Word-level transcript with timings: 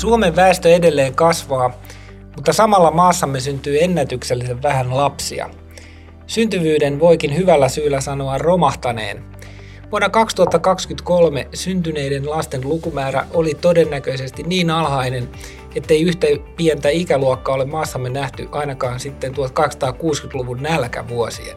Suomen 0.00 0.36
väestö 0.36 0.74
edelleen 0.74 1.14
kasvaa, 1.14 1.80
mutta 2.36 2.52
samalla 2.52 2.90
maassamme 2.90 3.40
syntyy 3.40 3.84
ennätyksellisen 3.84 4.62
vähän 4.62 4.96
lapsia. 4.96 5.50
Syntyvyyden 6.26 7.00
voikin 7.00 7.36
hyvällä 7.36 7.68
syyllä 7.68 8.00
sanoa 8.00 8.38
romahtaneen. 8.38 9.24
Vuonna 9.90 10.08
2023 10.08 11.48
syntyneiden 11.54 12.30
lasten 12.30 12.60
lukumäärä 12.68 13.26
oli 13.30 13.54
todennäköisesti 13.54 14.42
niin 14.42 14.70
alhainen, 14.70 15.28
ettei 15.74 16.02
yhtä 16.02 16.26
pientä 16.56 16.88
ikäluokkaa 16.88 17.54
ole 17.54 17.64
maassamme 17.64 18.08
nähty 18.08 18.48
ainakaan 18.52 19.00
sitten 19.00 19.32
1260-luvun 19.32 20.62
nälkävuosien. 20.62 21.56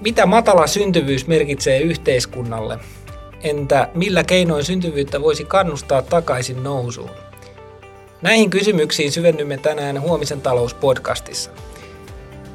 Mitä 0.00 0.26
matala 0.26 0.66
syntyvyys 0.66 1.26
merkitsee 1.26 1.80
yhteiskunnalle? 1.80 2.78
Entä 3.44 3.88
millä 3.94 4.24
keinoin 4.24 4.64
syntyvyyttä 4.64 5.20
voisi 5.20 5.44
kannustaa 5.44 6.02
takaisin 6.02 6.62
nousuun? 6.62 7.10
Näihin 8.22 8.50
kysymyksiin 8.50 9.12
syvennymme 9.12 9.56
tänään 9.56 10.00
Huomisen 10.00 10.40
talouspodcastissa. 10.40 11.50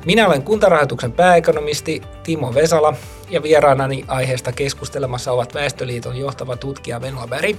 Minä 0.05 0.27
olen 0.27 0.43
kuntarahoituksen 0.43 1.11
pääekonomisti 1.11 2.01
Timo 2.23 2.53
Vesala 2.53 2.93
ja 3.29 3.43
vieraanani 3.43 4.05
aiheesta 4.07 4.51
keskustelemassa 4.51 5.31
ovat 5.31 5.53
Väestöliiton 5.53 6.17
johtava 6.17 6.55
tutkija 6.55 7.01
Venla 7.01 7.27
Berg 7.27 7.57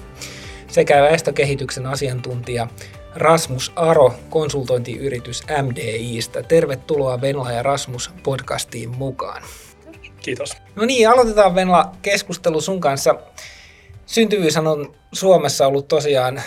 sekä 0.68 1.02
väestökehityksen 1.02 1.86
asiantuntija 1.86 2.68
Rasmus 3.14 3.72
Aro 3.76 4.14
konsultointiyritys 4.30 5.42
MDIstä. 5.62 6.42
Tervetuloa 6.42 7.20
Venla 7.20 7.52
ja 7.52 7.62
Rasmus 7.62 8.10
podcastiin 8.22 8.90
mukaan. 8.90 9.42
Kiitos. 10.20 10.56
No 10.76 10.84
niin, 10.84 11.08
aloitetaan 11.08 11.54
Venla 11.54 11.92
keskustelu 12.02 12.60
sun 12.60 12.80
kanssa. 12.80 13.14
Syntyvyys 14.06 14.56
on 14.56 14.94
Suomessa 15.12 15.66
ollut 15.66 15.88
tosiaan 15.88 16.42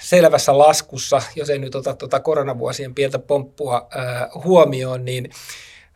selvässä 0.00 0.58
laskussa, 0.58 1.22
jos 1.36 1.50
ei 1.50 1.58
nyt 1.58 1.74
ota 1.74 1.94
tuota 1.94 2.20
koronavuosien 2.20 2.94
pientä 2.94 3.18
pomppua 3.18 3.88
äh, 3.96 4.44
huomioon, 4.44 5.04
niin 5.04 5.30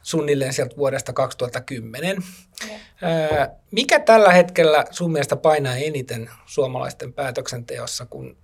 suunnilleen 0.03 0.53
sieltä 0.53 0.77
vuodesta 0.77 1.13
2010. 1.13 2.17
Äh, 2.17 3.49
mikä 3.71 4.01
tällä 4.01 4.33
hetkellä 4.33 4.85
sun 4.91 5.13
mielestä 5.13 5.37
painaa 5.37 5.77
eniten 5.77 6.31
suomalaisten 6.47 7.13
päätöksenteossa, 7.13 8.07
kun 8.07 8.37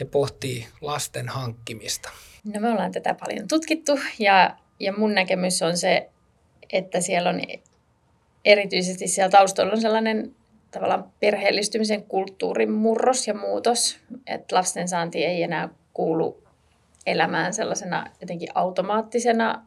he 0.00 0.04
pohtii 0.04 0.66
lasten 0.80 1.28
hankkimista? 1.28 2.10
No 2.54 2.60
me 2.60 2.70
ollaan 2.70 2.92
tätä 2.92 3.14
paljon 3.14 3.48
tutkittu 3.48 3.98
ja, 4.18 4.56
ja 4.80 4.92
mun 4.92 5.14
näkemys 5.14 5.62
on 5.62 5.76
se, 5.76 6.08
että 6.72 7.00
siellä 7.00 7.30
on 7.30 7.40
erityisesti 8.44 9.08
siellä 9.08 9.30
taustalla 9.30 9.72
on 9.72 9.80
sellainen 9.80 10.34
tavallaan 10.70 11.12
perheellistymisen 11.20 12.02
kulttuurin 12.02 12.72
murros 12.72 13.28
ja 13.28 13.34
muutos, 13.34 13.98
että 14.26 14.56
lasten 14.56 14.88
saanti 14.88 15.24
ei 15.24 15.42
enää 15.42 15.68
kuulu 15.92 16.42
elämään 17.06 17.54
sellaisena 17.54 18.06
jotenkin 18.20 18.48
automaattisena 18.54 19.66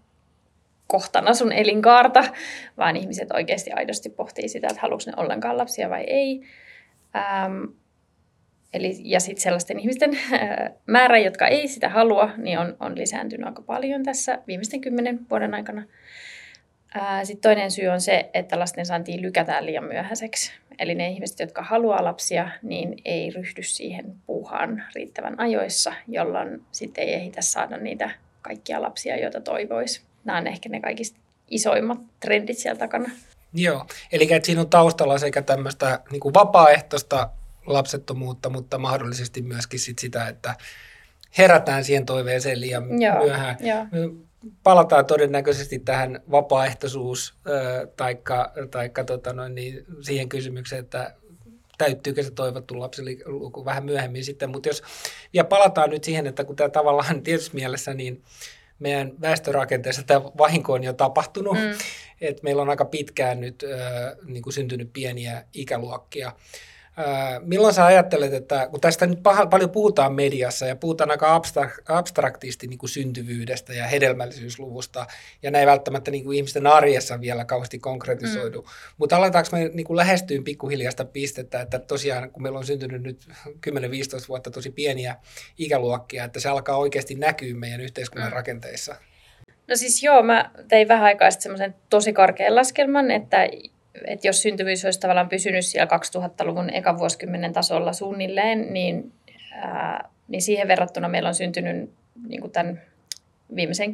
kohtana 0.87 1.33
sun 1.33 1.51
elinkaarta, 1.51 2.23
vaan 2.77 2.95
ihmiset 2.95 3.31
oikeasti 3.31 3.71
aidosti 3.71 4.09
pohtii 4.09 4.49
sitä, 4.49 4.67
että 4.67 4.81
haluatko 4.81 5.11
ne 5.11 5.23
ollenkaan 5.23 5.57
lapsia 5.57 5.89
vai 5.89 6.03
ei. 6.03 6.41
Ähm, 7.15 7.63
eli, 8.73 8.95
ja 9.03 9.19
sitten 9.19 9.41
sellaisten 9.41 9.79
ihmisten 9.79 10.11
äh, 10.33 10.71
määrä, 10.85 11.17
jotka 11.17 11.47
ei 11.47 11.67
sitä 11.67 11.89
halua, 11.89 12.29
niin 12.37 12.59
on, 12.59 12.77
on 12.79 12.97
lisääntynyt 12.97 13.47
aika 13.47 13.61
paljon 13.61 14.03
tässä 14.03 14.39
viimeisten 14.47 14.81
kymmenen 14.81 15.29
vuoden 15.29 15.53
aikana. 15.53 15.83
Sitten 17.23 17.49
toinen 17.49 17.71
syy 17.71 17.87
on 17.87 18.01
se, 18.01 18.29
että 18.33 18.59
lasten 18.59 18.85
saantiin 18.85 19.21
lykätään 19.21 19.65
liian 19.65 19.83
myöhäiseksi. 19.83 20.51
Eli 20.79 20.95
ne 20.95 21.09
ihmiset, 21.09 21.39
jotka 21.39 21.63
haluaa 21.63 22.03
lapsia, 22.03 22.49
niin 22.61 23.01
ei 23.05 23.29
ryhdy 23.29 23.63
siihen 23.63 24.15
puuhaan 24.25 24.83
riittävän 24.95 25.39
ajoissa, 25.39 25.93
jolloin 26.07 26.61
sitten 26.71 27.03
ei 27.03 27.13
ehditä 27.13 27.41
saada 27.41 27.77
niitä 27.77 28.09
kaikkia 28.41 28.81
lapsia, 28.81 29.17
joita 29.21 29.41
toivoisi. 29.41 30.01
Nämä 30.25 30.37
on 30.37 30.47
ehkä 30.47 30.69
ne 30.69 30.79
kaikista 30.79 31.19
isoimmat 31.47 31.99
trendit 32.19 32.57
siellä 32.57 32.79
takana. 32.79 33.09
Joo, 33.53 33.85
eli 34.11 34.33
että 34.33 34.45
siinä 34.45 34.61
on 34.61 34.69
taustalla 34.69 35.17
sekä 35.17 35.41
tämmöistä 35.41 35.99
niin 36.11 36.19
kuin 36.19 36.33
vapaaehtoista 36.33 37.29
lapsettomuutta, 37.65 38.49
mutta 38.49 38.77
mahdollisesti 38.77 39.41
myöskin 39.41 39.79
sit 39.79 39.99
sitä, 39.99 40.27
että 40.27 40.55
herätään 41.37 41.83
siihen 41.83 42.05
toiveeseen 42.05 42.61
liian 42.61 43.01
Joo, 43.01 43.23
myöhään. 43.23 43.57
Jo 43.61 44.26
palataan 44.63 45.05
todennäköisesti 45.05 45.79
tähän 45.79 46.21
vapaaehtoisuus 46.31 47.33
taikka, 47.97 48.51
taikka 48.71 49.03
tota 49.03 49.33
noin, 49.33 49.55
niin 49.55 49.85
siihen 50.01 50.29
kysymykseen, 50.29 50.83
että 50.83 51.13
täyttyykö 51.77 52.23
se 52.23 52.31
toivottu 52.31 52.79
lapsiluku 52.79 53.65
vähän 53.65 53.85
myöhemmin 53.85 54.25
sitten. 54.25 54.49
Mutta 54.49 54.69
jos 54.69 54.83
ja 55.33 55.43
palataan 55.43 55.89
nyt 55.89 56.03
siihen, 56.03 56.27
että 56.27 56.43
kun 56.43 56.55
tämä 56.55 56.69
tavallaan 56.69 57.23
tietysti 57.23 57.55
mielessä, 57.55 57.93
niin 57.93 58.23
meidän 58.79 59.11
väestörakenteessa 59.21 60.03
tämä 60.03 60.23
vahinko 60.23 60.73
on 60.73 60.83
jo 60.83 60.93
tapahtunut, 60.93 61.57
mm. 61.57 61.77
että 62.21 62.43
meillä 62.43 62.61
on 62.61 62.69
aika 62.69 62.85
pitkään 62.85 63.41
nyt 63.41 63.63
äh, 63.63 64.15
niin 64.25 64.43
kuin 64.43 64.53
syntynyt 64.53 64.89
pieniä 64.93 65.43
ikäluokkia. 65.53 66.31
Milloin 67.41 67.73
sä 67.73 67.85
ajattelet, 67.85 68.33
että 68.33 68.67
kun 68.71 68.81
tästä 68.81 69.07
nyt 69.07 69.19
paljon 69.49 69.69
puhutaan 69.69 70.13
mediassa 70.13 70.65
ja 70.65 70.75
puhutaan 70.75 71.11
aika 71.11 71.41
abstraktisti 71.87 72.67
niin 72.67 72.77
kuin 72.77 72.89
syntyvyydestä 72.89 73.73
ja 73.73 73.87
hedelmällisyysluvusta, 73.87 75.05
ja 75.43 75.51
näin 75.51 75.67
välttämättä 75.67 76.11
niin 76.11 76.23
kuin 76.23 76.37
ihmisten 76.37 76.67
arjessa 76.67 77.21
vielä 77.21 77.45
kauheasti 77.45 77.79
konkretisoidu, 77.79 78.61
mm. 78.61 78.67
mutta 78.97 79.17
aletaanko 79.17 79.49
me 79.51 79.69
niin 79.73 79.85
kuin 79.85 79.97
lähestyyn 79.97 80.43
pikkuhiljaa 80.43 80.91
sitä 80.91 81.05
pistettä, 81.05 81.61
että 81.61 81.79
tosiaan 81.79 82.31
kun 82.31 82.43
meillä 82.43 82.59
on 82.59 82.65
syntynyt 82.65 83.03
nyt 83.03 83.27
10-15 83.47 84.27
vuotta 84.27 84.51
tosi 84.51 84.71
pieniä 84.71 85.15
ikäluokkia, 85.57 86.23
että 86.23 86.39
se 86.39 86.49
alkaa 86.49 86.77
oikeasti 86.77 87.15
näkyä 87.15 87.53
meidän 87.53 87.81
yhteiskunnan 87.81 88.29
mm. 88.29 88.35
rakenteissa? 88.35 88.95
No 89.67 89.75
siis 89.75 90.03
joo, 90.03 90.23
mä 90.23 90.51
tein 90.67 90.87
vähän 90.87 91.05
aikaa 91.05 91.31
sitten 91.31 91.43
semmoisen 91.43 91.75
tosi 91.89 92.13
karkean 92.13 92.55
laskelman, 92.55 93.11
että 93.11 93.47
että 94.05 94.27
jos 94.27 94.41
syntyvyys 94.41 94.85
olisi 94.85 94.99
tavallaan 94.99 95.29
pysynyt 95.29 95.65
siellä 95.65 95.97
2000-luvun 95.97 96.69
ekan 96.69 96.99
vuosikymmenen 96.99 97.53
tasolla 97.53 97.93
suunnilleen, 97.93 98.73
niin, 98.73 99.11
ää, 99.53 100.09
niin 100.27 100.41
siihen 100.41 100.67
verrattuna 100.67 101.09
meillä 101.09 101.29
on 101.29 101.35
syntynyt 101.35 101.89
niin 102.27 102.41
kuin 102.41 102.51
tämän 102.51 102.81
viimeisen 103.55 103.89
10-15 103.89 103.91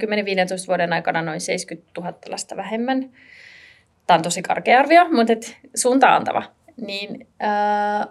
vuoden 0.68 0.94
aikana 0.94 1.22
noin 1.22 1.42
70 1.42 2.02
000 2.02 2.14
lasta 2.30 2.56
vähemmän. 2.56 3.10
Tämä 4.08 4.16
on 4.16 4.24
tosi 4.24 4.42
karkea 4.42 4.80
arvio, 4.80 5.10
mutta 5.10 5.34
et 5.34 5.58
antava. 6.16 6.44
Niin, 6.82 7.28
ää, 7.40 8.08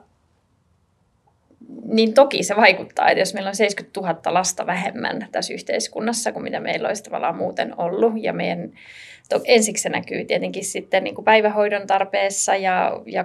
niin 1.85 2.15
toki 2.15 2.43
se 2.43 2.57
vaikuttaa, 2.57 3.09
että 3.09 3.21
jos 3.21 3.35
meillä 3.35 3.49
on 3.49 3.57
70 3.57 4.01
000 4.01 4.35
lasta 4.35 4.67
vähemmän 4.67 5.29
tässä 5.33 5.55
yhteiskunnassa 5.55 6.33
kuin 6.33 6.43
mitä 6.43 6.61
meillä 6.61 6.89
olisi 6.89 7.03
tavallaan 7.03 7.37
muuten 7.37 7.81
ollut, 7.81 8.13
ja 8.17 8.33
meidän 8.33 8.73
ensiksi 9.45 9.83
se 9.83 9.89
näkyy 9.89 10.25
tietenkin 10.25 10.65
sitten 10.65 11.05
niin 11.05 11.15
kuin 11.15 11.25
päivähoidon 11.25 11.87
tarpeessa 11.87 12.57
ja, 12.57 13.01
ja 13.07 13.25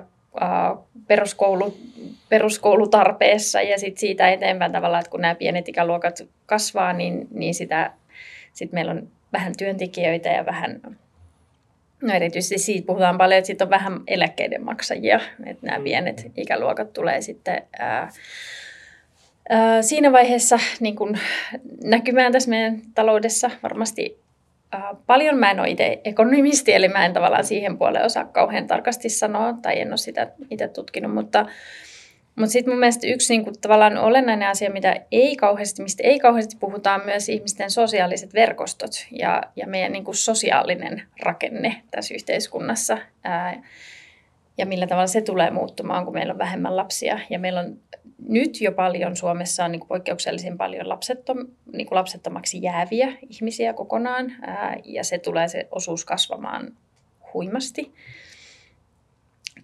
peruskoulu, 1.07 1.77
peruskoulutarpeessa 2.29 3.61
ja 3.61 3.79
sitten 3.79 3.99
siitä 3.99 4.31
eteenpäin 4.31 4.71
tavallaan, 4.71 4.99
että 4.99 5.11
kun 5.11 5.21
nämä 5.21 5.35
pienet 5.35 5.69
ikäluokat 5.69 6.27
kasvaa, 6.45 6.93
niin, 6.93 7.27
niin 7.31 7.53
sitä, 7.53 7.91
sit 8.53 8.71
meillä 8.71 8.91
on 8.91 9.07
vähän 9.33 9.53
työntekijöitä 9.57 10.29
ja 10.29 10.45
vähän, 10.45 10.81
no 12.01 12.13
erityisesti 12.13 12.57
siitä 12.57 12.85
puhutaan 12.85 13.17
paljon, 13.17 13.37
että 13.37 13.47
sitten 13.47 13.65
on 13.65 13.71
vähän 13.71 13.99
eläkkeiden 14.07 14.65
maksajia, 14.65 15.19
että 15.45 15.65
nämä 15.65 15.83
pienet 15.83 16.31
ikäluokat 16.37 16.93
tulee 16.93 17.21
sitten 17.21 17.63
ää, 17.79 18.09
ää, 19.49 19.81
siinä 19.81 20.11
vaiheessa 20.11 20.59
niin 20.79 20.95
kun 20.95 21.17
näkymään 21.83 22.31
tässä 22.31 22.49
meidän 22.49 22.81
taloudessa 22.95 23.51
varmasti 23.63 24.27
Äh, 24.75 24.83
paljon. 25.05 25.37
Mä 25.37 25.51
en 25.51 25.59
ole 25.59 25.69
itse 25.69 26.01
ekonomisti, 26.03 26.73
eli 26.73 26.87
mä 26.87 27.05
en 27.05 27.13
tavallaan 27.13 27.43
siihen 27.43 27.77
puolelle 27.77 28.05
osaa 28.05 28.25
kauhean 28.25 28.67
tarkasti 28.67 29.09
sanoa, 29.09 29.53
tai 29.61 29.79
en 29.79 29.87
ole 29.87 29.97
sitä 29.97 30.31
itse 30.49 30.67
tutkinut, 30.67 31.13
mutta, 31.13 31.45
mutta 32.37 32.51
sitten 32.51 32.73
mun 32.73 32.79
mielestä 32.79 33.07
yksi 33.07 33.33
niin 33.33 33.43
kuin, 33.43 33.55
tavallaan 33.61 33.97
olennainen 33.97 34.49
asia, 34.49 34.71
mitä 34.71 34.95
ei 35.11 35.35
kauheasti, 35.35 35.83
mistä 35.83 36.03
ei 36.03 36.19
kauheasti 36.19 36.57
puhutaan, 36.59 37.05
myös 37.05 37.29
ihmisten 37.29 37.71
sosiaaliset 37.71 38.33
verkostot 38.33 38.91
ja, 39.11 39.43
ja 39.55 39.67
meidän 39.67 39.91
niin 39.91 40.03
kuin, 40.03 40.15
sosiaalinen 40.15 41.03
rakenne 41.19 41.81
tässä 41.91 42.13
yhteiskunnassa. 42.13 42.97
Ää, 43.23 43.63
ja 44.57 44.65
millä 44.65 44.87
tavalla 44.87 45.07
se 45.07 45.21
tulee 45.21 45.51
muuttumaan, 45.51 46.05
kun 46.05 46.13
meillä 46.13 46.33
on 46.33 46.37
vähemmän 46.37 46.77
lapsia. 46.77 47.19
Ja 47.29 47.39
meillä 47.39 47.59
on 47.59 47.77
nyt 48.27 48.61
jo 48.61 48.71
paljon 48.71 49.15
Suomessa 49.15 49.65
on 49.65 49.71
niin 49.71 49.79
kuin 49.79 49.87
poikkeuksellisen 49.87 50.57
paljon 50.57 50.89
lapsettom, 50.89 51.37
niin 51.73 51.87
kuin 51.87 51.95
lapsettomaksi 51.95 52.61
jääviä 52.61 53.13
ihmisiä 53.29 53.73
kokonaan, 53.73 54.33
ää, 54.41 54.75
ja 54.85 55.03
se 55.03 55.17
tulee 55.17 55.47
se 55.47 55.67
osuus 55.71 56.05
kasvamaan 56.05 56.77
huimasti 57.33 57.93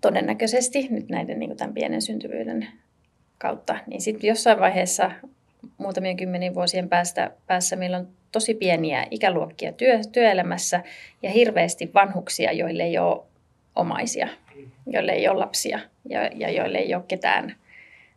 todennäköisesti 0.04 0.88
nyt 0.90 1.10
näiden 1.10 1.40
niin 1.40 1.58
tämän 1.58 1.74
pienen 1.74 2.02
syntyvyyden 2.02 2.68
kautta. 3.38 3.76
Niin 3.88 4.02
sitten 4.02 4.28
jossain 4.28 4.60
vaiheessa 4.60 5.12
muutamien 5.78 6.18
kymmenien 6.18 6.56
vuosien 6.56 6.90
päästä, 6.90 7.32
päässä 7.48 7.76
meillä 7.76 7.98
on 7.98 8.08
tosi 8.32 8.54
pieniä 8.54 9.08
ikäluokkia 9.12 9.72
työ, 9.72 10.00
työelämässä 10.12 10.84
ja 11.22 11.30
hirveästi 11.30 11.92
vanhuksia, 11.94 12.52
joille 12.52 12.84
ei 12.84 12.98
ole 12.98 13.24
omaisia, 13.76 14.28
joille 14.88 15.12
ei 15.12 15.28
ole 15.28 15.40
lapsia 15.40 15.80
ja, 16.10 16.28
ja 16.36 16.52
joille 16.52 16.78
ei 16.78 16.96
ole 16.96 17.04
ketään 17.08 17.56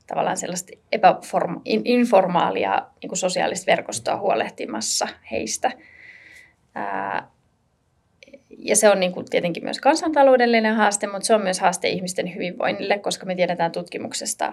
tavallaan 0.06 0.37
sellaista 0.37 0.73
epäform, 0.93 1.61
informaalia 1.65 2.87
niin 3.03 3.17
sosiaalista 3.17 3.67
verkostoa 3.67 4.17
huolehtimassa 4.17 5.09
heistä. 5.31 5.73
Ää, 6.75 7.29
ja 8.58 8.76
se 8.76 8.88
on 8.88 9.00
niin 9.00 9.12
kuin 9.12 9.26
tietenkin 9.31 9.64
myös 9.64 9.81
kansantaloudellinen 9.81 10.75
haaste, 10.75 11.06
mutta 11.06 11.26
se 11.26 11.35
on 11.35 11.43
myös 11.43 11.61
haaste 11.61 11.88
ihmisten 11.88 12.35
hyvinvoinnille, 12.35 12.99
koska 12.99 13.26
me 13.26 13.35
tiedetään 13.35 13.73
tutkimuksesta, 13.73 14.53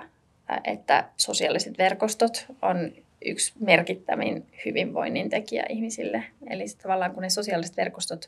että 0.63 1.09
sosiaaliset 1.17 1.77
verkostot 1.77 2.45
on 2.61 2.91
yksi 3.25 3.53
merkittävin 3.59 4.45
hyvinvoinnin 4.65 5.29
tekijä 5.29 5.65
ihmisille. 5.69 6.23
Eli 6.49 6.65
tavallaan 6.81 7.11
kun 7.13 7.23
ne 7.23 7.29
sosiaaliset 7.29 7.77
verkostot 7.77 8.25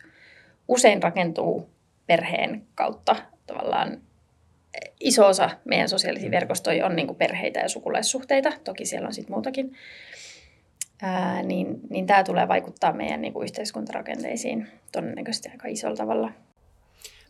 usein 0.67 1.03
rakentuu 1.03 1.69
perheen 2.07 2.61
kautta 2.75 3.15
tavallaan 3.47 4.01
iso 4.99 5.27
osa 5.27 5.49
meidän 5.65 5.89
sosiaalisia 5.89 6.31
verkostoja 6.31 6.85
on 6.85 6.95
niin 6.95 7.07
kuin 7.07 7.17
perheitä 7.17 7.59
ja 7.59 7.69
sukulaissuhteita, 7.69 8.53
toki 8.63 8.85
siellä 8.85 9.07
on 9.07 9.13
sitten 9.13 9.33
muutakin, 9.33 9.73
ää, 11.01 11.43
niin, 11.43 11.79
niin 11.89 12.07
tämä 12.07 12.23
tulee 12.23 12.47
vaikuttaa 12.47 12.93
meidän 12.93 13.21
niin 13.21 13.33
kuin 13.33 13.43
yhteiskuntarakenteisiin 13.43 14.67
todennäköisesti 14.91 15.49
aika 15.49 15.67
isolla 15.67 15.95
tavalla. 15.95 16.31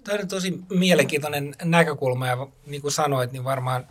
Tämä 0.03 0.19
on 0.21 0.27
tosi 0.27 0.59
mielenkiintoinen 0.69 1.56
näkökulma 1.63 2.27
ja 2.27 2.47
niin 2.67 2.81
kuin 2.81 2.91
sanoit, 2.91 3.31
niin 3.31 3.44
varmaan 3.44 3.88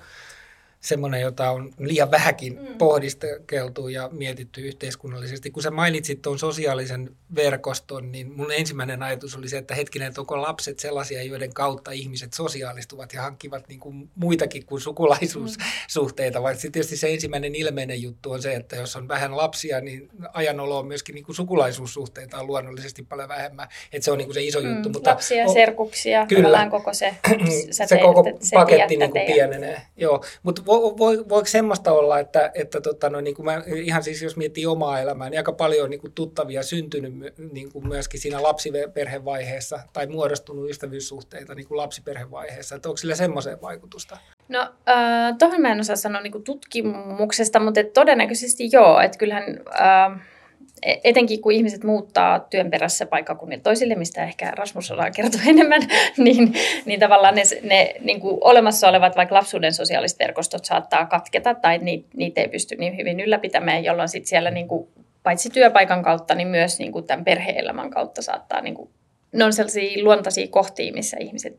semmoinen, 0.85 1.21
jota 1.21 1.51
on 1.51 1.73
liian 1.79 2.11
vähäkin 2.11 2.59
mm. 2.61 2.79
pohdiskeltu 2.79 3.89
ja 3.89 4.09
mietitty 4.13 4.61
yhteiskunnallisesti. 4.61 5.51
Kun 5.51 5.63
sä 5.63 5.71
mainitsit 5.71 6.23
tuon 6.23 6.39
sosiaalisen 6.39 7.11
verkoston, 7.35 8.13
niin 8.13 8.33
mun 8.37 8.53
ensimmäinen 8.53 9.03
ajatus 9.03 9.37
oli 9.37 9.49
se, 9.49 9.59
että 9.59 9.75
hetkinen, 9.75 10.09
että 10.09 10.21
onko 10.21 10.43
lapset 10.43 10.79
sellaisia, 10.79 11.23
joiden 11.23 11.55
kautta 11.55 11.91
ihmiset 11.91 12.33
sosiaalistuvat 12.33 13.13
ja 13.13 13.23
hankkivat 13.23 13.69
niin 13.69 13.81
kuin 13.81 14.11
muitakin 14.15 14.67
kuin 14.67 14.81
sukulaisuussuhteita, 14.81 16.39
mm. 16.39 16.43
vaikka 16.43 16.61
tietysti 16.61 16.97
se 16.97 17.13
ensimmäinen 17.13 17.55
ilmeinen 17.55 18.03
juttu 18.03 18.33
on 18.33 18.43
se, 18.43 18.55
että 18.55 18.77
jos 18.77 18.97
on 18.97 19.09
vähän 19.09 19.37
lapsia, 19.37 19.81
niin 19.81 20.09
ajanolo 20.33 20.79
on 20.79 20.87
myöskin 20.87 21.15
niin 21.15 21.25
kuin 21.25 21.37
sukulaisuussuhteita 21.37 22.41
on 22.41 22.47
luonnollisesti 22.47 23.03
paljon 23.03 23.29
vähemmän, 23.29 23.69
että 23.93 24.05
se 24.05 24.11
on 24.11 24.19
niin 24.19 24.27
kuin 24.27 24.35
se 24.35 24.43
iso 24.43 24.61
mm. 24.61 24.75
juttu. 24.75 24.89
Mutta 24.89 25.11
lapsia, 25.11 25.49
serkuksia, 25.49 26.27
kyllä, 26.27 26.69
koko 26.71 26.95
se, 26.95 27.15
se, 27.71 27.87
se 27.87 27.99
koko 27.99 28.25
paketti 28.55 28.97
niin 28.97 29.11
kuin 29.11 29.27
pienenee. 29.27 29.83
Joo, 29.97 30.25
mutta 30.43 30.63
vo, 30.82 30.99
vo, 30.99 31.29
voiko 31.29 31.47
semmoista 31.47 31.93
olla, 31.93 32.19
että, 32.19 32.50
että 32.55 32.81
tota, 32.81 33.11
no, 33.11 33.21
niin 33.21 33.35
kuin 33.35 33.47
mä, 33.47 33.62
ihan 33.67 34.03
siis 34.03 34.23
jos 34.23 34.37
miettii 34.37 34.67
omaa 34.67 35.00
elämää, 35.00 35.31
niin 35.31 35.38
aika 35.38 35.53
paljon 35.53 35.91
niin 35.91 36.00
kuin 36.00 36.12
tuttavia 36.12 36.62
syntynyt 36.62 37.15
niin 37.53 37.73
kuin 37.73 37.88
myöskin 37.88 38.21
siinä 38.21 38.43
lapsiperhevaiheessa 38.43 39.81
tai 39.93 40.06
muodostunut 40.06 40.71
ystävyyssuhteita 40.71 41.55
niin 41.55 41.69
kuin 41.69 41.79
lapsiperhevaiheessa, 41.79 42.76
että 42.76 42.88
onko 42.88 42.97
sillä 42.97 43.15
semmoiseen 43.15 43.61
vaikutusta? 43.62 44.19
No 44.49 44.61
äh, 44.88 45.37
tuohon 45.38 45.61
mä 45.61 45.73
en 45.73 45.81
osaa 45.81 45.97
sanoa 45.97 46.21
niin 46.21 46.32
kuin 46.32 46.44
tutkimuksesta, 46.44 47.61
mutta 47.61 47.81
todennäköisesti 47.94 48.69
joo, 48.73 49.00
että 49.00 49.19
kyllähän... 49.19 49.61
Äh, 49.81 50.34
etenkin 50.82 51.43
kun 51.43 51.53
ihmiset 51.53 51.85
muuttaa 51.85 52.41
työn 52.41 52.71
perässä 52.71 53.06
paikkakunnille 53.06 53.62
toisille, 53.62 53.94
mistä 53.94 54.25
ehkä 54.25 54.50
Rasmus 54.50 54.91
on 54.91 54.99
kertoa 55.17 55.41
enemmän, 55.50 55.82
niin, 56.17 56.55
niin 56.85 57.00
tavallaan 57.00 57.35
ne, 57.35 57.43
ne 57.62 57.94
niin 58.00 58.21
kuin 58.21 58.38
olemassa 58.41 58.88
olevat 58.88 59.17
vaikka 59.17 59.35
lapsuuden 59.35 59.73
sosiaaliset 59.73 60.19
verkostot 60.19 60.65
saattaa 60.65 61.06
katketa 61.06 61.55
tai 61.55 61.79
niitä, 61.79 62.09
niitä 62.17 62.41
ei 62.41 62.49
pysty 62.49 62.76
niin 62.76 62.97
hyvin 62.97 63.21
ylläpitämään, 63.21 63.85
jolloin 63.85 64.09
sitten 64.09 64.29
siellä 64.29 64.50
niin 64.50 64.69
kuin, 64.69 64.88
paitsi 65.23 65.50
työpaikan 65.50 66.03
kautta, 66.03 66.35
niin 66.35 66.49
myös 66.49 66.79
niin 66.79 66.93
kuin 66.93 67.06
tämän 67.06 67.25
perhe-elämän 67.25 67.91
kautta 67.91 68.23
saattaa, 68.23 68.61
niin 68.61 68.75
kuin, 68.75 68.91
ne 69.32 69.44
on 69.44 69.53
sellaisia 69.53 70.05
luontaisia 70.05 70.47
kohtia, 70.49 70.93
missä 70.93 71.17
ihmiset 71.21 71.59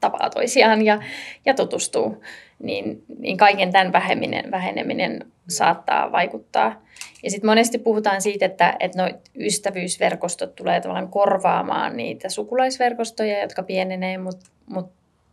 tapaa 0.00 0.30
toisiaan 0.30 0.84
ja, 0.84 1.00
ja 1.46 1.54
tutustuu, 1.54 2.22
niin, 2.58 3.04
niin 3.18 3.36
kaiken 3.36 3.72
tämän 3.72 3.92
väheneminen, 3.92 4.50
väheneminen 4.50 5.26
saattaa 5.48 6.12
vaikuttaa. 6.12 6.82
Ja 7.22 7.30
sitten 7.30 7.50
monesti 7.50 7.78
puhutaan 7.78 8.22
siitä, 8.22 8.46
että, 8.46 8.76
että 8.80 9.02
no, 9.02 9.18
ystävyysverkostot 9.40 10.56
tulee 10.56 10.80
tavallaan 10.80 11.08
korvaamaan 11.08 11.96
niitä 11.96 12.28
sukulaisverkostoja, 12.28 13.40
jotka 13.40 13.62
pienenee, 13.62 14.18
mutta 14.18 14.50
mut 14.66 14.90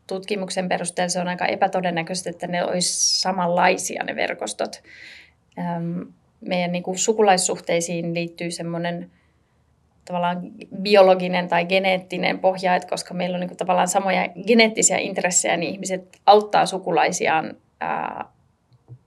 tutkimuksen 0.07 0.69
perusteella 0.69 1.09
se 1.09 1.19
on 1.19 1.27
aika 1.27 1.45
epätodennäköistä, 1.45 2.29
että 2.29 2.47
ne 2.47 2.65
olisi 2.65 3.21
samanlaisia 3.21 4.03
ne 4.03 4.15
verkostot. 4.15 4.83
meidän 6.41 6.71
niin 6.71 6.83
kuin 6.83 6.97
sukulaissuhteisiin 6.97 8.13
liittyy 8.13 8.51
semmoinen 8.51 9.12
tavallaan 10.06 10.42
biologinen 10.81 11.48
tai 11.48 11.66
geneettinen 11.66 12.40
pohja, 12.40 12.75
että 12.75 12.90
koska 12.90 13.13
meillä 13.13 13.36
on 13.36 13.40
niin 13.40 13.50
kuin 13.50 13.57
tavallaan 13.57 13.88
samoja 13.88 14.30
geneettisiä 14.48 14.98
intressejä, 14.98 15.57
niin 15.57 15.72
ihmiset 15.72 16.19
auttaa 16.25 16.66
sukulaisiaan 16.66 17.54
ää, 17.81 18.25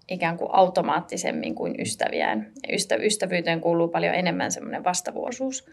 ikään 0.08 0.36
kuin 0.38 0.50
automaattisemmin 0.52 1.54
kuin 1.54 1.74
ystäviään. 1.80 2.52
Ystä, 2.72 2.96
ystävyyteen 2.96 3.60
kuuluu 3.60 3.88
paljon 3.88 4.14
enemmän 4.14 4.52
semmoinen 4.52 4.84
vastavuosuus. 4.84 5.66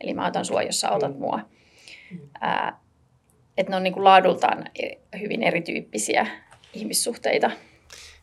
Eli 0.00 0.14
mä 0.14 0.26
otan 0.26 0.44
sua, 0.44 0.62
jos 0.62 0.80
sä 0.80 0.88
autat 0.88 1.18
mua. 1.18 1.40
Ää, 2.40 2.78
että 3.58 3.70
ne 3.70 3.76
on 3.76 3.82
niin 3.82 3.94
kuin 3.94 4.04
laadultaan 4.04 4.64
e, 4.82 4.88
hyvin 5.20 5.42
erityyppisiä 5.42 6.26
ihmissuhteita. 6.74 7.50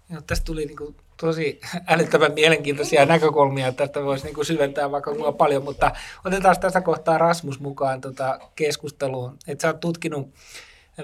Ja 0.10 0.22
tästä 0.28 0.46
tuli 0.46 0.66
niin 0.66 0.78
kuin 0.78 0.96
tosi 1.18 1.62
älyttömän 1.88 2.34
mielenkiintoisia 2.34 3.06
näkökulmia, 3.06 3.72
tästä 3.72 4.04
voisi 4.04 4.26
niin 4.26 4.36
kuin 4.36 4.46
syventää 4.46 4.92
vaikka 4.92 5.12
kuinka 5.12 5.32
paljon, 5.32 5.64
mutta 5.64 5.92
otetaan 6.26 6.60
tässä 6.60 6.82
kohtaa 6.82 7.18
Rasmus 7.18 7.60
mukaan 7.60 8.02
tota 8.02 8.40
keskusteluun. 8.56 9.38
Että 9.48 9.62
sä 9.62 9.68
oot 9.68 9.80
tutkinut 9.80 10.34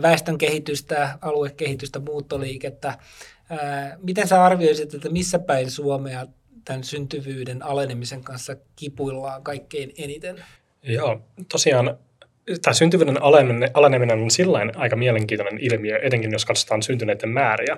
väestön 0.01 0.37
kehitystä, 0.37 1.17
aluekehitystä, 1.21 1.99
muuttoliikettä. 1.99 2.97
Miten 4.01 4.27
sä 4.27 4.43
arvioisit, 4.43 4.93
että 4.93 5.09
missä 5.09 5.39
päin 5.39 5.71
Suomea 5.71 6.25
tämän 6.65 6.83
syntyvyyden 6.83 7.63
alenemisen 7.63 8.23
kanssa 8.23 8.55
kipuillaan 8.75 9.43
kaikkein 9.43 9.93
eniten? 9.97 10.43
Joo, 10.83 11.21
tosiaan 11.51 11.97
tämä 12.61 12.73
syntyvyyden 12.73 13.23
aleneminen 13.73 14.19
on 14.19 14.31
sillä 14.31 14.59
aika 14.75 14.95
mielenkiintoinen 14.95 15.59
ilmiö, 15.61 15.99
etenkin 16.01 16.31
jos 16.31 16.45
katsotaan 16.45 16.83
syntyneiden 16.83 17.29
määriä. 17.29 17.77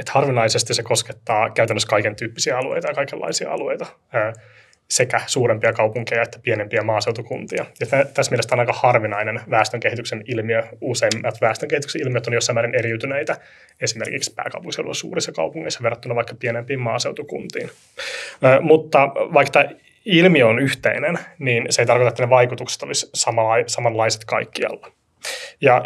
Että 0.00 0.12
harvinaisesti 0.12 0.74
se 0.74 0.82
koskettaa 0.82 1.50
käytännössä 1.50 1.88
kaiken 1.88 2.16
tyyppisiä 2.16 2.58
alueita 2.58 2.88
ja 2.88 2.94
kaikenlaisia 2.94 3.52
alueita 3.52 3.86
sekä 4.90 5.20
suurempia 5.26 5.72
kaupunkeja 5.72 6.22
että 6.22 6.38
pienempiä 6.42 6.82
maaseutukuntia. 6.82 7.66
Ja 7.80 7.86
tässä 7.86 8.30
mielessä 8.30 8.54
on 8.54 8.60
aika 8.60 8.72
harvinainen 8.72 9.40
väestönkehityksen 9.50 10.24
ilmiö. 10.26 10.62
Useimmat 10.80 11.40
väestönkehityksen 11.40 12.02
ilmiöt 12.02 12.26
on 12.26 12.32
jossain 12.32 12.54
määrin 12.54 12.74
eriytyneitä, 12.74 13.36
esimerkiksi 13.80 14.34
pääkaupunkiseudulla 14.34 14.94
suurissa 14.94 15.32
kaupungeissa 15.32 15.82
verrattuna 15.82 16.14
vaikka 16.14 16.34
pienempiin 16.34 16.80
maaseutukuntiin. 16.80 17.70
Mutta 18.60 18.98
vaikka 19.14 19.64
ilmiö 20.04 20.46
on 20.46 20.58
yhteinen, 20.58 21.18
niin 21.38 21.66
se 21.70 21.82
ei 21.82 21.86
tarkoita, 21.86 22.08
että 22.08 22.22
ne 22.22 22.30
vaikutukset 22.30 22.82
olisivat 22.82 23.66
samanlaiset 23.66 24.24
kaikkialla. 24.24 24.92
Ja 25.60 25.84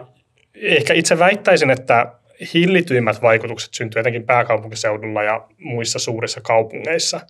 ehkä 0.55 0.95
itse 0.95 1.19
väittäisin, 1.19 1.71
että 1.71 2.13
hillityimmät 2.55 3.23
vaikutukset 3.23 3.75
syntyy 3.75 4.01
etenkin 4.01 4.27
pääkaupunkiseudulla 4.27 5.23
ja 5.23 5.49
muissa 5.59 5.99
suurissa 5.99 6.41
kaupungeissa. 6.41 7.21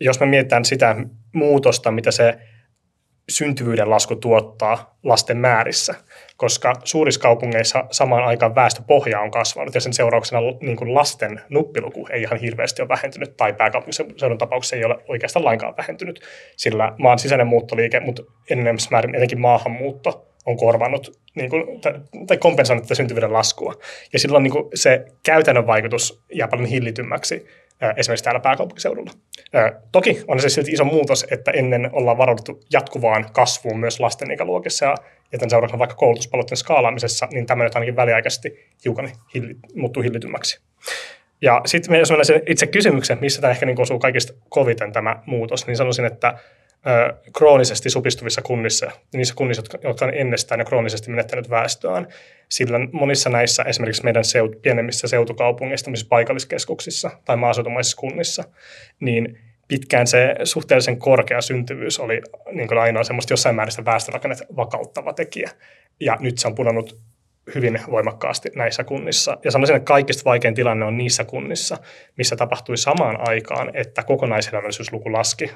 Jos 0.00 0.20
me 0.20 0.26
mietitään 0.26 0.64
sitä 0.64 0.96
muutosta, 1.32 1.90
mitä 1.90 2.10
se 2.10 2.38
syntyvyyden 3.30 3.90
lasku 3.90 4.16
tuottaa 4.16 4.98
lasten 5.02 5.36
määrissä, 5.36 5.94
koska 6.36 6.72
suurissa 6.84 7.20
kaupungeissa 7.20 7.84
samaan 7.90 8.24
aikaan 8.24 8.54
väestöpohja 8.54 9.20
on 9.20 9.30
kasvanut 9.30 9.74
ja 9.74 9.80
sen 9.80 9.92
seurauksena 9.92 10.40
niin 10.60 10.76
kuin 10.76 10.94
lasten 10.94 11.40
nuppiluku 11.48 12.06
ei 12.10 12.22
ihan 12.22 12.40
hirveästi 12.40 12.82
ole 12.82 12.88
vähentynyt 12.88 13.36
tai 13.36 13.52
pääkaupunkiseudun 13.52 14.38
tapauksessa 14.38 14.76
ei 14.76 14.84
ole 14.84 14.96
oikeastaan 15.08 15.44
lainkaan 15.44 15.76
vähentynyt, 15.76 16.20
sillä 16.56 16.92
maan 16.98 17.18
sisäinen 17.18 17.46
muuttoliike, 17.46 18.00
mutta 18.00 18.22
enemmän 18.50 18.76
määrin 18.90 19.14
etenkin 19.14 19.40
maahanmuutto 19.40 20.29
on 20.46 20.56
korvannut 20.56 21.20
niin 21.34 21.50
kuin, 21.50 21.80
tai 22.26 22.36
kompensoinut 22.36 22.84
tätä 22.84 22.94
syntyvyyden 22.94 23.32
laskua. 23.32 23.74
Ja 24.12 24.18
silloin 24.18 24.42
niin 24.42 24.52
kuin 24.52 24.68
se 24.74 25.04
käytännön 25.22 25.66
vaikutus 25.66 26.22
jää 26.34 26.48
paljon 26.48 26.68
hillitymmäksi 26.68 27.46
esimerkiksi 27.96 28.24
täällä 28.24 28.40
pääkaupunkiseudulla. 28.40 29.10
Toki 29.92 30.24
on 30.28 30.40
se 30.40 30.48
silti 30.48 30.72
iso 30.72 30.84
muutos, 30.84 31.26
että 31.30 31.50
ennen 31.50 31.90
ollaan 31.92 32.18
varauduttu 32.18 32.60
jatkuvaan 32.72 33.26
kasvuun 33.32 33.80
myös 33.80 34.00
lasten 34.00 34.30
ikäluokissa 34.30 34.86
ja, 34.86 34.94
tämän 35.38 35.50
seurauksena 35.50 35.78
vaikka 35.78 35.96
koulutuspalveluiden 35.96 36.56
skaalaamisessa, 36.56 37.28
niin 37.32 37.46
tämä 37.46 37.64
nyt 37.64 37.74
ainakin 37.74 37.96
väliaikaisesti 37.96 38.68
hiukan 38.84 39.10
hilli, 39.34 39.56
muuttuu 39.74 40.02
hillitymmäksi. 40.02 40.60
Ja 41.42 41.60
sitten 41.66 41.98
jos 41.98 42.10
mennään 42.10 42.42
itse 42.46 42.66
kysymykseen, 42.66 43.18
missä 43.20 43.40
tämä 43.40 43.50
ehkä 43.50 43.66
niin 43.66 43.80
osuu 43.80 43.98
kaikista 43.98 44.32
koviten 44.48 44.92
tämä 44.92 45.22
muutos, 45.26 45.66
niin 45.66 45.76
sanoisin, 45.76 46.04
että 46.04 46.38
kroonisesti 47.36 47.90
supistuvissa 47.90 48.42
kunnissa, 48.42 48.90
niissä 49.14 49.34
kunnissa, 49.34 49.62
jotka 49.82 50.04
on 50.04 50.14
ennestään 50.14 50.60
jo 50.60 50.64
kroonisesti 50.64 51.10
menettänyt 51.10 51.50
väestöään. 51.50 52.08
Sillä 52.48 52.78
monissa 52.92 53.30
näissä, 53.30 53.62
esimerkiksi 53.62 54.04
meidän 54.04 54.24
seut, 54.24 54.62
pienemmissä 54.62 55.08
seutukaupungeissa, 55.08 55.90
paikalliskeskuksissa 56.08 57.10
tai 57.24 57.36
maaseutumaisissa 57.36 57.96
kunnissa, 57.96 58.44
niin 59.00 59.38
pitkään 59.68 60.06
se 60.06 60.34
suhteellisen 60.44 60.98
korkea 60.98 61.40
syntyvyys 61.40 61.98
oli 61.98 62.20
niin 62.52 62.68
kuin 62.68 62.78
ainoa 62.78 63.04
semmoista 63.04 63.32
jossain 63.32 63.56
määrin 63.56 63.84
väestörakennetta 63.84 64.44
vakauttava 64.56 65.12
tekijä. 65.12 65.50
Ja 66.00 66.16
nyt 66.20 66.38
se 66.38 66.48
on 66.48 66.54
pudonnut 66.54 67.00
hyvin 67.54 67.80
voimakkaasti 67.90 68.50
näissä 68.56 68.84
kunnissa. 68.84 69.38
Ja 69.44 69.50
sanoisin, 69.50 69.76
että 69.76 69.86
kaikista 69.86 70.24
vaikein 70.24 70.54
tilanne 70.54 70.84
on 70.84 70.96
niissä 70.96 71.24
kunnissa, 71.24 71.78
missä 72.16 72.36
tapahtui 72.36 72.76
samaan 72.76 73.28
aikaan, 73.28 73.70
että 73.74 74.02
kokonaishedelmällisyysluku 74.02 75.12
laski 75.12 75.50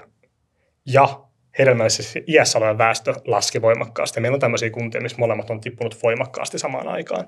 ja 0.86 1.20
hedelmällisessä 1.58 2.20
iässä 2.26 2.58
oleva 2.58 2.78
väestö 2.78 3.14
laski 3.24 3.62
voimakkaasti. 3.62 4.20
Meillä 4.20 4.36
on 4.36 4.40
tämmöisiä 4.40 4.70
kuntia, 4.70 5.00
missä 5.00 5.18
molemmat 5.18 5.50
on 5.50 5.60
tippunut 5.60 6.02
voimakkaasti 6.02 6.58
samaan 6.58 6.88
aikaan. 6.88 7.26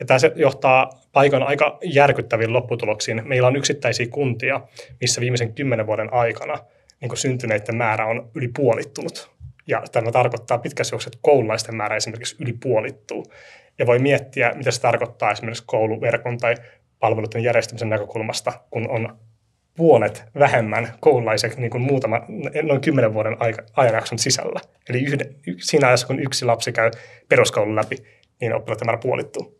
Ja 0.00 0.06
tämä 0.06 0.18
se 0.18 0.32
johtaa 0.36 0.90
paikan 1.12 1.42
aika 1.42 1.78
järkyttäviin 1.84 2.52
lopputuloksiin. 2.52 3.22
Meillä 3.24 3.48
on 3.48 3.56
yksittäisiä 3.56 4.06
kuntia, 4.10 4.60
missä 5.00 5.20
viimeisen 5.20 5.54
kymmenen 5.54 5.86
vuoden 5.86 6.12
aikana 6.12 6.58
niin 7.00 7.16
syntyneiden 7.16 7.76
määrä 7.76 8.06
on 8.06 8.30
yli 8.34 8.48
puolittunut. 8.56 9.30
Ja 9.66 9.82
tämä 9.92 10.12
tarkoittaa 10.12 10.58
pitkässä 10.58 10.94
juoksussa, 10.94 11.08
että 11.08 11.22
koululaisten 11.22 11.76
määrä 11.76 11.96
esimerkiksi 11.96 12.36
yli 12.40 12.52
puolittuu. 12.52 13.26
Ja 13.78 13.86
voi 13.86 13.98
miettiä, 13.98 14.52
mitä 14.54 14.70
se 14.70 14.80
tarkoittaa 14.80 15.30
esimerkiksi 15.30 15.64
kouluverkon 15.66 16.38
tai 16.38 16.54
palveluiden 16.98 17.42
järjestämisen 17.42 17.88
näkökulmasta, 17.88 18.52
kun 18.70 18.90
on 18.90 19.18
puolet 19.78 20.24
vähemmän 20.38 20.88
koululaiset 21.00 21.56
niin 21.56 21.70
kuin 21.70 21.82
muutama, 21.82 22.20
noin 22.62 22.80
kymmenen 22.80 23.14
vuoden 23.14 23.36
aika, 23.38 23.62
ajanjakson 23.76 24.18
sisällä. 24.18 24.60
Eli 24.88 25.02
yhden, 25.02 25.34
siinä 25.58 25.86
ajassa, 25.86 26.06
kun 26.06 26.20
yksi 26.20 26.44
lapsi 26.44 26.72
käy 26.72 26.90
peruskoulun 27.28 27.76
läpi, 27.76 27.96
niin 28.40 28.54
oppilaiden 28.54 28.86
määrä 28.86 28.98
puolittuu. 29.02 29.58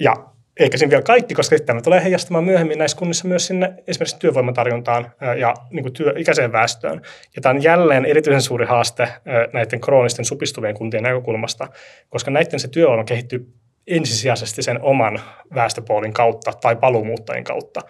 Ja 0.00 0.14
eikä 0.60 0.76
siinä 0.78 0.90
vielä 0.90 1.02
kaikki, 1.02 1.34
koska 1.34 1.56
tämä 1.58 1.80
tulee 1.80 2.04
heijastamaan 2.04 2.44
myöhemmin 2.44 2.78
näissä 2.78 2.98
kunnissa 2.98 3.28
myös 3.28 3.46
sinne 3.46 3.74
esimerkiksi 3.86 4.18
työvoimatarjontaan 4.18 5.12
ja 5.38 5.54
niin 5.70 5.82
kuin 5.82 5.92
työikäiseen 5.92 6.52
väestöön. 6.52 7.02
Ja 7.36 7.42
tämä 7.42 7.54
on 7.54 7.62
jälleen 7.62 8.04
erityisen 8.04 8.42
suuri 8.42 8.66
haaste 8.66 9.08
näiden 9.52 9.80
kroonisten 9.80 10.24
supistuvien 10.24 10.74
kuntien 10.74 11.02
näkökulmasta, 11.02 11.68
koska 12.08 12.30
näiden 12.30 12.60
se 12.60 12.68
työvoima 12.68 13.04
kehittyy 13.04 13.52
ensisijaisesti 13.86 14.62
sen 14.62 14.82
oman 14.82 15.20
väestöpoolin 15.54 16.12
kautta 16.12 16.52
tai 16.52 16.76
paluumuuttajien 16.76 17.44
kautta. 17.44 17.80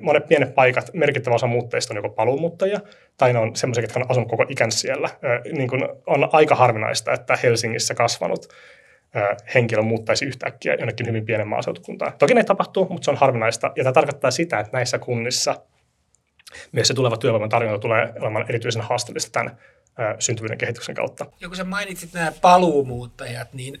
Monet 0.00 0.28
pienet 0.28 0.54
paikat, 0.54 0.90
merkittävä 0.94 1.34
osa 1.34 1.46
muuttajista 1.46 1.92
on 1.92 1.96
joko 1.96 2.08
paluumuuttajia, 2.08 2.80
tai 3.16 3.32
ne 3.32 3.38
on 3.38 3.56
semmoisia, 3.56 3.84
jotka 3.84 4.00
on 4.00 4.10
asunut 4.10 4.28
koko 4.28 4.46
ikänsä 4.48 4.78
siellä. 4.78 5.08
Niin 5.52 5.68
kuin 5.68 5.82
on 6.06 6.28
aika 6.32 6.54
harvinaista, 6.54 7.12
että 7.12 7.38
Helsingissä 7.42 7.94
kasvanut 7.94 8.48
henkilö 9.54 9.82
muuttaisi 9.82 10.24
yhtäkkiä 10.24 10.74
jonnekin 10.74 11.06
hyvin 11.06 11.26
pienen 11.26 11.48
maaseutukuntaan. 11.48 12.12
Toki 12.18 12.34
ne 12.34 12.44
tapahtuu, 12.44 12.88
mutta 12.90 13.04
se 13.04 13.10
on 13.10 13.16
harvinaista, 13.16 13.72
ja 13.76 13.84
tämä 13.84 13.92
tarkoittaa 13.92 14.30
sitä, 14.30 14.60
että 14.60 14.76
näissä 14.76 14.98
kunnissa 14.98 15.60
myös 16.72 16.88
se 16.88 16.94
tuleva 16.94 17.16
työvoiman 17.16 17.48
tarjonta 17.48 17.78
tulee 17.78 18.12
olemaan 18.20 18.44
erityisen 18.48 18.82
haasteellista 18.82 19.32
tämän 19.32 19.58
syntyvyyden 20.18 20.58
kehityksen 20.58 20.94
kautta. 20.94 21.26
Ja 21.40 21.48
kun 21.48 21.56
sä 21.56 21.64
mainitsit 21.64 22.12
nämä 22.12 22.32
paluumuuttajat, 22.40 23.54
niin 23.54 23.80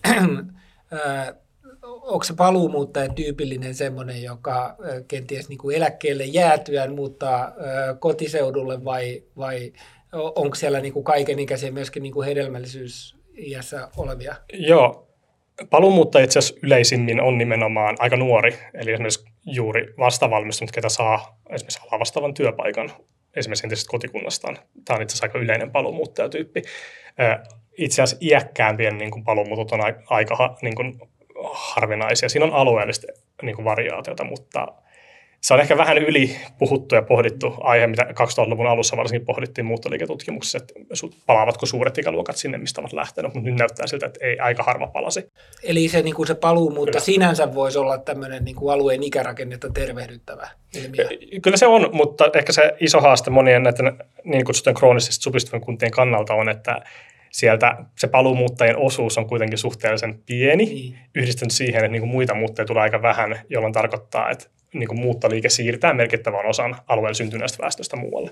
onko 1.82 2.24
se 2.24 2.34
paluumuuttaja 2.34 3.08
tyypillinen 3.08 3.74
semmoinen, 3.74 4.22
joka 4.22 4.76
kenties 5.08 5.48
niin 5.48 5.58
kuin 5.58 5.76
eläkkeelle 5.76 6.24
jäätyään 6.24 6.94
muuttaa 6.94 7.52
kotiseudulle 7.98 8.84
vai, 8.84 9.22
vai 9.36 9.72
onko 10.12 10.54
siellä 10.54 10.80
niin 10.80 10.92
kuin 10.92 11.04
kaikenikäisiä 11.04 11.70
myöskin 11.70 12.02
niin 12.02 12.12
kuin 12.12 12.28
hedelmällisyysiässä 12.28 13.88
olevia? 13.96 14.34
Joo, 14.52 15.08
paluumuuttaja 15.70 16.24
itse 16.24 16.38
asiassa 16.38 16.60
yleisimmin 16.62 17.20
on 17.20 17.38
nimenomaan 17.38 17.96
aika 17.98 18.16
nuori, 18.16 18.58
eli 18.74 18.92
esimerkiksi 18.92 19.24
juuri 19.46 19.94
vastavalmistunut, 19.98 20.72
ketä 20.72 20.88
saa 20.88 21.38
esimerkiksi 21.50 21.80
alaa 21.86 21.98
vastaavan 21.98 22.34
työpaikan 22.34 22.90
esimerkiksi 23.36 23.66
entisestä 23.66 23.90
kotikunnastaan. 23.90 24.58
Tämä 24.84 24.96
on 24.96 25.02
itse 25.02 25.12
asiassa 25.12 25.26
aika 25.26 25.38
yleinen 25.38 25.70
paluumuuttajatyyppi. 25.70 26.62
Itse 27.78 28.02
asiassa 28.02 28.26
iäkkäämpien 28.26 28.98
niin 28.98 29.10
kuin 29.10 29.24
paluumuutot 29.24 29.72
on 29.72 29.80
aika 30.06 30.56
niin 30.62 30.74
kuin 30.74 31.00
harvinaisia. 31.52 32.28
Siinä 32.28 32.46
on 32.46 32.52
alueellista 32.52 33.06
niin 33.42 33.56
kuin 33.56 33.64
variaatiota, 33.64 34.24
mutta 34.24 34.68
se 35.42 35.54
on 35.54 35.60
ehkä 35.60 35.76
vähän 35.76 35.98
yli 35.98 36.36
puhuttu 36.58 36.94
ja 36.94 37.02
pohdittu 37.02 37.54
aihe, 37.60 37.86
mitä 37.86 38.02
2000-luvun 38.02 38.66
alussa 38.66 38.96
varsinkin 38.96 39.26
pohdittiin 39.26 39.64
muuttoliiketutkimuksessa, 39.64 40.58
että 40.58 40.74
palaavatko 41.26 41.66
suuret 41.66 41.98
ikäluokat 41.98 42.36
sinne, 42.36 42.58
mistä 42.58 42.80
ovat 42.80 42.92
lähteneet, 42.92 43.34
mutta 43.34 43.50
nyt 43.50 43.58
näyttää 43.58 43.86
siltä, 43.86 44.06
että 44.06 44.26
ei 44.26 44.38
aika 44.38 44.62
harva 44.62 44.86
palasi. 44.86 45.26
Eli 45.62 45.88
se, 45.88 46.02
niin 46.02 46.14
kuin 46.14 46.26
se 46.26 46.34
paluumuutto 46.34 46.92
Kyllä. 46.92 47.04
sinänsä 47.04 47.54
voisi 47.54 47.78
olla 47.78 47.98
tämmöinen 47.98 48.44
niin 48.44 48.56
kuin 48.56 48.72
alueen 48.74 49.02
ikärakennetta 49.02 49.70
tervehdyttävä 49.74 50.48
ilmiö. 50.76 51.08
Kyllä 51.42 51.56
se 51.56 51.66
on, 51.66 51.90
mutta 51.92 52.30
ehkä 52.34 52.52
se 52.52 52.74
iso 52.80 53.00
haaste 53.00 53.30
monien 53.30 53.62
näiden 53.62 53.98
niin 54.24 54.44
kutsuttujen 54.44 54.76
kroonisesti 54.76 55.22
supistuvien 55.22 55.64
kuntien 55.64 55.90
kannalta 55.90 56.34
on, 56.34 56.48
että 56.48 56.82
sieltä 57.32 57.76
se 57.98 58.08
paluumuuttajien 58.08 58.78
osuus 58.78 59.18
on 59.18 59.26
kuitenkin 59.26 59.58
suhteellisen 59.58 60.22
pieni, 60.26 60.64
niin. 60.64 60.98
yhdistynyt 61.14 61.52
siihen, 61.52 61.84
että 61.84 61.92
niin 61.92 62.02
kuin 62.02 62.10
muita 62.10 62.34
muuttajia 62.34 62.66
tulee 62.66 62.82
aika 62.82 63.02
vähän, 63.02 63.40
jolloin 63.48 63.72
tarkoittaa, 63.72 64.30
että 64.30 64.46
niin 64.74 64.88
kuin 64.88 65.00
muuttoliike 65.00 65.48
siirtää 65.48 65.94
merkittävän 65.94 66.46
osan 66.46 66.76
alueen 66.86 67.14
syntyneestä 67.14 67.62
väestöstä 67.62 67.96
muualle 67.96 68.30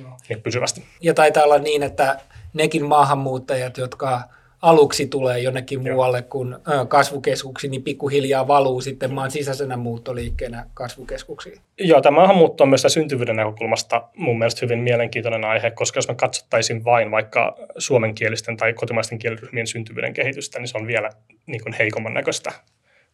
Joo. 0.00 0.16
Niin 0.28 0.42
pysyvästi. 0.42 0.84
Ja 1.00 1.14
taitaa 1.14 1.44
olla 1.44 1.58
niin, 1.58 1.82
että 1.82 2.20
nekin 2.54 2.84
maahanmuuttajat, 2.84 3.78
jotka 3.78 4.20
aluksi 4.62 5.06
tulee 5.06 5.38
jonnekin 5.38 5.84
Joo. 5.84 5.94
muualle 5.94 6.22
kuin 6.22 6.56
kasvukeskuksiin, 6.88 7.70
niin 7.70 7.82
pikkuhiljaa 7.82 8.48
valuu 8.48 8.80
sitten 8.80 9.14
maan 9.14 9.30
sisäisenä 9.30 9.76
muuttoliikkeenä 9.76 10.66
kasvukeskuksiin. 10.74 11.58
Joo, 11.78 12.00
tämä 12.00 12.14
maahanmuutto 12.14 12.64
on 12.64 12.68
myös 12.70 12.86
syntyvyyden 12.88 13.36
näkökulmasta 13.36 14.02
mun 14.16 14.38
mielestä 14.38 14.60
hyvin 14.62 14.78
mielenkiintoinen 14.78 15.44
aihe, 15.44 15.70
koska 15.70 15.98
jos 15.98 16.08
me 16.08 16.14
katsottaisiin 16.14 16.84
vain 16.84 17.10
vaikka 17.10 17.56
suomenkielisten 17.78 18.56
tai 18.56 18.72
kotimaisten 18.72 19.18
kieliryhmien 19.18 19.66
syntyvyyden 19.66 20.14
kehitystä, 20.14 20.58
niin 20.58 20.68
se 20.68 20.78
on 20.78 20.86
vielä 20.86 21.10
niin 21.46 21.62
kuin 21.62 21.72
heikomman 21.72 22.14
näköistä 22.14 22.52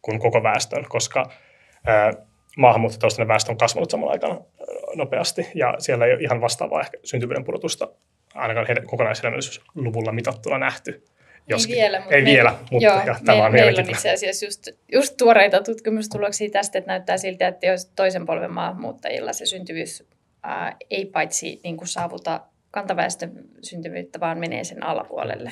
kuin 0.01 0.19
koko 0.19 0.43
väestön, 0.43 0.85
koska 0.89 1.23
maahanmuuttotaustainen 2.57 3.27
väestö 3.27 3.51
on 3.51 3.57
kasvanut 3.57 3.89
samalla 3.89 4.11
aikana 4.11 4.39
nopeasti, 4.95 5.47
ja 5.55 5.75
siellä 5.79 6.05
ei 6.05 6.13
ole 6.13 6.21
ihan 6.21 6.41
vastaavaa 6.41 6.81
ehkä 6.81 6.97
syntyvyyden 7.03 7.43
pudotusta 7.43 7.87
ainakaan 8.35 8.67
heidän 8.67 8.87
kokonaishedelmällisyysluvulla 8.87 10.11
mitattuna 10.11 10.57
nähty. 10.57 11.03
Joskin. 11.47 11.75
Ei 11.75 11.81
vielä, 11.81 11.99
mutta, 11.99 12.15
ei 12.15 12.25
vielä, 12.25 12.55
mutta 12.71 12.87
joo, 12.87 12.97
ja 13.05 13.15
tämä 13.25 13.37
me, 13.37 13.45
on 13.45 13.51
meillä 13.51 13.81
on 13.81 13.89
itse 13.89 14.11
asiassa 14.11 14.45
just, 14.45 14.67
just 14.91 15.17
tuoreita 15.17 15.63
tutkimustuloksia 15.63 16.49
tästä, 16.49 16.77
että 16.79 16.91
näyttää 16.91 17.17
siltä, 17.17 17.47
että 17.47 17.65
jos 17.65 17.85
toisen 17.85 18.25
polven 18.25 18.53
maahanmuuttajilla 18.53 19.33
se 19.33 19.45
syntyvyys 19.45 20.03
ää, 20.43 20.75
ei 20.89 21.05
paitsi 21.05 21.59
niin 21.63 21.77
kuin 21.77 21.87
saavuta 21.87 22.41
kantaväestön 22.71 23.31
syntyvyyttä, 23.61 24.19
vaan 24.19 24.37
menee 24.37 24.63
sen 24.63 24.83
alapuolelle. 24.83 25.51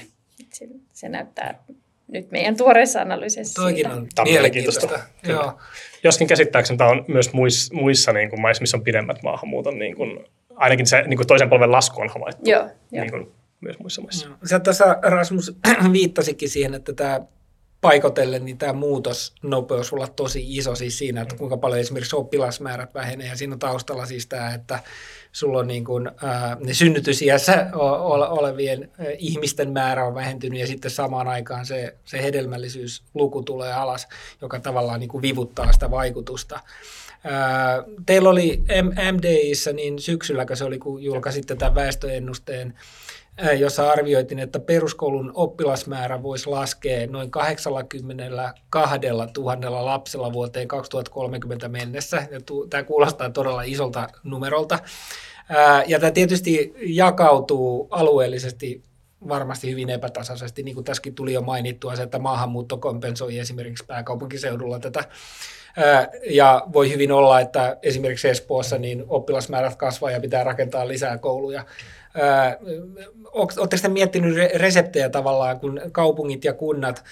Se, 0.54 0.68
se 0.94 1.10
näyttää 1.10 1.64
nyt 2.08 2.32
meidän 2.32 2.58
tuoreessa 2.58 3.02
analyysissa. 3.02 3.62
Toikin 3.62 3.92
on 3.92 4.08
mielenkiintoista. 4.24 5.00
Joo. 5.28 5.60
Joskin 6.04 6.28
käsittääkseni 6.28 6.78
tämä 6.78 6.90
on 6.90 7.06
myös 7.08 7.34
muissa, 7.34 7.76
muissa 7.76 8.14
niin 8.14 8.30
kuin 8.30 8.42
maissa, 8.42 8.62
missä 8.62 8.78
on 8.78 8.84
pidemmät 8.84 9.24
maahanmuuton, 9.24 9.80
niin 9.80 9.96
kuin, 9.96 10.26
ainakin 10.56 10.88
se 10.88 11.02
niin 11.02 11.18
kuin 11.18 11.28
toisen 11.28 11.50
polven 11.50 11.72
lasku 11.72 12.02
on 12.02 12.10
havaittu. 12.10 12.50
Joo, 12.50 12.70
niin 12.92 13.12
kuin, 13.12 13.32
myös 13.62 13.80
muissa 13.80 14.02
maissa. 14.02 14.28
Sä 14.46 14.60
tässä 14.60 14.98
Rasmus 15.02 15.58
viittasikin 15.92 16.50
siihen, 16.50 16.74
että 16.74 16.94
tämä 16.94 17.22
paikotellen 17.82 18.46
niin 18.46 18.58
tämä 18.58 18.74
muutosnopeus 18.74 19.94
olla 19.94 20.08
tosi 20.08 20.58
iso 20.58 20.76
siis 20.76 20.98
siinä, 20.98 21.22
että 21.22 21.36
kuinka 21.36 21.58
paljon 21.58 21.80
esimerkiksi 21.80 22.16
oppilasmäärät 22.16 22.94
vähenee. 22.94 23.28
Ja 23.28 23.36
siinä 23.36 23.54
on 23.54 23.60
taustalla 23.60 24.06
siis 24.06 24.28
tämä, 24.28 24.54
että 24.54 24.80
sulla 25.32 25.60
on 25.60 25.68
niin 25.68 25.86
kuin, 25.86 26.12
ää, 26.24 26.58
ne 26.60 26.74
synnytysiässä 26.74 27.70
olevien 28.30 28.92
ihmisten 29.18 29.72
määrä 29.72 30.06
on 30.06 30.16
vähentynyt. 30.16 30.60
Ja 30.60 30.68
sitten 30.68 30.92
samaan 30.92 31.28
aikaan 31.28 31.66
se, 31.66 31.96
se 32.06 32.24
hedelmällisyysluku 32.24 33.44
tulee 33.44 33.74
alas, 33.74 34.08
joka 34.42 34.60
tavallaan 34.60 35.00
niin 35.00 35.10
kuin 35.10 35.22
vivuttaa 35.22 35.72
sitä 35.72 35.92
vaikutusta. 35.92 36.60
Ää, 37.24 37.84
teillä 38.06 38.30
oli 38.30 38.64
MDIssä 39.12 39.74
niin 39.74 40.00
syksylläkö 40.00 40.56
se 40.56 40.64
oli, 40.64 40.80
kun 40.80 41.04
julkaisitte 41.04 41.56
tämän 41.56 41.76
väestöennusteen, 41.76 42.74
jossa 43.58 43.92
arvioitiin, 43.92 44.40
että 44.40 44.60
peruskoulun 44.60 45.32
oppilasmäärä 45.36 46.24
voisi 46.24 46.50
laskea 46.50 47.08
noin 47.08 47.32
82 47.32 49.00
000 49.38 49.86
lapsella 49.86 50.34
vuoteen 50.34 50.68
2030 50.68 51.70
mennessä. 51.70 52.28
Ja 52.32 52.40
tämä 52.70 52.84
kuulostaa 52.84 53.30
todella 53.30 53.62
isolta 53.62 54.08
numerolta. 54.24 54.80
Ja 55.88 56.00
tämä 56.00 56.12
tietysti 56.12 56.74
jakautuu 56.82 57.88
alueellisesti 57.92 58.84
varmasti 59.28 59.72
hyvin 59.72 59.90
epätasaisesti, 59.90 60.64
niin 60.64 60.76
kuin 60.76 60.84
tässäkin 60.84 61.16
tuli 61.16 61.34
jo 61.34 61.42
mainittua 61.42 61.96
se, 61.96 62.04
että 62.04 62.20
maahanmuutto 62.20 62.78
kompensoi 62.78 63.40
esimerkiksi 63.40 63.86
pääkaupunkiseudulla 63.86 64.80
tätä. 64.80 65.04
Ja 66.30 66.64
voi 66.74 66.92
hyvin 66.92 67.12
olla, 67.12 67.40
että 67.40 67.78
esimerkiksi 67.82 68.30
Espoossa 68.30 68.78
niin 68.78 69.04
oppilasmäärät 69.08 69.76
kasvaa 69.76 70.12
ja 70.12 70.20
pitää 70.20 70.44
rakentaa 70.44 70.88
lisää 70.88 71.18
kouluja. 71.18 71.66
Oletteko 73.32 73.82
te 73.82 73.88
miettinyt 73.88 74.38
reseptejä 74.56 75.10
tavallaan, 75.10 75.60
kun 75.60 75.82
kaupungit 75.92 76.44
ja 76.46 76.54
kunnat 76.54 77.04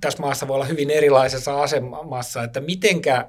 tässä 0.00 0.22
maassa 0.22 0.48
voi 0.48 0.54
olla 0.54 0.64
hyvin 0.64 0.90
erilaisessa 0.90 1.62
asemassa, 1.62 2.42
että 2.42 2.60
mitenkä 2.60 3.28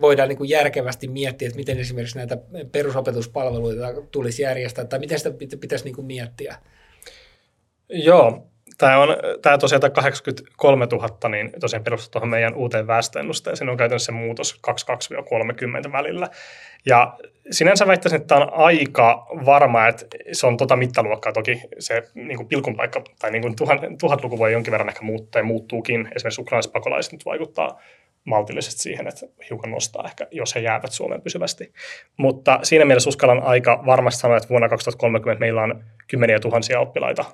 voidaan 0.00 0.28
niin 0.28 0.36
kuin 0.38 0.50
järkevästi 0.50 1.08
miettiä, 1.08 1.48
että 1.48 1.58
miten 1.58 1.78
esimerkiksi 1.78 2.18
näitä 2.18 2.38
perusopetuspalveluita 2.72 4.02
tulisi 4.10 4.42
järjestää, 4.42 4.84
tai 4.84 4.98
miten 4.98 5.18
sitä 5.18 5.30
pitäisi 5.60 5.84
niin 5.84 5.94
kuin 5.94 6.06
miettiä? 6.06 6.56
Joo, 7.88 8.46
tämä 8.78 8.98
on 8.98 9.08
tämä 9.42 9.58
tosiaan 9.58 9.80
tämä 9.80 9.90
83 9.90 10.86
000, 10.92 11.28
niin 11.28 11.52
tosiaan 11.60 11.84
perustuu 11.84 12.10
tuohon 12.10 12.28
meidän 12.28 12.54
uuteen 12.54 12.86
väestöennusteeseen. 12.86 13.68
on 13.68 13.76
käytännössä 13.76 14.12
muutos 14.12 14.60
22-30 15.88 15.92
välillä. 15.92 16.28
Ja 16.86 17.16
sinänsä 17.50 17.86
väittäisin, 17.86 18.16
että 18.20 18.34
tämä 18.34 18.40
on 18.40 18.54
aika 18.54 19.26
varma, 19.46 19.88
että 19.88 20.06
se 20.32 20.46
on 20.46 20.56
tuota 20.56 20.76
mittaluokkaa. 20.76 21.32
Toki 21.32 21.60
se 21.78 22.02
niin 22.14 22.36
kuin 22.36 22.48
pilkun 22.48 22.76
paikka 22.76 23.02
tai 23.18 23.30
niin 23.30 23.42
kuin 23.42 23.56
tuhat, 23.56 23.80
tuhatluku 24.00 24.38
voi 24.38 24.52
jonkin 24.52 24.70
verran 24.70 24.88
ehkä 24.88 25.02
muuttaa 25.02 25.40
ja 25.40 25.44
muuttuukin. 25.44 26.08
Esimerkiksi 26.16 26.40
ukrainaispakolaiset 26.40 27.12
nyt 27.12 27.24
vaikuttaa 27.24 27.80
maltillisesti 28.24 28.80
siihen, 28.80 29.08
että 29.08 29.26
hiukan 29.50 29.70
nostaa 29.70 30.04
ehkä, 30.04 30.26
jos 30.30 30.54
he 30.54 30.60
jäävät 30.60 30.92
Suomeen 30.92 31.22
pysyvästi. 31.22 31.72
Mutta 32.16 32.58
siinä 32.62 32.84
mielessä 32.84 33.08
uskallan 33.08 33.42
aika 33.42 33.82
varmasti 33.86 34.20
sanoa, 34.20 34.36
että 34.36 34.48
vuonna 34.48 34.68
2030 34.68 35.40
meillä 35.40 35.62
on 35.62 35.84
kymmeniä 36.08 36.40
tuhansia 36.40 36.80
oppilaita 36.80 37.24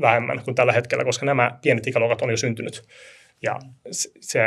vähemmän 0.00 0.44
kuin 0.44 0.54
tällä 0.54 0.72
hetkellä, 0.72 1.04
koska 1.04 1.26
nämä 1.26 1.58
pienet 1.62 1.86
ikäluokat 1.86 2.22
on 2.22 2.30
jo 2.30 2.36
syntynyt. 2.36 2.88
Ja, 3.42 3.58
se, 4.20 4.40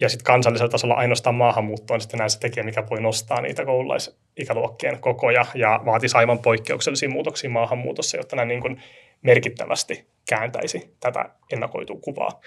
ja 0.00 0.08
sitten 0.08 0.24
kansallisella 0.24 0.70
tasolla 0.70 0.94
ainoastaan 0.94 1.34
maahanmuutto 1.34 1.94
on 1.94 2.00
sitten 2.00 2.18
näin 2.18 2.30
se 2.30 2.40
tekijä, 2.40 2.64
mikä 2.64 2.84
voi 2.90 3.00
nostaa 3.00 3.40
niitä 3.40 3.64
koululaisikäluokkien 3.64 5.00
kokoja 5.00 5.46
ja 5.54 5.80
vaatisi 5.84 6.16
aivan 6.16 6.38
poikkeuksellisia 6.38 7.08
muutoksia 7.08 7.50
maahanmuutossa, 7.50 8.16
jotta 8.16 8.36
nämä 8.36 8.46
niin 8.46 8.82
merkittävästi 9.22 10.06
kääntäisi 10.28 10.96
tätä 11.00 11.30
ennakoitua 11.52 11.96
kuvaa. 12.00 12.40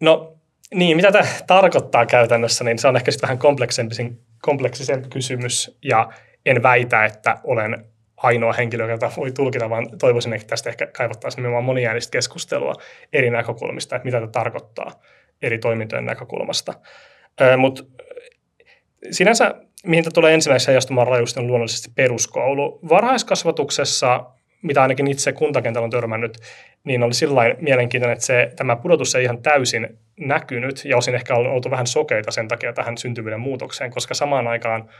No 0.00 0.36
niin, 0.74 0.96
mitä 0.96 1.12
tämä 1.12 1.24
tarkoittaa 1.46 2.06
käytännössä, 2.06 2.64
niin 2.64 2.78
se 2.78 2.88
on 2.88 2.96
ehkä 2.96 3.12
vähän 3.22 3.38
kompleksisempi, 3.38 3.94
kompleksisempi 4.42 5.08
kysymys, 5.08 5.78
ja 5.82 6.08
en 6.46 6.62
väitä, 6.62 7.04
että 7.04 7.36
olen 7.44 7.84
ainoa 8.16 8.52
henkilö, 8.52 8.90
joka 8.90 9.12
voi 9.16 9.32
tulkita, 9.32 9.70
vaan 9.70 9.98
toivoisin, 9.98 10.32
että 10.32 10.46
tästä 10.46 10.70
ehkä 10.70 10.86
kaivattaisiin 10.86 11.38
nimenomaan 11.38 11.64
moniäänistä 11.64 12.12
keskustelua 12.12 12.74
eri 13.12 13.30
näkökulmista, 13.30 13.96
että 13.96 14.06
mitä 14.06 14.16
tämä 14.20 14.30
tarkoittaa 14.30 15.02
eri 15.42 15.58
toimintojen 15.58 16.04
näkökulmasta. 16.04 16.74
Mutta 17.56 17.82
sinänsä, 19.10 19.54
mihin 19.84 20.04
tulee 20.14 20.34
ensimmäisenä 20.34 20.70
heijastumaan 20.70 21.06
rajusti, 21.06 21.40
on 21.40 21.46
luonnollisesti 21.46 21.90
peruskoulu. 21.94 22.80
Varhaiskasvatuksessa, 22.88 24.24
mitä 24.62 24.82
ainakin 24.82 25.06
itse 25.06 25.32
kuntakentällä 25.32 25.84
on 25.84 25.90
törmännyt, 25.90 26.38
niin 26.84 27.02
oli 27.02 27.14
sillä 27.14 27.42
mielenkiintoinen, 27.60 28.12
että 28.12 28.26
se, 28.26 28.52
tämä 28.56 28.76
pudotus 28.76 29.14
ei 29.14 29.24
ihan 29.24 29.42
täysin 29.42 29.98
näkynyt 30.20 30.84
ja 30.84 30.96
osin 30.96 31.14
ehkä 31.14 31.34
on 31.34 31.46
oltu 31.46 31.70
vähän 31.70 31.86
sokeita 31.86 32.30
sen 32.30 32.48
takia 32.48 32.72
tähän 32.72 32.98
syntyvyyden 32.98 33.40
muutokseen, 33.40 33.90
koska 33.90 34.14
samaan 34.14 34.46
aikaan 34.46 34.90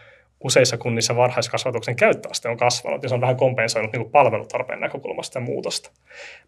useissa 0.40 0.78
kunnissa 0.78 1.16
varhaiskasvatuksen 1.16 1.96
käyttöaste 1.96 2.48
on 2.48 2.56
kasvanut 2.56 3.02
ja 3.02 3.08
se 3.08 3.14
on 3.14 3.20
vähän 3.20 3.36
kompensoinut 3.36 3.92
niin 3.92 4.10
palvelutarpeen 4.10 4.80
näkökulmasta 4.80 5.40
muutosta. 5.40 5.90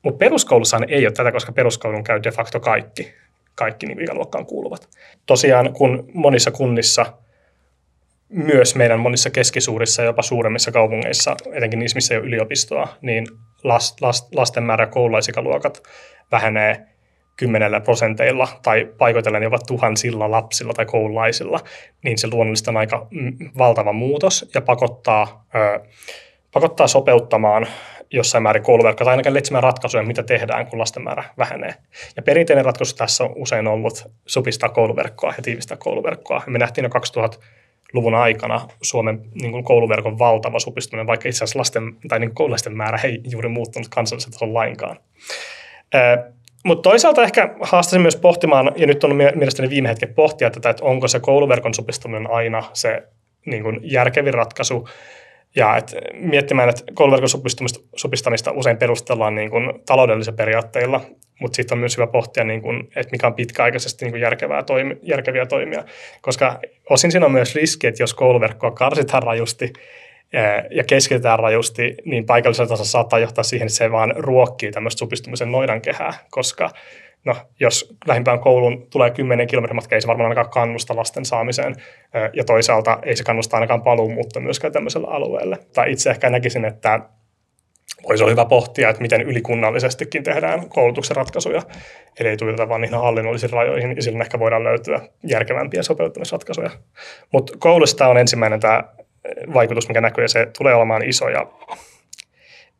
Mutta 0.02 0.18
peruskoulussahan 0.18 0.90
ei 0.90 1.06
ole 1.06 1.12
tätä, 1.12 1.32
koska 1.32 1.52
peruskoulun 1.52 2.04
käy 2.04 2.22
de 2.22 2.30
facto 2.30 2.60
kaikki, 2.60 3.14
kaikki 3.54 3.86
niin 3.86 4.02
ikäluokkaan 4.02 4.46
kuuluvat. 4.46 4.88
Tosiaan 5.26 5.72
kun 5.72 6.10
monissa 6.14 6.50
kunnissa– 6.50 7.06
myös 8.28 8.74
meidän 8.74 9.00
monissa 9.00 9.30
keskisuurissa 9.30 10.02
ja 10.02 10.06
jopa 10.06 10.22
suuremmissa 10.22 10.72
kaupungeissa, 10.72 11.36
etenkin 11.52 11.78
niissä, 11.78 11.96
missä 11.96 12.14
ei 12.14 12.18
ole 12.20 12.26
yliopistoa, 12.26 12.88
niin 13.00 13.26
last, 13.64 14.00
last, 14.00 14.34
lasten 14.34 14.62
määrä 14.62 14.86
koululaisikaluokat 14.86 15.82
vähenee 16.32 16.86
kymmenellä 17.38 17.80
prosenteilla 17.80 18.48
tai 18.62 18.88
paikoitellen 18.98 19.42
jopa 19.42 19.58
tuhansilla 19.66 20.30
lapsilla 20.30 20.72
tai 20.72 20.86
koululaisilla, 20.86 21.60
niin 22.04 22.18
se 22.18 22.28
luonnollisesti 22.32 22.70
on 22.70 22.76
aika 22.76 23.06
mm, 23.10 23.36
valtava 23.58 23.92
muutos 23.92 24.50
ja 24.54 24.60
pakottaa, 24.60 25.46
ö, 25.54 25.80
pakottaa 26.52 26.86
sopeuttamaan 26.86 27.66
jossain 28.10 28.42
määrin 28.42 28.62
kouluverkkoa 28.62 29.04
tai 29.04 29.12
ainakin 29.12 29.36
etsimään 29.36 29.62
ratkaisuja, 29.62 30.02
mitä 30.02 30.22
tehdään, 30.22 30.66
kun 30.66 30.78
lasten 30.78 31.02
määrä 31.02 31.24
vähenee. 31.38 31.74
Ja 32.16 32.22
perinteinen 32.22 32.64
ratkaisu 32.64 32.96
tässä 32.96 33.24
on 33.24 33.32
usein 33.36 33.66
ollut 33.66 34.10
supistaa 34.26 34.68
kouluverkkoa 34.68 35.34
ja 35.36 35.42
tiivistää 35.42 35.76
kouluverkkoa. 35.76 36.42
Me 36.46 36.58
nähtiin 36.58 36.82
jo 36.82 36.90
2000 36.90 37.38
luvun 37.92 38.14
aikana 38.14 38.68
Suomen 38.82 39.20
niin 39.34 39.52
kuin 39.52 39.64
kouluverkon 39.64 40.18
valtava 40.18 40.58
supistuminen, 40.58 41.06
vaikka 41.06 41.28
itse 41.28 41.44
asiassa 41.44 41.58
lasten 41.58 41.96
tai 42.08 42.18
niin 42.18 42.34
koululaisten 42.34 42.76
määrä 42.76 42.98
ei 43.04 43.20
juuri 43.30 43.48
muuttunut 43.48 43.88
kansallisella 43.88 44.32
tasolla 44.32 44.54
lainkaan. 44.54 44.96
Mutta 46.64 46.90
toisaalta 46.90 47.22
ehkä 47.22 47.54
haastaisin 47.60 48.02
myös 48.02 48.16
pohtimaan, 48.16 48.72
ja 48.76 48.86
nyt 48.86 49.04
on 49.04 49.16
mielestäni 49.16 49.70
viime 49.70 49.88
hetken 49.88 50.14
pohtia 50.14 50.50
tätä, 50.50 50.70
että 50.70 50.84
onko 50.84 51.08
se 51.08 51.20
kouluverkon 51.20 51.74
supistuminen 51.74 52.30
aina 52.30 52.62
se 52.72 53.02
niin 53.46 53.62
kuin 53.62 53.80
järkevin 53.82 54.34
ratkaisu, 54.34 54.88
ja 55.56 55.76
et 55.76 55.94
miettimään, 56.12 56.68
että 56.68 56.82
kouluverkon 56.94 57.28
supistamista 57.96 58.52
usein 58.52 58.76
perustellaan 58.76 59.34
niin 59.34 59.50
kuin 59.50 59.72
taloudellisilla 59.86 60.36
periaatteilla, 60.36 61.00
mutta 61.40 61.56
sitten 61.56 61.76
on 61.76 61.80
myös 61.80 61.96
hyvä 61.96 62.06
pohtia, 62.06 62.44
niin 62.44 62.62
kuin, 62.62 62.80
että 62.96 63.12
mikä 63.12 63.26
on 63.26 63.34
pitkäaikaisesti 63.34 64.04
niin 64.04 64.12
kuin 64.12 64.20
järkevää 64.20 64.62
toimi, 64.62 64.96
järkeviä 65.02 65.46
toimia. 65.46 65.84
Koska 66.20 66.58
osin 66.90 67.12
siinä 67.12 67.26
on 67.26 67.32
myös 67.32 67.54
riski, 67.54 67.86
että 67.86 68.02
jos 68.02 68.14
kouluverkkoa 68.14 68.70
karsitaan 68.70 69.22
rajusti 69.22 69.72
ja 70.70 70.84
keskitetään 70.84 71.38
rajusti, 71.38 71.94
niin 72.04 72.26
paikallisella 72.26 72.68
tasolla 72.68 72.88
saattaa 72.88 73.18
johtaa 73.18 73.44
siihen, 73.44 73.66
että 73.66 73.76
se 73.76 73.92
vaan 73.92 74.14
ruokkii 74.16 74.70
tämmöistä 74.70 74.98
supistumisen 74.98 75.52
noidankehää, 75.52 76.14
koska 76.30 76.70
no, 77.24 77.36
jos 77.60 77.96
lähimpään 78.06 78.40
kouluun 78.40 78.86
tulee 78.90 79.10
10 79.10 79.46
kilometrin 79.46 79.76
matka, 79.76 79.94
ei 79.94 80.00
se 80.00 80.08
varmaan 80.08 80.26
ainakaan 80.26 80.50
kannusta 80.50 80.96
lasten 80.96 81.24
saamiseen, 81.24 81.74
ja 82.32 82.44
toisaalta 82.44 82.98
ei 83.02 83.16
se 83.16 83.24
kannusta 83.24 83.56
ainakaan 83.56 83.82
paluumuutta 83.82 84.40
myöskään 84.40 84.72
tämmöiselle 84.72 85.06
alueelle. 85.10 85.56
Tai 85.74 85.92
itse 85.92 86.10
ehkä 86.10 86.30
näkisin, 86.30 86.64
että 86.64 87.00
voisi 88.08 88.24
olla 88.24 88.30
hyvä 88.30 88.44
pohtia, 88.44 88.88
että 88.88 89.02
miten 89.02 89.22
ylikunnallisestikin 89.22 90.24
tehdään 90.24 90.68
koulutuksen 90.68 91.16
ratkaisuja, 91.16 91.62
eli 92.20 92.28
ei 92.28 92.36
tuijota 92.36 92.68
vain 92.68 92.80
niihin 92.80 92.98
hallinnollisiin 92.98 93.52
rajoihin, 93.52 93.96
ja 93.96 94.02
silloin 94.02 94.22
ehkä 94.22 94.38
voidaan 94.38 94.64
löytyä 94.64 95.00
järkevämpiä 95.26 95.82
sopeuttamisratkaisuja. 95.82 96.70
Mutta 97.32 97.52
koulusta 97.58 98.08
on 98.08 98.18
ensimmäinen 98.18 98.60
tämä 98.60 98.84
vaikutus, 99.54 99.88
mikä 99.88 100.00
näkyy, 100.00 100.24
ja 100.24 100.28
se 100.28 100.46
tulee 100.58 100.74
olemaan 100.74 101.08
iso, 101.08 101.28
ja 101.28 101.46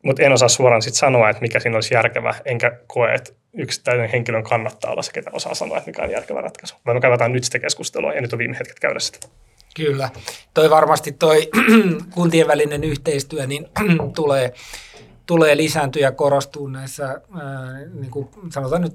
mutta 0.03 0.23
en 0.23 0.33
osaa 0.33 0.49
suoraan 0.49 0.81
sit 0.81 0.93
sanoa, 0.93 1.29
että 1.29 1.41
mikä 1.41 1.59
siinä 1.59 1.77
olisi 1.77 1.93
järkevä, 1.93 2.35
enkä 2.45 2.77
koe, 2.87 3.13
että 3.13 3.31
yksittäinen 3.53 4.09
henkilön 4.09 4.43
kannattaa 4.43 4.91
olla 4.91 5.01
se, 5.01 5.11
ketä 5.11 5.29
osaa 5.33 5.53
sanoa, 5.53 5.77
että 5.77 5.89
mikä 5.89 6.03
on 6.03 6.11
järkevä 6.11 6.41
ratkaisu. 6.41 6.75
Vaan 6.85 6.97
me 6.97 7.01
käydään 7.01 7.33
nyt 7.33 7.43
sitä 7.43 7.59
keskustelua, 7.59 8.13
ja 8.13 8.21
nyt 8.21 8.33
on 8.33 8.39
viime 8.39 8.59
hetket 8.59 8.79
käydä 8.79 8.99
sitä. 8.99 9.27
Kyllä. 9.75 10.09
Toi 10.53 10.69
varmasti 10.69 11.11
toi 11.11 11.49
kuntien 12.15 12.47
välinen 12.47 12.83
yhteistyö 12.83 13.47
niin 13.47 13.67
tulee 14.15 14.53
tulee 15.29 15.57
lisääntyä 15.57 16.01
ja 16.01 16.11
korostua 16.11 16.69
näissä, 16.69 17.05
ää, 17.05 17.21
niin 17.93 18.11
kuin 18.11 18.29
sanotaan 18.53 18.81
nyt 18.81 18.93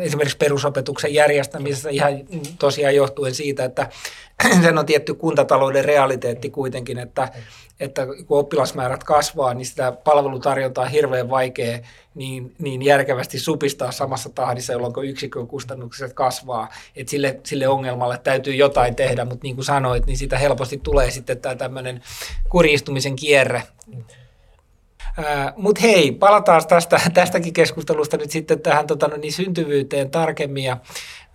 esimerkiksi 0.00 0.36
perusopetuksen 0.36 1.14
järjestämisessä 1.14 1.90
ihan 1.90 2.12
tosiaan 2.58 2.94
johtuen 2.94 3.34
siitä, 3.34 3.64
että 3.64 3.88
sen 4.62 4.78
on 4.78 4.86
tietty 4.86 5.14
kuntatalouden 5.14 5.84
realiteetti 5.84 6.50
kuitenkin, 6.50 6.98
että, 6.98 7.28
että 7.80 8.06
kun 8.26 8.38
oppilasmäärät 8.38 9.04
kasvaa, 9.04 9.54
niin 9.54 9.66
sitä 9.66 9.92
palvelutarjontaa 9.92 10.84
on 10.84 10.90
hirveän 10.90 11.30
vaikea 11.30 11.78
niin, 12.14 12.54
niin 12.58 12.82
järkevästi 12.82 13.38
supistaa 13.38 13.92
samassa 13.92 14.30
tahdissa, 14.30 14.72
jolloin 14.72 15.08
yksikön 15.08 15.46
kustannukset 15.46 16.12
kasvaa. 16.12 16.68
Et 16.96 17.08
sille, 17.08 17.40
sille 17.44 17.68
ongelmalle 17.68 18.18
täytyy 18.18 18.54
jotain 18.54 18.94
tehdä, 18.96 19.24
mutta 19.24 19.42
niin 19.42 19.54
kuin 19.54 19.64
sanoit, 19.64 20.06
niin 20.06 20.18
sitä 20.18 20.38
helposti 20.38 20.80
tulee 20.82 21.10
sitten 21.10 21.38
tämä 21.38 21.54
tämmöinen 21.54 22.02
kurjistumisen 22.48 23.16
kierre. 23.16 23.62
Mutta 25.56 25.80
hei, 25.80 26.12
palataan 26.12 26.66
tästä, 26.68 27.00
tästäkin 27.14 27.52
keskustelusta 27.52 28.16
nyt 28.16 28.30
sitten 28.30 28.60
tähän 28.60 28.86
tota, 28.86 29.08
no 29.08 29.16
niin, 29.16 29.32
syntyvyyteen 29.32 30.10
tarkemmin 30.10 30.64
ja 30.64 30.76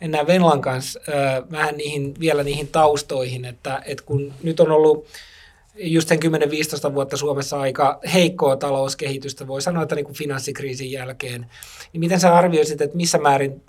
mennään 0.02 0.28
Venlan 0.28 0.62
kanssa 0.62 1.00
ää, 1.14 1.44
vähän 1.52 1.78
niihin, 1.78 2.14
vielä 2.20 2.44
niihin 2.44 2.68
taustoihin, 2.68 3.46
että, 3.46 3.82
että 3.86 4.04
kun 4.04 4.34
nyt 4.44 4.60
on 4.60 4.72
ollut 4.72 5.08
just 5.78 6.08
sen 6.08 6.20
10-15 6.90 6.94
vuotta 6.94 7.18
Suomessa 7.18 7.60
aika 7.60 8.00
heikkoa 8.14 8.56
talouskehitystä, 8.56 9.48
voi 9.48 9.62
sanoa, 9.62 9.84
että 9.84 9.96
niin 9.96 10.06
kuin 10.06 10.16
finanssikriisin 10.16 10.92
jälkeen, 10.92 11.52
niin 11.94 12.00
miten 12.00 12.20
sä 12.20 12.36
arvioisit, 12.36 12.82
että 12.82 12.98
missä 12.98 13.18
määrin 13.18 13.62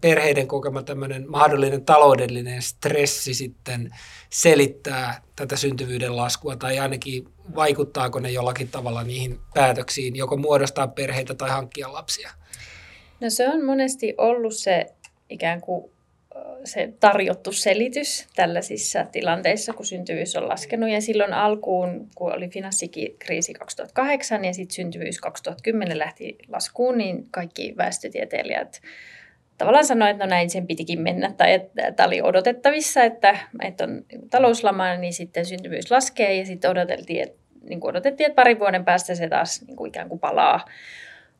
perheiden 0.00 0.48
kokema 0.48 0.82
tämmöinen 0.82 1.24
mahdollinen 1.28 1.84
taloudellinen 1.84 2.62
stressi 2.62 3.34
sitten 3.34 3.94
selittää 4.36 5.22
tätä 5.36 5.56
syntyvyyden 5.56 6.16
laskua, 6.16 6.56
tai 6.56 6.78
ainakin 6.78 7.28
vaikuttaako 7.54 8.20
ne 8.20 8.30
jollakin 8.30 8.68
tavalla 8.68 9.04
niihin 9.04 9.40
päätöksiin, 9.54 10.16
joko 10.16 10.36
muodostaa 10.36 10.88
perheitä 10.88 11.34
tai 11.34 11.50
hankkia 11.50 11.92
lapsia? 11.92 12.30
No 13.20 13.30
se 13.30 13.48
on 13.48 13.64
monesti 13.64 14.14
ollut 14.18 14.54
se 14.54 14.86
ikään 15.30 15.60
kuin 15.60 15.90
se 16.64 16.92
tarjottu 17.00 17.52
selitys 17.52 18.26
tällaisissa 18.34 19.06
tilanteissa, 19.12 19.72
kun 19.72 19.86
syntyvyys 19.86 20.36
on 20.36 20.48
laskenut. 20.48 20.90
Ja 20.90 21.00
silloin 21.00 21.32
alkuun, 21.32 22.08
kun 22.14 22.32
oli 22.32 22.48
finanssikriisi 22.48 23.54
2008 23.54 24.44
ja 24.44 24.54
sitten 24.54 24.74
syntyvyys 24.74 25.20
2010 25.20 25.98
lähti 25.98 26.38
laskuun, 26.48 26.98
niin 26.98 27.26
kaikki 27.30 27.74
väestötieteilijät 27.76 28.80
tavallaan 29.58 29.84
sanoi, 29.84 30.10
että 30.10 30.24
no 30.24 30.30
näin 30.30 30.50
sen 30.50 30.66
pitikin 30.66 31.00
mennä, 31.00 31.32
tai 31.36 31.52
että 31.52 31.92
tämä 31.92 32.06
oli 32.06 32.22
odotettavissa, 32.22 33.02
että, 33.02 33.38
että 33.62 33.84
on 33.84 34.04
talouslama, 34.30 34.96
niin 34.96 35.12
sitten 35.12 35.46
syntyvyys 35.46 35.90
laskee, 35.90 36.34
ja 36.34 36.46
sitten 36.46 36.70
odoteltiin, 36.70 37.22
että, 37.22 37.38
niin 37.68 37.80
kuin 37.80 37.90
odotettiin, 37.90 38.26
että 38.26 38.36
parin 38.36 38.58
vuoden 38.58 38.84
päästä 38.84 39.14
se 39.14 39.28
taas 39.28 39.62
niin 39.66 39.76
kuin 39.76 39.88
ikään 39.88 40.08
kuin 40.08 40.20
palaa, 40.20 40.64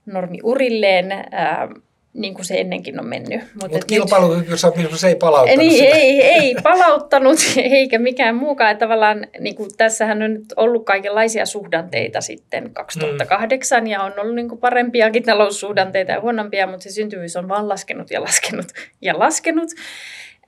normi 0.06 0.38
urilleen, 0.42 1.12
ää, 1.12 1.68
niin 2.16 2.34
kuin 2.34 2.44
se 2.44 2.60
ennenkin 2.60 3.00
on 3.00 3.06
mennyt. 3.06 3.40
Mutta 3.62 3.76
Mut 3.76 3.84
kilpailukykysopimus 3.84 5.04
ei 5.04 5.14
palauttanut 5.14 5.58
niin, 5.58 5.72
sitä. 5.72 5.96
Ei, 5.96 6.22
ei 6.22 6.56
palauttanut, 6.62 7.38
eikä 7.56 7.98
mikään 7.98 8.34
muukaan. 8.34 8.70
Että 8.70 8.84
tavallaan 8.86 9.26
niin 9.40 9.56
kuin, 9.56 9.70
tässähän 9.76 10.22
on 10.22 10.34
nyt 10.34 10.52
ollut 10.56 10.84
kaikenlaisia 10.84 11.46
suhdanteita 11.46 12.20
sitten 12.20 12.70
2008 12.72 13.82
mm. 13.82 13.86
ja 13.86 14.02
on 14.02 14.12
ollut 14.20 14.34
niin 14.34 14.48
kuin 14.48 14.60
parempiakin 14.60 15.22
taloussuhdanteita 15.22 16.12
ja 16.12 16.20
huonompia, 16.20 16.66
mutta 16.66 16.82
se 16.82 16.90
syntyvyys 16.90 17.36
on 17.36 17.48
vaan 17.48 17.68
laskenut 17.68 18.10
ja 18.10 18.22
laskenut 18.22 18.66
ja 19.00 19.18
laskenut. 19.18 19.68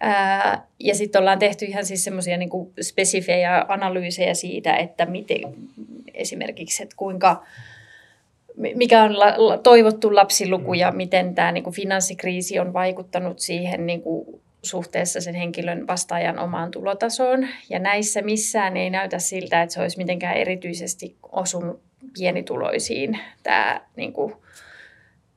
Ää, 0.01 0.67
ja 0.81 0.95
sitten 0.95 1.21
ollaan 1.21 1.39
tehty 1.39 1.65
ihan 1.65 1.85
siis 1.85 2.05
semmoisia 2.05 2.37
niin 2.37 2.51
spesifejä 2.81 3.65
analyysejä 3.69 4.35
siitä, 4.35 4.77
että 4.77 5.07
miten 5.07 5.41
esimerkiksi, 6.15 6.83
että 6.83 6.97
kuinka 6.97 7.43
mikä 8.59 9.03
on 9.03 9.19
la, 9.19 9.35
la, 9.37 9.59
toivottu 9.59 10.15
lapsiluku 10.15 10.75
ja 10.75 10.93
miten 10.93 11.35
tämä 11.35 11.53
niin 11.53 11.65
kuin 11.65 11.75
finanssikriisi 11.75 12.59
on 12.59 12.73
vaikuttanut 12.73 13.39
siihen 13.39 13.87
niin 13.87 14.03
kuin 14.03 14.41
suhteessa 14.63 15.21
sen 15.21 15.35
henkilön 15.35 15.87
vastaajan 15.87 16.39
omaan 16.39 16.71
tulotasoon. 16.71 17.49
Ja 17.71 17.79
näissä 17.79 18.23
missään 18.23 18.77
ei 18.77 18.91
näytä 18.91 19.19
siltä, 19.19 19.63
että 19.63 19.75
se 19.75 19.81
olisi 19.81 19.99
mitenkään 19.99 20.37
erityisesti 20.37 21.17
osunut 21.33 21.81
pienituloisiin 22.19 23.19
tämä 23.43 23.81
niin 23.97 24.13
kuin, 24.13 24.35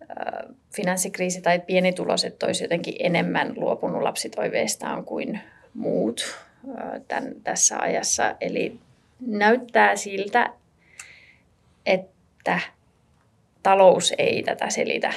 äh, 0.01 0.55
finanssikriisi 0.75 1.41
tai 1.41 1.59
pienituloiset 1.59 2.43
olisi 2.43 2.63
jotenkin 2.63 2.95
enemmän 2.99 3.53
luopunut 3.55 4.01
lapsitoiveistaan 4.01 5.05
kuin 5.05 5.39
muut 5.73 6.21
äh, 6.69 7.01
tämän, 7.07 7.35
tässä 7.43 7.79
ajassa. 7.79 8.35
Eli 8.41 8.79
näyttää 9.27 9.95
siltä, 9.95 10.49
että 11.85 12.59
talous 13.63 14.13
ei 14.17 14.43
tätä 14.43 14.69
selitä. 14.69 15.13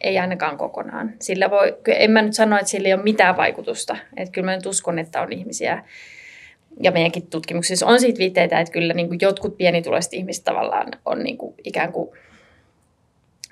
Ei 0.00 0.18
ainakaan 0.18 0.58
kokonaan. 0.58 1.14
Sillä 1.20 1.50
voi, 1.50 1.76
en 1.86 2.10
mä 2.10 2.22
nyt 2.22 2.32
sano, 2.32 2.56
että 2.56 2.70
sillä 2.70 2.88
ei 2.88 2.94
ole 2.94 3.02
mitään 3.02 3.36
vaikutusta. 3.36 3.96
Että 4.16 4.32
kyllä 4.32 4.44
mä 4.44 4.56
nyt 4.56 4.66
uskon, 4.66 4.98
että 4.98 5.22
on 5.22 5.32
ihmisiä, 5.32 5.84
ja 6.82 6.92
meidänkin 6.92 7.26
tutkimuksissa 7.26 7.86
on 7.86 8.00
siitä 8.00 8.18
viitteitä, 8.18 8.60
että 8.60 8.72
kyllä 8.72 8.94
niin 8.94 9.08
kuin 9.08 9.18
jotkut 9.22 9.56
pienituloiset 9.56 10.14
ihmiset 10.14 10.44
tavallaan 10.44 10.88
on 11.04 11.22
niin 11.22 11.38
kuin 11.38 11.54
ikään 11.64 11.92
kuin 11.92 12.10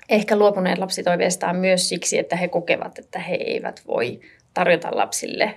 ehkä 0.09 0.35
luopuneet 0.35 0.77
lapsitoiveestaan 0.77 1.55
myös 1.55 1.89
siksi, 1.89 2.17
että 2.17 2.35
he 2.35 2.47
kokevat, 2.47 2.99
että 2.99 3.19
he 3.19 3.35
eivät 3.35 3.81
voi 3.87 4.19
tarjota 4.53 4.89
lapsille 4.91 5.55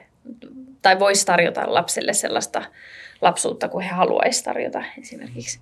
tai 0.83 0.99
voisi 0.99 1.27
tarjota 1.27 1.75
lapselle 1.75 2.13
sellaista 2.13 2.63
lapsuutta 3.21 3.69
kuin 3.69 3.85
he 3.85 3.91
haluaisivat 3.91 4.45
tarjota 4.45 4.85
esimerkiksi. 5.01 5.61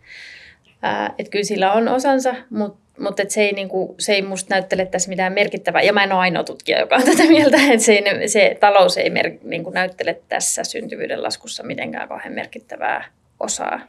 että 1.19 1.31
kyllä 1.31 1.45
sillä 1.45 1.73
on 1.73 1.89
osansa, 1.89 2.35
mutta 2.51 2.86
mutta 2.99 3.23
se 3.29 3.43
ei, 3.43 3.53
niinku, 3.53 3.95
se 3.99 4.15
ei 4.15 4.23
musta 4.23 4.55
näyttele 4.55 4.87
tässä 4.87 5.09
mitään 5.09 5.33
merkittävää. 5.33 5.83
Ja 5.83 5.93
mä 5.93 6.05
en 6.05 6.13
ole 6.13 6.21
ainoa 6.21 6.45
tutkija, 6.45 6.81
joka 6.81 6.97
on 6.97 7.03
tätä 7.03 7.23
mieltä, 7.29 7.57
että 7.73 7.85
se, 7.85 8.03
se 8.27 8.57
talous 8.61 8.97
ei 8.97 9.11
mer, 9.11 9.33
niinku, 9.43 9.71
näyttele 9.71 10.21
tässä 10.29 10.65
syntyvyyden 10.65 11.23
laskussa 11.23 11.63
mitenkään 11.63 12.09
kauhean 12.09 12.33
merkittävää 12.33 13.05
osaa. 13.41 13.81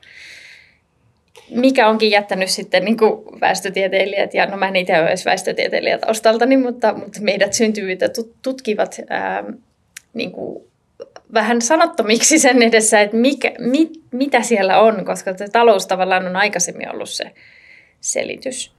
Mikä 1.49 1.87
onkin 1.87 2.11
jättänyt 2.11 2.49
sitten 2.49 2.85
niin 2.85 2.97
kuin 2.97 3.41
väestötieteilijät, 3.41 4.33
ja 4.33 4.45
no 4.45 4.57
mä 4.57 4.67
en 4.67 4.75
itse 4.75 4.99
ole 4.99 5.07
edes 5.07 5.25
väestötieteilijät 5.25 6.01
taustaltani, 6.01 6.57
mutta, 6.57 6.93
mutta 6.93 7.21
meidät 7.21 7.53
syntyvyyttä 7.53 8.09
tutkivat 8.41 9.01
ää, 9.09 9.43
niin 10.13 10.31
kuin 10.31 10.63
vähän 11.33 11.61
sanottomiksi 11.61 12.39
sen 12.39 12.63
edessä, 12.63 13.01
että 13.01 13.17
mikä, 13.17 13.51
mit, 13.59 13.89
mitä 14.11 14.41
siellä 14.41 14.79
on, 14.79 15.05
koska 15.05 15.33
talous 15.51 15.87
tavallaan 15.87 16.27
on 16.27 16.35
aikaisemmin 16.35 16.91
ollut 16.91 17.09
se 17.09 17.31
selitys. 18.01 18.76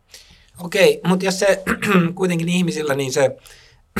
Okei, 0.65 1.01
mutta 1.07 1.25
jos 1.25 1.39
se 1.39 1.63
kuitenkin 2.15 2.49
ihmisillä, 2.49 2.95
niin 2.95 3.13
se 3.13 3.37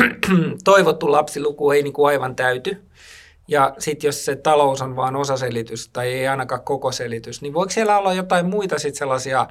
toivottu 0.65 1.13
lapsiluku 1.13 1.71
ei 1.71 1.83
niin 1.83 1.93
kuin 1.93 2.09
aivan 2.09 2.37
täyty, 2.37 2.83
ja 3.49 3.75
sitten 3.79 4.09
jos 4.09 4.25
se 4.25 4.37
talous 4.37 4.83
on 4.83 4.97
vain 4.97 5.17
osaselitys 5.17 5.89
tai 5.89 6.13
ei 6.13 6.29
ainakaan 6.29 6.63
koko 6.63 6.93
selitys, 6.93 7.43
niin 7.43 7.55
voiko 7.55 7.71
siellä 7.71 7.99
olla 7.99 8.13
jotain 8.13 8.47
muita 8.47 8.79
sitten 8.79 8.99
sellaisia 8.99 9.47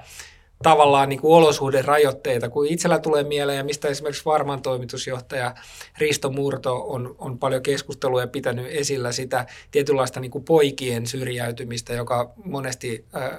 tavallaan 0.63 1.09
niin 1.09 1.21
kuin 1.21 1.85
rajoitteita, 1.85 2.49
kun 2.49 2.67
itsellä 2.67 2.99
tulee 2.99 3.23
mieleen, 3.23 3.57
ja 3.57 3.63
mistä 3.63 3.87
esimerkiksi 3.87 4.25
Varman 4.25 4.61
toimitusjohtaja 4.61 5.55
Risto 5.97 6.29
Murto 6.29 6.85
on, 6.87 7.15
on 7.17 7.39
paljon 7.39 7.63
keskustelua 7.63 8.21
ja 8.21 8.27
pitänyt 8.27 8.65
esillä 8.69 9.11
sitä 9.11 9.45
tietynlaista 9.71 10.19
niin 10.19 10.31
kuin 10.31 10.43
poikien 10.43 11.07
syrjäytymistä, 11.07 11.93
joka 11.93 12.33
monesti 12.45 13.05
äh, 13.15 13.31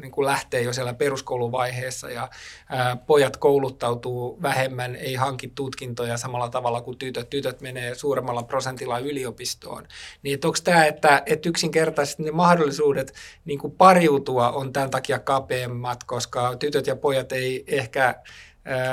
niin 0.00 0.12
kuin 0.12 0.26
lähtee 0.26 0.62
jo 0.62 0.72
siellä 0.72 0.94
peruskouluvaiheessa, 0.94 2.10
ja 2.10 2.22
äh, 2.22 2.98
pojat 3.06 3.36
kouluttautuu 3.36 4.42
vähemmän, 4.42 4.96
ei 4.96 5.14
hanki 5.14 5.52
tutkintoja 5.54 6.16
samalla 6.16 6.48
tavalla 6.48 6.80
kuin 6.80 6.98
tytöt. 6.98 7.30
Tytöt 7.30 7.60
menee 7.60 7.94
suuremmalla 7.94 8.42
prosentilla 8.42 8.98
yliopistoon. 8.98 9.86
Niin 10.22 10.38
onko 10.44 10.58
tämä, 10.64 10.86
että, 10.86 11.22
että 11.26 11.48
yksinkertaisesti 11.48 12.22
ne 12.22 12.30
mahdollisuudet 12.30 13.14
niin 13.44 13.58
kuin 13.58 13.72
pariutua 13.72 14.50
on 14.50 14.72
tämän 14.72 14.90
takia 14.90 15.18
kapeammat, 15.18 16.04
koska 16.04 16.49
tytöt 16.56 16.86
ja 16.86 16.96
pojat 16.96 17.32
ei 17.32 17.64
ehkä 17.68 18.14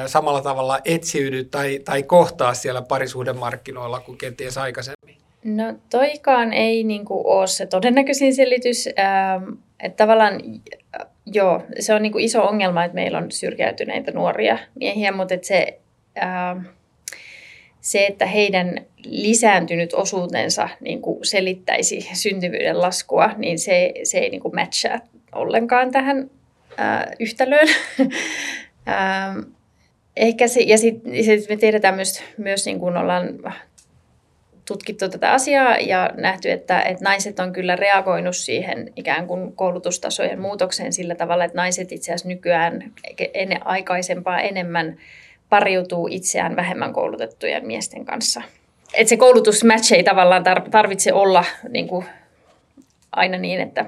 samalla 0.05 0.41
tavalla 0.41 0.79
etsiydy 0.85 1.43
tai, 1.43 1.79
tai 1.85 2.03
kohtaa 2.03 2.53
siellä 2.53 2.81
parisuhdemarkkinoilla 2.81 3.99
kuin 3.99 4.17
kenties 4.17 4.57
aikaisemmin? 4.57 5.17
No 5.43 5.73
toikaan 5.89 6.53
ei 6.53 6.83
niin 6.83 7.05
kuin, 7.05 7.25
ole 7.25 7.47
se 7.47 7.65
todennäköisin 7.65 8.35
selitys. 8.35 8.89
Ähm, 8.99 9.43
että 9.79 10.03
tavallaan 10.03 10.41
joo, 11.25 11.63
se 11.79 11.93
on 11.93 12.01
niin 12.01 12.11
kuin 12.11 12.23
iso 12.23 12.43
ongelma, 12.43 12.83
että 12.83 12.95
meillä 12.95 13.17
on 13.17 13.31
syrjäytyneitä 13.31 14.11
nuoria 14.11 14.57
miehiä, 14.75 15.11
mutta 15.11 15.33
että 15.33 15.47
se, 15.47 15.79
ähm, 16.23 16.65
se, 17.81 18.05
että 18.05 18.25
heidän 18.25 18.85
lisääntynyt 19.03 19.93
osuutensa 19.93 20.69
niin 20.79 21.01
kuin 21.01 21.25
selittäisi 21.25 22.09
syntyvyyden 22.13 22.81
laskua, 22.81 23.29
niin 23.37 23.59
se, 23.59 23.93
se 24.03 24.17
ei 24.17 24.29
niin 24.29 24.41
kuin 24.41 24.55
matchaa 24.55 24.99
ollenkaan 25.35 25.91
tähän 25.91 26.29
äh, 26.79 27.05
yhtälöön. 27.19 27.67
ähm, 28.89 29.39
ehkä 30.15 30.47
se, 30.47 30.61
ja 30.61 30.77
sitten 30.77 31.23
sit 31.23 31.49
me 31.49 31.57
tiedetään 31.57 31.95
myös, 31.95 32.23
myös 32.37 32.65
niin 32.65 32.79
kuin 32.79 32.97
ollaan 32.97 33.27
tutkittu 34.67 35.09
tätä 35.09 35.31
asiaa 35.31 35.77
ja 35.77 36.09
nähty, 36.17 36.51
että, 36.51 36.81
että 36.81 37.03
naiset 37.03 37.39
on 37.39 37.53
kyllä 37.53 37.75
reagoinut 37.75 38.35
siihen 38.35 38.93
ikään 38.95 39.27
kuin 39.27 39.55
koulutustasojen 39.55 40.41
muutokseen 40.41 40.93
sillä 40.93 41.15
tavalla, 41.15 41.45
että 41.45 41.57
naiset 41.57 41.91
itse 41.91 42.11
asiassa 42.11 42.27
nykyään 42.27 42.93
ennen 43.33 43.67
aikaisempaa 43.67 44.41
enemmän 44.41 44.97
pariutuu 45.49 46.07
itseään 46.11 46.55
vähemmän 46.55 46.93
koulutettujen 46.93 47.67
miesten 47.67 48.05
kanssa. 48.05 48.41
Että 48.93 49.09
se 49.09 49.17
koulutusmatch 49.17 49.93
ei 49.93 50.03
tavallaan 50.03 50.43
tarvitse 50.71 51.13
olla 51.13 51.45
niin 51.69 51.87
kuin 51.87 52.05
aina 53.11 53.37
niin, 53.37 53.61
että 53.61 53.85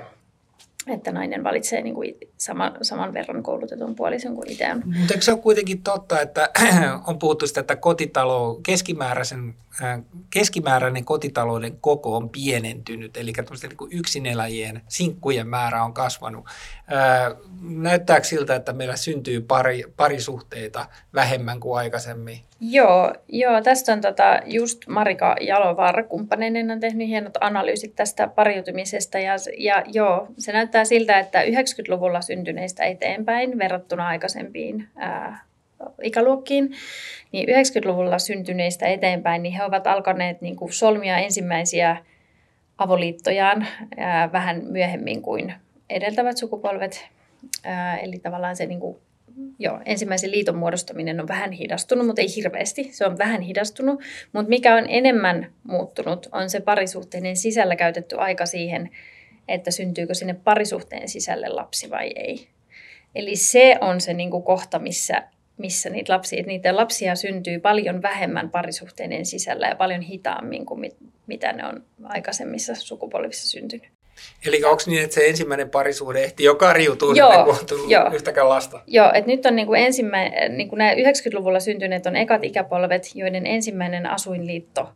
että 0.88 1.12
nainen 1.12 1.44
valitsee 1.44 1.82
niin 1.82 1.96
kuin 1.96 2.16
sama, 2.40 2.72
saman 2.82 3.14
verran 3.14 3.44
koulutetun 3.44 3.96
puolison 3.96 4.36
kuin 4.36 4.52
itse 4.52 4.72
on. 4.72 4.84
Mutta 4.86 5.14
eikö 5.14 5.26
se 5.26 5.32
ole 5.32 5.40
kuitenkin 5.40 5.82
totta, 5.82 6.22
että 6.22 6.50
on 7.08 7.20
puhuttu 7.20 7.48
sitä, 7.48 7.60
että 7.60 7.76
kotitalo, 7.76 8.60
keskimääräisen, 8.64 9.54
äh, 9.84 10.02
keskimääräinen 10.30 11.06
kotitalouden 11.06 11.78
koko 11.82 12.16
on 12.16 12.30
pienentynyt, 12.30 13.18
eli 13.18 13.34
niin 13.38 13.90
yksineläjien 13.92 14.82
sinkkujen 14.88 15.48
määrä 15.48 15.84
on 15.84 15.94
kasvanut. 15.94 16.46
Äh, 16.48 17.38
näyttääkö 17.62 18.28
siltä, 18.28 18.56
että 18.56 18.74
meillä 18.74 18.96
syntyy 18.96 19.42
pari, 19.42 19.84
parisuhteita 19.98 20.86
vähemmän 21.14 21.60
kuin 21.60 21.78
aikaisemmin? 21.78 22.40
Joo, 22.62 23.14
joo 23.28 23.62
tästä 23.62 23.94
on 23.94 24.02
tota, 24.02 24.40
just 24.46 24.88
Marika 24.88 25.36
Jalovaara 25.42 26.04
kumppaneinen 26.04 26.72
on 26.72 26.80
tehnyt 26.80 27.08
hienot 27.08 27.38
analyysit 27.42 27.96
tästä 27.96 28.28
pariutumisesta 28.28 29.20
ja, 29.20 29.34
ja 29.58 29.84
joo, 29.88 30.28
se 30.38 30.52
näyttää 30.52 30.86
siltä, 30.86 31.20
että 31.20 31.44
90-luvulla 31.44 32.22
syntyneistä 32.30 32.84
eteenpäin 32.84 33.58
verrattuna 33.58 34.08
aikaisempiin 34.08 34.88
ää, 34.96 35.40
ikäluokkiin, 36.04 36.72
niin 37.32 37.50
90-luvulla 37.50 38.20
syntyneistä 38.20 38.88
eteenpäin, 38.88 39.44
niin 39.44 39.54
he 39.54 39.64
ovat 39.64 39.88
alkaneet 39.88 40.42
niin 40.42 40.56
kuin 40.56 40.74
solmia 40.74 41.18
ensimmäisiä 41.18 41.98
avoliittojaan 42.78 43.68
ää, 43.98 44.32
vähän 44.32 44.62
myöhemmin 44.64 45.22
kuin 45.22 45.54
edeltävät 45.90 46.38
sukupolvet. 46.38 47.08
Ää, 47.64 47.98
eli 47.98 48.20
tavallaan 48.20 48.56
se 48.56 48.66
niin 48.66 48.80
kuin 48.80 48.98
joo, 49.60 49.80
ensimmäisen 49.86 50.32
liiton 50.32 50.56
muodostaminen 50.56 51.20
on 51.20 51.28
vähän 51.28 51.52
hidastunut, 51.52 52.08
mutta 52.08 52.22
ei 52.22 52.36
hirveästi. 52.36 52.90
Se 52.92 53.06
on 53.06 53.18
vähän 53.18 53.42
hidastunut. 53.42 54.02
Mutta 54.34 54.50
mikä 54.50 54.76
on 54.76 54.86
enemmän 54.90 55.52
muuttunut, 55.64 56.30
on 56.32 56.50
se 56.50 56.60
parisuhteinen 56.60 57.38
sisällä 57.38 57.76
käytetty 57.76 58.16
aika 58.18 58.46
siihen, 58.46 58.90
että 59.50 59.72
syntyykö 59.72 60.14
sinne 60.14 60.34
parisuhteen 60.34 61.10
sisälle 61.10 61.50
lapsi 61.50 61.90
vai 61.90 62.12
ei. 62.16 62.48
Eli 63.16 63.36
se 63.36 63.78
on 63.82 64.02
se 64.02 64.14
niin 64.14 64.32
kuin 64.32 64.44
kohta, 64.44 64.80
missä, 64.80 65.24
missä 65.58 65.90
niitä, 65.90 66.14
lapsia, 66.14 66.44
niitä 66.44 66.76
lapsia 66.76 67.16
syntyy 67.16 67.60
paljon 67.60 68.02
vähemmän 68.02 68.50
parisuhteiden 68.50 69.26
sisällä 69.26 69.68
ja 69.68 69.76
paljon 69.76 70.02
hitaammin 70.02 70.66
kuin 70.66 70.80
mit, 70.80 70.96
mitä 71.28 71.54
ne 71.54 71.66
on 71.66 71.84
aikaisemmissa 72.04 72.76
sukupolvissa 72.76 73.48
syntynyt. 73.48 73.90
Eli 74.46 74.64
onko 74.64 74.84
niin, 74.86 75.04
että 75.04 75.16
se 75.16 75.28
ensimmäinen 75.28 75.70
parisuhde 75.70 76.24
ehti 76.24 76.44
jo 76.44 76.56
kariutua, 76.56 77.14
joo, 77.14 77.44
kun 77.46 77.54
on 77.60 77.66
tullut 77.66 77.92
joo. 77.92 78.14
yhtäkään 78.14 78.50
lasta? 78.50 78.82
Joo, 78.88 79.12
että 79.14 79.32
nyt 79.32 79.46
on 79.46 79.56
niin 79.56 79.68
kuin 79.68 79.82
ensimmäinen, 79.82 80.58
niin 80.58 80.70
kuin 80.70 80.78
nämä 80.78 80.94
90-luvulla 80.94 81.60
syntyneet 81.60 82.06
on 82.06 82.16
ekat 82.16 82.44
ikäpolvet, 82.44 83.12
joiden 83.16 83.48
ensimmäinen 83.48 84.06
asuinliitto 84.06 84.90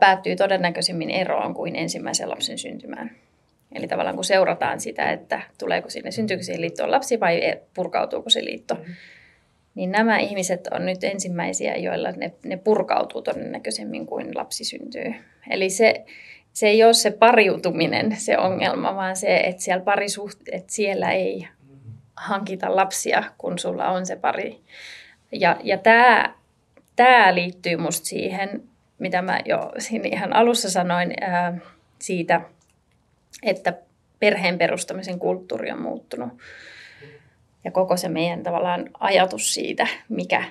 päättyy 0.00 0.36
todennäköisemmin 0.36 1.10
eroon 1.10 1.54
kuin 1.54 1.76
ensimmäisen 1.76 2.30
lapsen 2.30 2.58
syntymään. 2.58 3.16
Eli 3.74 3.88
tavallaan 3.88 4.14
kun 4.14 4.24
seurataan 4.24 4.80
sitä, 4.80 5.12
että 5.12 5.42
tuleeko 5.58 5.90
sinne, 5.90 6.10
syntyykö 6.10 6.42
siihen 6.42 6.60
liittoon 6.60 6.90
lapsi 6.90 7.20
vai 7.20 7.44
e, 7.44 7.60
purkautuuko 7.74 8.30
se 8.30 8.44
liitto, 8.44 8.74
mm-hmm. 8.74 8.94
niin 9.74 9.90
nämä 9.90 10.18
ihmiset 10.18 10.68
on 10.70 10.86
nyt 10.86 11.04
ensimmäisiä, 11.04 11.76
joilla 11.76 12.12
ne, 12.12 12.32
ne 12.44 12.56
purkautuu 12.56 13.22
todennäköisemmin 13.22 14.06
kuin 14.06 14.30
lapsi 14.34 14.64
syntyy. 14.64 15.14
Eli 15.50 15.70
se, 15.70 16.04
se 16.52 16.68
ei 16.68 16.84
ole 16.84 16.92
se 16.92 17.10
pariutuminen 17.10 18.16
se 18.18 18.38
ongelma, 18.38 18.96
vaan 18.96 19.16
se, 19.16 19.36
että 19.36 19.62
siellä, 19.62 19.84
parisuht, 19.84 20.38
että 20.52 20.72
siellä 20.72 21.12
ei 21.12 21.48
hankita 22.16 22.76
lapsia, 22.76 23.24
kun 23.38 23.58
sulla 23.58 23.90
on 23.90 24.06
se 24.06 24.16
pari. 24.16 24.60
Ja, 25.32 25.56
ja 25.62 25.78
tämä, 25.78 26.34
tämä 26.96 27.34
liittyy 27.34 27.76
musta 27.76 28.06
siihen, 28.06 28.62
mitä 28.98 29.22
mä 29.22 29.40
jo 29.44 29.72
siinä 29.78 30.08
ihan 30.12 30.32
alussa 30.32 30.70
sanoin 30.70 31.12
ää, 31.20 31.58
siitä, 31.98 32.40
että 33.42 33.74
perheen 34.20 34.58
perustamisen 34.58 35.18
kulttuuri 35.18 35.70
on 35.70 35.82
muuttunut. 35.82 36.28
Ja 37.64 37.70
koko 37.70 37.96
se 37.96 38.08
meidän 38.08 38.42
tavallaan 38.42 38.90
ajatus 39.00 39.54
siitä, 39.54 39.86
mikä, 40.08 40.44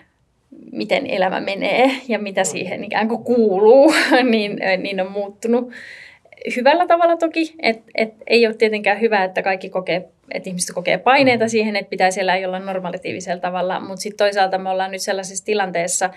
miten 0.71 1.07
elämä 1.07 1.39
menee 1.39 1.91
ja 2.07 2.19
mitä 2.19 2.43
siihen 2.43 2.83
ikään 2.83 3.07
kuin 3.07 3.23
kuuluu, 3.23 3.93
niin, 4.31 4.59
niin 4.77 5.01
on 5.01 5.11
muuttunut 5.11 5.71
hyvällä 6.55 6.87
tavalla 6.87 7.17
toki. 7.17 7.55
Et, 7.59 7.83
et 7.95 8.13
ei 8.27 8.47
ole 8.47 8.55
tietenkään 8.55 9.01
hyvä, 9.01 9.23
että 9.23 9.41
kaikki 9.41 9.69
kokee, 9.69 10.09
että 10.31 10.49
ihmiset 10.49 10.75
kokee 10.75 10.97
paineita 10.97 11.47
siihen, 11.47 11.75
että 11.75 11.89
pitäisi 11.89 12.21
elää 12.21 12.37
jollain 12.37 12.65
normatiivisella 12.65 13.41
tavalla, 13.41 13.79
mutta 13.79 14.01
sitten 14.01 14.17
toisaalta 14.17 14.57
me 14.57 14.69
ollaan 14.69 14.91
nyt 14.91 15.01
sellaisessa 15.01 15.45
tilanteessa, 15.45 16.09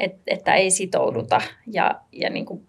et, 0.00 0.14
että 0.26 0.54
ei 0.54 0.70
sitouduta 0.70 1.40
ja, 1.66 2.00
ja 2.12 2.30
niin 2.30 2.46
kuin 2.46 2.66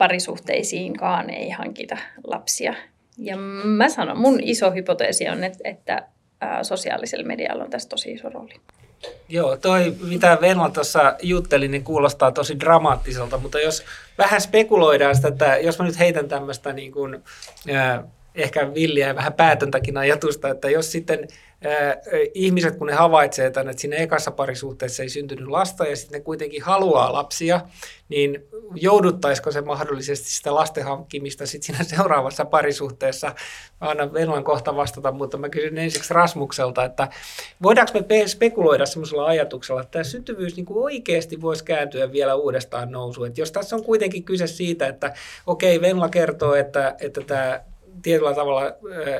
parisuhteisiinkaan 0.00 1.30
ei 1.30 1.50
hankita 1.50 1.96
lapsia. 2.24 2.74
Ja 3.18 3.36
mä 3.64 3.88
sanon, 3.88 4.18
mun 4.18 4.40
iso 4.42 4.70
hypoteesi 4.70 5.28
on, 5.28 5.44
että, 5.44 5.58
että 5.64 6.08
sosiaalisella 6.62 7.26
medialla 7.26 7.64
on 7.64 7.70
tässä 7.70 7.88
tosi 7.88 8.12
iso 8.12 8.28
rooli. 8.28 8.54
Joo, 9.28 9.56
toi 9.56 9.96
mitä 10.08 10.38
Venla 10.40 10.70
tuossa 10.70 11.16
jutteli, 11.22 11.68
niin 11.68 11.84
kuulostaa 11.84 12.32
tosi 12.32 12.60
dramaattiselta, 12.60 13.38
mutta 13.38 13.60
jos 13.60 13.84
vähän 14.18 14.40
spekuloidaan 14.40 15.16
sitä, 15.16 15.28
että 15.28 15.56
jos 15.56 15.78
mä 15.78 15.84
nyt 15.84 15.98
heitän 15.98 16.28
tämmöistä 16.28 16.72
niin 16.72 16.92
kuin, 16.92 17.22
äh, 17.74 18.04
ehkä 18.34 18.74
villiä 18.74 19.06
ja 19.06 19.14
vähän 19.14 19.32
päätöntäkin 19.32 19.96
ajatusta, 19.96 20.48
että 20.48 20.70
jos 20.70 20.92
sitten 20.92 21.28
ihmiset, 22.34 22.76
kun 22.76 22.86
ne 22.86 22.92
havaitsee, 22.92 23.46
että 23.46 23.64
siinä 23.76 23.96
ekassa 23.96 24.30
parisuhteessa 24.30 25.02
ei 25.02 25.08
syntynyt 25.08 25.48
lasta 25.48 25.86
ja 25.86 25.96
sitten 25.96 26.18
ne 26.18 26.24
kuitenkin 26.24 26.62
haluaa 26.62 27.12
lapsia, 27.12 27.60
niin 28.08 28.44
jouduttaisiko 28.74 29.50
se 29.50 29.60
mahdollisesti 29.60 30.30
sitä 30.30 30.54
lasten 30.54 30.84
hankkimista 30.84 31.46
sitten 31.46 31.66
siinä 31.66 31.96
seuraavassa 31.96 32.44
parisuhteessa? 32.44 33.26
Mä 33.80 33.88
annan 33.88 34.12
Venlan 34.12 34.44
kohta 34.44 34.76
vastata, 34.76 35.12
mutta 35.12 35.38
mä 35.38 35.48
kysyn 35.48 35.78
ensiksi 35.78 36.14
Rasmukselta, 36.14 36.84
että 36.84 37.08
voidaanko 37.62 37.92
me 37.92 38.26
spekuloida 38.26 38.86
semmoisella 38.86 39.26
ajatuksella, 39.26 39.80
että 39.80 39.90
tämä 39.90 40.04
syntyvyys 40.04 40.56
niin 40.56 40.66
kuin 40.66 40.84
oikeasti 40.84 41.40
voisi 41.40 41.64
kääntyä 41.64 42.12
vielä 42.12 42.34
uudestaan 42.34 42.90
nousuun. 42.90 43.32
Jos 43.36 43.52
tässä 43.52 43.76
on 43.76 43.84
kuitenkin 43.84 44.24
kyse 44.24 44.46
siitä, 44.46 44.86
että 44.86 45.14
okei, 45.46 45.80
Venla 45.80 46.08
kertoo, 46.08 46.54
että, 46.54 46.96
että 47.00 47.20
tämä 47.20 47.60
tietyllä 48.02 48.34
tavalla, 48.34 48.66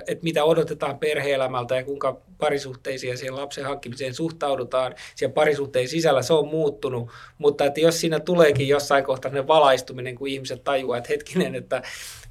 että 0.07 0.23
mitä 0.25 0.45
odotetaan 0.45 0.99
perheelämältä 0.99 1.77
ja 1.77 1.85
kuinka 1.85 2.21
parisuhteisiin 2.39 3.11
ja 3.11 3.17
siihen 3.17 3.37
lapsen 3.37 3.65
hankkimiseen 3.65 4.15
suhtaudutaan. 4.15 4.95
Siellä 5.15 5.35
parisuhteen 5.35 5.89
sisällä 5.89 6.23
se 6.23 6.33
on 6.33 6.49
muuttunut, 6.49 7.11
mutta 7.39 7.65
että 7.65 7.81
jos 7.81 8.01
siinä 8.01 8.21
tuleekin 8.21 8.69
jossain 8.69 9.05
kohtaa 9.05 9.31
ne 9.33 9.47
valaistuminen, 9.47 10.15
kun 10.15 10.29
ihmiset 10.29 10.65
tajuaa, 10.65 10.99
että 10.99 11.13
hetkinen, 11.13 11.55
että, 11.55 11.83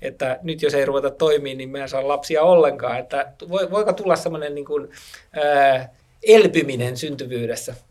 että 0.01 0.39
nyt 0.43 0.61
jos 0.61 0.73
ei 0.73 0.85
ruveta 0.85 1.09
toimimaan, 1.09 1.57
niin 1.57 1.69
me 1.69 1.81
ei 1.81 1.89
saa 1.89 2.07
lapsia 2.07 2.41
ollenkaan. 2.41 2.99
Että 2.99 3.33
voiko 3.49 3.93
tulla 3.93 4.15
semmoinen 4.15 4.55
niin 4.55 4.65
kuin, 4.65 4.89
ää, 5.33 5.93
elpyminen 6.23 6.97
syntyvyydessä? 6.97 7.88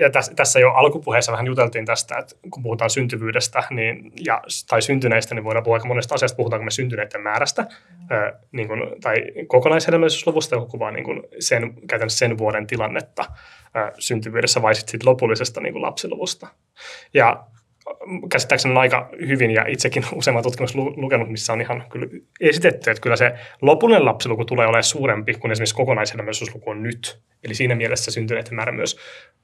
Ja 0.00 0.10
tässä, 0.10 0.34
tässä 0.34 0.60
jo 0.60 0.70
alkupuheessa 0.70 1.32
vähän 1.32 1.46
juteltiin 1.46 1.86
tästä, 1.86 2.18
että 2.18 2.34
kun 2.50 2.62
puhutaan 2.62 2.90
syntyvyydestä 2.90 3.62
niin, 3.70 4.12
ja, 4.26 4.42
tai 4.68 4.82
syntyneistä, 4.82 5.34
niin 5.34 5.44
voidaan 5.44 5.64
puhua 5.64 5.76
aika 5.76 5.88
monesta 5.88 6.14
asiasta, 6.14 6.36
puhutaanko 6.36 6.64
me 6.64 6.70
syntyneiden 6.70 7.20
määrästä 7.20 7.62
mm. 7.62 8.16
ö, 8.16 8.32
niin 8.52 8.68
kuin, 8.68 9.00
tai 9.00 9.16
kokonaishedelmällisyysluvusta, 9.46 10.54
joka 10.54 10.66
kuvaa 10.66 10.90
niin 10.90 11.04
kuin 11.04 11.22
sen, 11.38 11.74
käytännössä 11.88 12.18
sen 12.18 12.38
vuoden 12.38 12.66
tilannetta 12.66 13.24
ö, 13.76 13.92
syntyvyydessä, 13.98 14.62
vai 14.62 14.74
sitten 14.74 14.92
sit 14.92 15.04
lopullisesta 15.04 15.60
niin 15.60 15.82
lapsiluvusta. 15.82 16.46
Ja 17.14 17.44
käsittääkseni 18.32 18.76
aika 18.76 19.08
hyvin 19.26 19.50
ja 19.50 19.64
itsekin 19.68 20.04
useamman 20.14 20.42
tutkimus 20.42 20.74
lukenut, 20.74 21.28
missä 21.28 21.52
on 21.52 21.60
ihan 21.60 21.84
kyllä 21.90 22.06
esitetty, 22.40 22.90
että 22.90 23.00
kyllä 23.00 23.16
se 23.16 23.32
lopullinen 23.62 24.04
lapsiluku 24.04 24.44
tulee 24.44 24.66
olemaan 24.66 24.82
suurempi 24.82 25.34
kuin 25.34 25.52
esimerkiksi 25.52 25.74
kokonaishedelmällisyysluku 25.74 26.70
on 26.70 26.82
nyt. 26.82 27.20
Eli 27.44 27.54
siinä 27.54 27.74
mielessä 27.74 28.10
syntyneiden 28.10 28.54
määrä 28.54 28.72
myös 28.72 28.98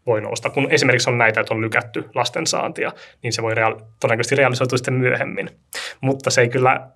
voi 0.06 0.20
nousta. 0.20 0.50
Kun 0.50 0.70
esimerkiksi 0.70 1.10
on 1.10 1.18
näitä, 1.18 1.40
että 1.40 1.54
on 1.54 1.60
lykätty 1.60 2.04
lastensaantia, 2.14 2.92
niin 3.22 3.32
se 3.32 3.42
voi 3.42 3.54
reaali- 3.54 3.82
todennäköisesti 4.00 4.36
realisoitua 4.36 4.78
sitten 4.78 4.94
myöhemmin. 4.94 5.50
Mutta 6.00 6.30
se 6.30 6.40
ei 6.40 6.48
kyllä 6.48 6.88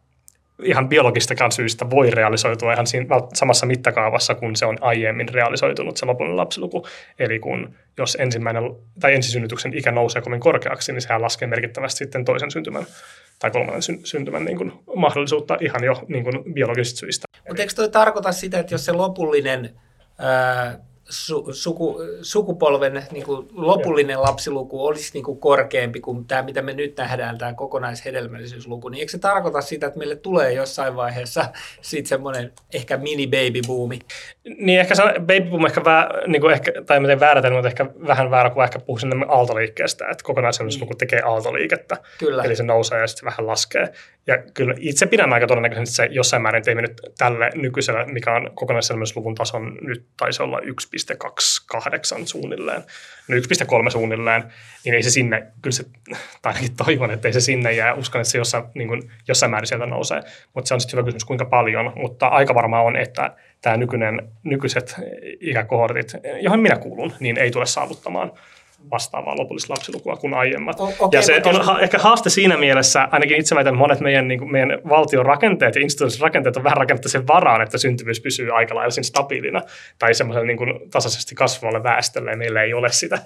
ihan 0.63 0.89
biologistakaan 0.89 1.53
syystä 1.53 1.91
voi 1.91 2.11
realisoitua 2.11 2.73
ihan 2.73 2.87
siinä 2.87 3.07
samassa 3.35 3.67
mittakaavassa, 3.67 4.35
kun 4.35 4.57
se 4.57 4.67
on 4.67 4.79
aiemmin 4.81 5.29
realisoitunut 5.29 5.97
se 5.97 6.07
lopullinen 6.07 6.37
lapsiluku. 6.37 6.87
Eli 7.19 7.39
kun 7.39 7.75
jos 7.99 8.17
ensimmäinen 8.21 8.63
tai 9.01 9.15
ensisynnytyksen 9.15 9.75
ikä 9.75 9.93
nousee 9.93 10.23
kovin 10.23 10.41
korkeaksi, 10.41 10.93
niin 10.93 11.03
sehän 11.03 11.23
laskee 11.23 11.49
merkittävästi 11.49 11.99
sitten 11.99 12.25
toisen 12.25 12.51
syntymän 12.51 12.87
tai 13.39 13.51
kolmannen 13.51 13.83
syntymän 14.05 14.45
niin 14.45 14.57
kuin, 14.57 14.73
mahdollisuutta 14.97 15.59
ihan 15.61 15.85
jo 15.85 16.05
niin 16.09 16.25
kuin, 16.25 16.55
biologisista 16.55 16.99
syistä. 16.99 17.27
Mutta 17.49 17.63
eikö 17.63 17.75
toi 17.75 17.89
tarkoita 17.89 18.33
sitä, 18.33 18.59
että 18.59 18.75
jos 18.75 18.85
se 18.85 18.93
lopullinen 18.93 19.71
ää, 20.19 20.79
su, 21.09 21.53
suku, 21.53 21.99
sukupolven 22.23 23.07
niin 23.11 23.25
kuin 23.25 23.49
lopullinen 23.53 24.23
lapsiluku 24.23 24.87
olisi 24.87 25.11
niin 25.15 25.25
kuin 25.25 25.39
korkeampi 25.39 26.01
kuin 26.01 26.25
tämä, 26.25 26.43
mitä 26.43 26.63
me 26.63 26.73
nyt 26.73 26.97
nähdään, 26.97 27.39
tämä 27.39 27.55
kokonaishedelmällisyysluku, 27.55 28.89
niin 28.89 29.01
eikö 29.01 29.13
se 29.13 29.19
tarkoita 29.19 29.61
sitä, 29.61 29.87
että 29.87 29.99
meille 29.99 30.17
tulee 30.17 30.53
jossain 30.53 30.97
vaiheessa 30.97 31.45
sitten 31.81 32.09
semmoinen 32.09 32.53
ehkä 32.75 32.97
mini-baby-boomi? 32.97 33.99
Niin 34.59 34.81
ehkä 34.81 34.95
baby 35.21 35.51
boom 35.51 35.67
ehkä, 35.67 35.85
vä, 35.85 36.09
niin 36.27 36.41
kuin 36.41 36.53
ehkä 36.53 36.73
tai 36.87 37.01
miten 37.01 37.21
väärä 37.21 37.51
mutta 37.51 37.69
ehkä 37.69 37.87
vähän 38.07 38.31
väärä, 38.31 38.51
kun 38.51 38.65
ehkä 38.65 38.79
puhuu 38.79 38.99
sinne 38.99 39.27
aaltoliikkeestä, 39.29 40.09
että 40.11 40.25
kokonaishedelmällisyysluku 40.25 40.93
niin. 40.93 40.99
tekee 40.99 41.21
aaltoliikettä. 41.21 41.97
Kyllä. 42.19 42.43
Eli 42.43 42.57
se 42.57 42.63
nousee 42.63 43.01
ja 43.01 43.07
sitten 43.07 43.21
se 43.21 43.25
vähän 43.27 43.47
laskee. 43.47 43.93
Ja 44.27 44.39
kyllä 44.55 44.75
itse 44.79 45.07
pidän 45.07 45.33
aika 45.33 45.47
todennäköisesti 45.47 45.97
se 45.97 46.09
jossain 46.11 46.43
määrin 46.43 46.63
teimme 46.63 46.83
nyt 46.83 47.01
tälle 47.19 47.51
nykyiselle, 47.55 48.05
mikä 48.05 48.33
on 48.33 48.51
kokonaisselmyysluvun 48.55 49.35
tason 49.35 49.79
nyt 49.81 50.07
taisi 50.17 50.43
olla 50.43 50.59
1,28 50.59 52.27
suunnilleen, 52.27 52.83
no 53.29 53.37
1,3 53.37 53.91
suunnilleen, 53.91 54.45
niin 54.85 54.95
ei 54.95 55.03
se 55.03 55.11
sinne, 55.11 55.47
kyllä 55.63 55.75
se, 55.75 55.85
tai 56.43 56.53
ainakin 56.53 56.77
toivon, 56.77 57.11
että 57.11 57.29
ei 57.29 57.33
se 57.33 57.41
sinne 57.41 57.73
jää, 57.73 57.95
uskon, 57.95 58.21
että 58.21 58.31
se 58.31 58.39
jossain, 58.39 58.65
niin 58.75 58.89
kuin, 58.89 59.11
jossain 59.29 59.51
määrin 59.51 59.67
sieltä 59.67 59.87
nousee, 59.87 60.23
mutta 60.55 60.69
se 60.69 60.75
on 60.75 60.81
sitten 60.81 60.99
hyvä 60.99 61.05
kysymys, 61.05 61.25
kuinka 61.25 61.45
paljon, 61.45 61.93
mutta 61.97 62.27
aika 62.27 62.55
varmaa 62.55 62.83
on, 62.83 62.97
että 62.97 63.37
tämä 63.63 63.77
nykyinen, 63.77 64.29
nykyiset 64.43 64.95
ikäkohortit, 65.41 66.13
johon 66.41 66.61
minä 66.61 66.77
kuulun, 66.77 67.13
niin 67.21 67.39
ei 67.39 67.51
tule 67.51 67.67
saavuttamaan 67.67 68.33
vastaavaa 68.91 69.37
lopullista 69.37 69.73
lapsilukua 69.73 70.17
kuin 70.17 70.35
aiemmat. 70.35 70.81
O, 70.81 70.85
okay, 70.85 71.09
ja 71.13 71.23
se 71.23 71.43
on 71.45 71.65
ha- 71.65 71.81
ehkä 71.81 71.99
haaste 71.99 72.31
siinä 72.31 72.57
mielessä, 72.57 73.09
ainakin 73.11 73.37
itse 73.37 73.55
väitän, 73.55 73.77
monet 73.77 74.01
meidän, 74.01 74.29
niin 74.29 74.39
kuin 74.39 74.53
meidän 74.53 74.79
valtion 74.89 75.27
rakenteet 75.27 75.75
ja 75.75 75.83
instituutiset 75.83 76.23
rakenteet 76.23 76.57
on 76.57 76.65
vähän 76.65 76.77
rakennettu 76.77 77.09
sen 77.09 77.27
varaan, 77.27 77.63
että 77.63 77.79
syntyvyys 77.79 78.21
pysyy 78.21 78.57
aika 78.57 78.75
lailla 78.75 79.03
stabiilina 79.03 79.63
tai 79.99 80.15
semmoiselle 80.15 80.47
niin 80.47 80.57
kuin 80.57 80.91
tasaisesti 80.91 81.35
kasvavalle 81.35 81.83
väestölle 81.83 82.31
ja 82.31 82.37
meillä 82.37 82.63
ei 82.63 82.75
ole 82.75 82.93
sitä 82.93 83.19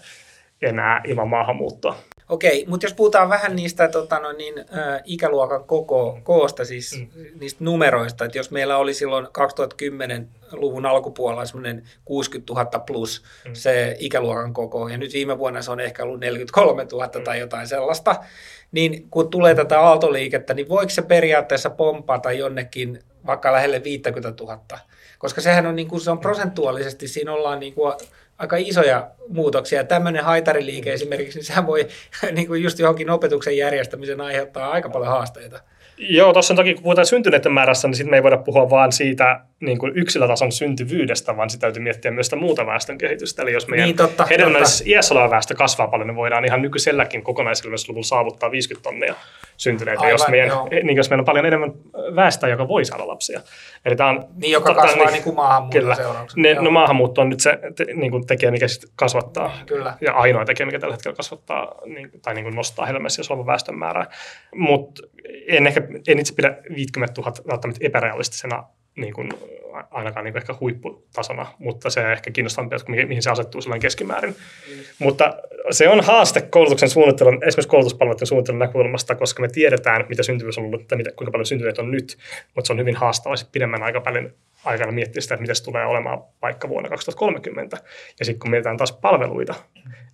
enää 0.63 1.01
ilman 1.05 1.29
maahanmuuttoa. 1.29 1.97
Okei, 2.31 2.65
mutta 2.69 2.87
jos 2.87 2.95
puhutaan 2.95 3.29
vähän 3.29 3.57
niistä 3.57 3.89
tota, 3.89 4.19
no 4.19 4.33
niin, 4.33 4.59
ä, 4.59 5.01
ikäluokan 5.05 5.65
koko, 5.65 6.19
koosta, 6.23 6.65
siis 6.65 6.99
mm. 6.99 7.25
niistä 7.41 7.65
numeroista, 7.65 8.25
että 8.25 8.39
jos 8.39 8.51
meillä 8.51 8.77
oli 8.77 8.95
silloin 8.95 9.27
2010-luvun 9.27 10.87
alkupuolella 10.87 11.45
semmoinen 11.45 11.83
60 12.05 12.53
000 12.53 12.79
plus 12.79 13.23
mm. 13.49 13.55
se 13.55 13.97
ikäluokan 13.99 14.53
koko, 14.53 14.89
ja 14.89 14.99
nyt 14.99 15.13
viime 15.13 15.39
vuonna 15.39 15.63
se 15.63 15.71
on 15.71 15.81
ehkä 15.81 16.03
ollut 16.03 16.21
43 16.21 16.87
000 16.93 17.11
mm. 17.19 17.25
tai 17.25 17.41
jotain 17.41 17.67
sellaista, 17.67 18.17
niin 18.73 19.11
kun 19.11 19.31
tulee 19.31 19.55
tätä 19.55 19.81
aaltoliikettä, 19.81 20.55
niin 20.55 20.69
voiko 20.69 20.91
se 20.91 21.03
periaatteessa 21.03 21.71
pompata 21.71 22.33
jonnekin 22.33 22.99
vaikka 23.27 23.53
lähelle 23.53 23.85
50 23.85 24.45
000? 24.45 24.61
Koska 25.19 25.41
sehän 25.41 25.67
on, 25.67 25.77
niin 25.77 25.89
kuin, 25.89 26.01
se 26.01 26.11
on 26.11 26.19
prosentuaalisesti, 26.19 27.09
siinä 27.09 27.33
ollaan 27.33 27.61
niin 27.61 27.75
kuin 27.75 27.95
aika 28.41 28.57
isoja 28.57 29.11
muutoksia. 29.29 29.85
Tämmöinen 29.85 30.25
haitariliike 30.25 30.93
esimerkiksi, 30.93 31.39
niin 31.39 31.47
sehän 31.47 31.67
voi 31.67 31.89
niin 32.33 32.47
kuin 32.47 32.63
just 32.63 32.79
johonkin 32.79 33.11
opetuksen 33.11 33.57
järjestämisen 33.57 34.21
aiheuttaa 34.21 34.71
aika 34.71 34.89
paljon 34.89 35.13
haasteita. 35.13 35.61
Joo, 35.99 36.33
tuossa 36.33 36.55
toki 36.55 36.75
kun 36.75 36.83
puhutaan 36.83 37.07
syntyneiden 37.07 37.53
määrässä, 37.53 37.89
niin 37.89 37.97
sitten 37.97 38.11
me 38.11 38.17
ei 38.17 38.23
voida 38.23 38.39
puhua 38.39 38.71
vain 38.71 38.93
siitä 38.93 39.41
niin 39.61 39.79
kuin 39.79 39.93
yksilötason 39.97 40.53
syntyvyydestä, 40.53 41.37
vaan 41.37 41.51
sitä 41.51 41.61
täytyy 41.61 41.83
miettiä 41.83 42.11
myös 42.11 42.27
sitä 42.27 42.37
muuta 42.37 42.67
väestön 42.67 42.99
kehitystä. 42.99 43.43
Eli 43.43 43.53
jos 43.53 43.69
meidän 43.69 43.87
niin, 43.87 43.97
totta, 43.97 44.27
hedelmällisessä 44.27 44.85
totta. 44.85 44.91
iässä 44.91 45.15
oleva 45.15 45.31
väestö 45.31 45.55
kasvaa 45.55 45.89
paljon, 45.89 46.07
niin 46.07 46.17
voidaan 46.17 46.45
ihan 46.45 46.63
nykyiselläkin 46.63 47.23
kokonaisilmeisluvulla 47.23 48.07
saavuttaa 48.07 48.51
50 48.51 48.89
tonnia 48.89 49.15
syntyneitä, 49.57 50.01
Aivan, 50.01 50.11
jos, 50.11 50.29
meidän, 50.29 50.51
niin, 50.83 50.97
jos 50.97 51.11
meillä 51.11 51.21
on 51.21 51.27
paljon 51.27 51.47
enemmän 51.47 51.73
väestöä, 52.17 52.49
joka 52.49 52.69
voi 52.69 52.85
saada 52.85 53.09
lapsia. 53.09 53.41
Eli 53.85 53.97
tämä 53.97 54.11
on, 54.11 54.25
niin, 54.37 54.53
joka 54.53 54.69
totta, 54.69 54.83
kasvaa 54.83 55.05
niin, 55.05 55.13
niin 55.13 55.23
kuin 55.23 55.37
maahanmuuton 55.37 55.81
kyllä. 55.81 55.95
seurauksena. 55.95 56.43
Ne, 56.43 56.55
no 56.55 56.71
maahanmuutto 56.71 57.21
on 57.21 57.29
nyt 57.29 57.41
se 57.41 57.59
te, 57.77 57.87
niin 57.95 58.11
kuin 58.11 58.27
tekijä, 58.27 58.51
mikä 58.51 58.67
kasvattaa, 58.97 59.59
kyllä. 59.67 59.95
ja 60.01 60.13
ainoa 60.13 60.45
tekijä, 60.45 60.67
mikä 60.67 60.79
tällä 60.79 60.95
hetkellä 60.95 61.17
kasvattaa 61.17 61.75
niin, 61.87 62.11
tai 62.23 62.35
niin 62.35 62.45
kuin 62.45 62.57
nostaa 62.57 62.87
hedelmässä 62.87 63.23
olevan 63.31 63.47
väestön 63.47 63.79
määrää. 63.79 64.07
Mutta 64.55 65.03
en, 65.47 65.67
ehkä, 65.67 65.83
en 66.09 66.19
itse 66.19 66.35
pidä 66.35 66.57
50 66.75 67.21
000 67.21 67.33
välttämättä 67.51 67.87
epärealistisena 67.87 68.65
niin 68.97 69.15
kuin, 69.15 69.29
ainakaan 69.91 70.25
niin 70.25 70.33
kuin 70.33 70.41
ehkä 70.41 70.55
huipputasona, 70.61 71.47
mutta 71.59 71.91
se 71.91 72.13
ehkä 72.13 72.31
kiinnostavampi, 72.31 72.77
että 72.77 72.93
mihin 73.07 73.23
se 73.23 73.31
asettuu 73.31 73.61
sellainen 73.61 73.83
keskimäärin. 73.83 74.31
Mm. 74.31 74.83
Mutta 74.99 75.35
se 75.71 75.89
on 75.89 76.01
haaste 76.01 76.41
koulutuksen 76.41 76.91
suunnittelun, 76.91 77.35
esimerkiksi 77.35 77.69
koulutuspalveluiden 77.69 78.27
suunnittelun 78.27 78.59
näkökulmasta, 78.59 79.15
koska 79.15 79.43
me 79.43 79.49
tiedetään, 79.49 80.05
mitä 80.09 80.23
syntyvyys 80.23 80.59
on 80.59 80.65
ollut, 80.65 80.89
tai 80.89 80.99
mitä, 80.99 81.13
kuinka 81.13 81.33
paljon 81.33 81.47
syntyneitä 81.47 81.83
on 81.83 81.91
nyt, 81.91 82.19
mutta 82.55 82.67
se 82.67 82.73
on 82.73 82.79
hyvin 82.79 82.97
haastavaa 82.97 83.37
pidemmän 83.53 83.83
aikavälin 83.83 84.35
aikana 84.65 84.93
miettiä 84.93 85.23
sitä, 85.23 85.35
että 85.35 85.43
miten 85.43 85.57
se 85.57 85.65
tulee 85.65 85.87
olemaan 85.87 86.23
vaikka 86.43 86.69
vuonna 86.69 86.89
2030. 86.89 87.77
Ja 88.19 88.25
sitten 88.25 88.41
kun 88.41 88.51
mietitään 88.51 88.77
taas 88.77 88.93
palveluita, 88.93 89.55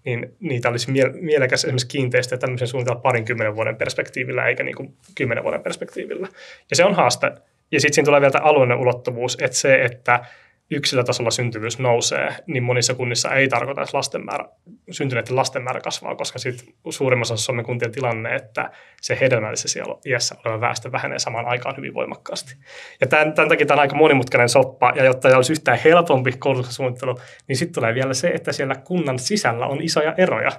niin 0.05 0.37
niitä 0.41 0.69
olisi 0.69 0.91
mie- 0.91 1.13
mielekäs 1.21 1.65
esimerkiksi 1.65 1.89
kiinteistöjä 1.89 2.39
tämmöisen 2.39 2.69
suunnitella 2.69 3.01
parinkymmenen 3.01 3.57
vuoden 3.57 3.77
perspektiivillä, 3.77 4.47
eikä 4.47 4.63
niin 4.63 4.77
kuin 4.77 4.97
kymmenen 5.15 5.45
vuoden 5.45 5.63
perspektiivillä. 5.63 6.29
Ja 6.71 6.77
se 6.77 6.85
on 6.85 6.95
haaste, 6.95 7.33
ja 7.73 7.81
sitten 7.81 7.95
siinä 7.95 8.05
tulee 8.05 8.21
vielä 8.21 8.41
alueellinen 8.43 8.79
ulottuvuus, 8.79 9.39
että 9.41 9.57
se, 9.57 9.83
että 9.83 10.25
yksilötasolla 10.71 11.31
syntyvyys 11.31 11.79
nousee, 11.79 12.29
niin 12.47 12.63
monissa 12.63 12.95
kunnissa 12.95 13.35
ei 13.35 13.49
tarkoita, 13.49 13.83
että 13.83 13.97
lasten 13.97 14.25
määrä, 14.25 14.45
syntyneiden 14.91 15.37
lasten 15.37 15.63
määrä 15.63 15.81
kasvaa, 15.81 16.15
koska 16.15 16.39
sitten 16.39 16.75
suurimmassa 16.91 17.35
osassa 17.35 17.47
Suomen 17.47 17.65
kuntien 17.65 17.93
tilanne, 17.93 18.35
että 18.35 18.71
se 19.01 19.19
hedelmällisessä 19.21 19.81
iässä 20.07 20.37
oleva 20.45 20.61
väestö 20.61 20.93
vähenee 20.93 21.19
samaan 21.19 21.47
aikaan 21.47 21.77
hyvin 21.77 21.95
voimakkaasti. 21.95 22.55
Ja 23.01 23.07
tämän, 23.07 23.33
tämän 23.33 23.49
takia 23.49 23.67
tämä 23.67 23.77
on 23.77 23.81
aika 23.81 23.97
monimutkainen 23.97 24.49
soppa, 24.49 24.93
ja 24.97 25.05
jotta 25.05 25.37
olisi 25.37 25.53
yhtään 25.53 25.79
helpompi 25.85 26.33
koulutuksen 26.33 26.75
suunnittelu, 26.75 27.19
niin 27.49 27.57
sitten 27.57 27.75
tulee 27.75 27.95
vielä 27.95 28.15
se, 28.15 28.29
että 28.29 28.53
siellä 28.53 28.75
kunnan 28.75 29.19
sisällä 29.19 29.67
on 29.67 29.83
isoja 29.83 30.15
eroja. 30.17 30.51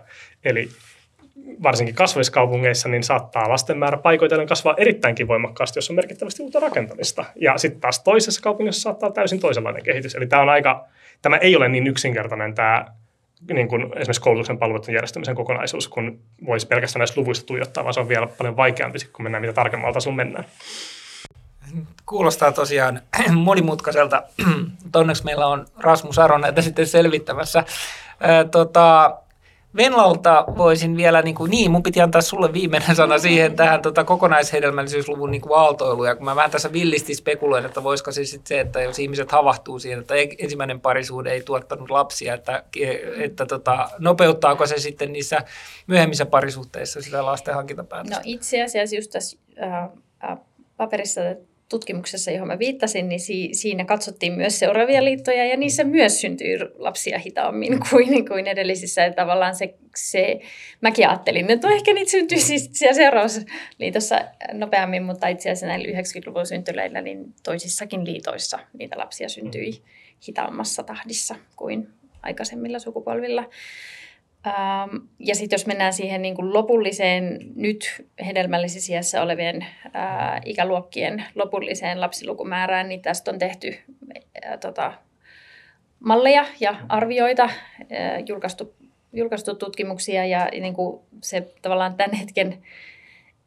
Eli 0.43 0.69
varsinkin 1.63 1.95
kasvaiskaupungeissa, 1.95 2.89
niin 2.89 3.03
saattaa 3.03 3.49
lasten 3.49 3.77
määrä 3.77 3.97
paikoitellen 3.97 4.47
kasvaa 4.47 4.75
erittäinkin 4.77 5.27
voimakkaasti, 5.27 5.77
jos 5.77 5.89
on 5.89 5.95
merkittävästi 5.95 6.43
uutta 6.43 6.59
rakentamista. 6.59 7.25
Ja 7.35 7.57
sitten 7.57 7.81
taas 7.81 7.99
toisessa 7.99 8.41
kaupungissa 8.41 8.81
saattaa 8.81 9.11
täysin 9.11 9.39
toisenlainen 9.39 9.83
kehitys. 9.83 10.15
Eli 10.15 10.27
tämä 10.27 10.41
on 10.41 10.49
aika, 10.49 10.85
tämä 11.21 11.37
ei 11.37 11.55
ole 11.55 11.69
niin 11.69 11.87
yksinkertainen 11.87 12.55
tämä 12.55 12.85
niin 13.53 13.67
kuin 13.67 13.83
esimerkiksi 13.83 14.21
koulutuksen 14.21 14.57
palveluiden 14.57 14.95
järjestämisen 14.95 15.35
kokonaisuus, 15.35 15.87
kun 15.87 16.19
voisi 16.45 16.67
pelkästään 16.67 16.99
näistä 16.99 17.21
luvuista 17.21 17.45
tuijottaa, 17.45 17.83
vaan 17.83 17.93
se 17.93 17.99
on 17.99 18.09
vielä 18.09 18.27
paljon 18.27 18.57
vaikeampi, 18.57 18.99
kun 19.13 19.23
mennään 19.23 19.41
mitä 19.41 19.53
tarkemmalla 19.53 19.93
tasolla 19.93 20.15
mennään. 20.15 20.45
Kuulostaa 22.05 22.51
tosiaan 22.51 23.01
monimutkaiselta, 23.33 24.23
onneksi 24.95 25.25
meillä 25.25 25.47
on 25.47 25.65
Rasmus 25.79 26.19
Aron 26.19 26.41
näitä 26.41 26.61
sitten 26.61 26.87
selvittämässä. 26.87 27.63
tota, 28.51 29.17
Venlalta 29.77 30.45
voisin 30.57 30.97
vielä, 30.97 31.21
niin, 31.21 31.35
kuin, 31.35 31.51
niin 31.51 31.71
mun 31.71 31.83
piti 31.83 32.01
antaa 32.01 32.21
sulle 32.21 32.53
viimeinen 32.53 32.95
sana 32.95 33.19
siihen 33.19 33.55
tähän 33.55 33.81
tota, 33.81 34.03
kokonaishedelmällisyysluvun 34.03 35.31
niin 35.31 35.41
aaltoiluun. 35.55 36.07
Ja 36.07 36.15
kun 36.15 36.25
mä 36.25 36.35
vähän 36.35 36.51
tässä 36.51 36.73
villisti 36.73 37.15
spekuloin, 37.15 37.65
että 37.65 37.83
voisiko 37.83 38.11
se 38.11 38.25
sitten 38.25 38.47
se, 38.47 38.59
että 38.59 38.81
jos 38.81 38.99
ihmiset 38.99 39.31
havahtuu 39.31 39.79
siihen, 39.79 39.99
että 39.99 40.13
ensimmäinen 40.39 40.81
parisuhde 40.81 41.31
ei 41.31 41.41
tuottanut 41.41 41.89
lapsia, 41.89 42.33
että, 42.33 42.63
että 43.17 43.45
tota, 43.45 43.89
nopeuttaako 43.99 44.67
se 44.67 44.79
sitten 44.79 45.13
niissä 45.13 45.43
myöhemmissä 45.87 46.25
parisuhteissa 46.25 47.01
sitä 47.01 47.25
lasten 47.25 47.55
hankintapäätöstä? 47.55 48.15
No 48.15 48.21
itse 48.25 48.63
asiassa 48.63 48.95
just 48.95 49.11
tässä 49.11 49.37
äh, 49.63 50.37
paperissa 50.77 51.21
tutkimuksessa, 51.69 52.31
johon 52.31 52.47
mä 52.47 52.59
viittasin, 52.59 53.09
niin 53.09 53.19
si- 53.19 53.49
siinä 53.53 53.85
katsottiin 53.85 54.33
myös 54.33 54.59
seuraavia 54.59 55.03
liittoja 55.03 55.45
ja 55.45 55.57
niissä 55.57 55.83
myös 55.83 56.21
syntyy 56.21 56.57
lapsia 56.75 57.19
hitaammin 57.19 57.79
kuin, 57.89 58.27
kuin 58.27 58.47
edellisissä. 58.47 59.01
Ja 59.01 59.13
tavallaan 59.13 59.55
se, 59.55 59.73
se, 59.95 60.39
mäkin 60.81 61.07
ajattelin, 61.07 61.51
että 61.51 61.67
ehkä 61.67 61.93
niitä 61.93 62.11
syntyy 62.11 62.39
siis 62.39 62.69
siellä 62.73 62.95
seuraavassa 62.95 63.41
liitossa 63.79 64.19
nopeammin, 64.53 65.03
mutta 65.03 65.27
itse 65.27 65.49
asiassa 65.49 65.67
näillä 65.67 66.01
90-luvun 66.01 66.45
syntyleillä 66.45 67.01
niin 67.01 67.33
toisissakin 67.43 68.05
liitoissa 68.05 68.59
niitä 68.77 68.97
lapsia 68.97 69.29
syntyi 69.29 69.81
hitaammassa 70.27 70.83
tahdissa 70.83 71.35
kuin 71.55 71.87
aikaisemmilla 72.21 72.79
sukupolvilla. 72.79 73.49
Ähm, 74.47 74.95
ja 75.19 75.35
sitten 75.35 75.57
jos 75.57 75.67
mennään 75.67 75.93
siihen 75.93 76.21
niin 76.21 76.35
kuin 76.35 76.53
lopulliseen, 76.53 77.39
nyt 77.55 78.05
hedelmällisessä 78.25 78.93
iässä 78.93 79.21
olevien 79.21 79.65
ää, 79.93 80.41
ikäluokkien 80.45 81.23
lopulliseen 81.35 82.01
lapsilukumäärään, 82.01 82.89
niin 82.89 83.01
tästä 83.01 83.31
on 83.31 83.39
tehty 83.39 83.79
ää, 84.41 84.57
tota, 84.57 84.93
malleja 85.99 86.45
ja 86.59 86.75
arvioita, 86.89 87.43
ää, 87.43 88.19
julkaistu, 88.19 88.75
julkaistu 89.13 89.55
tutkimuksia 89.55 90.25
ja 90.25 90.49
niin 90.51 90.73
kuin 90.73 91.01
se 91.23 91.53
tavallaan 91.61 91.95
tämän 91.95 92.15
hetken 92.15 92.63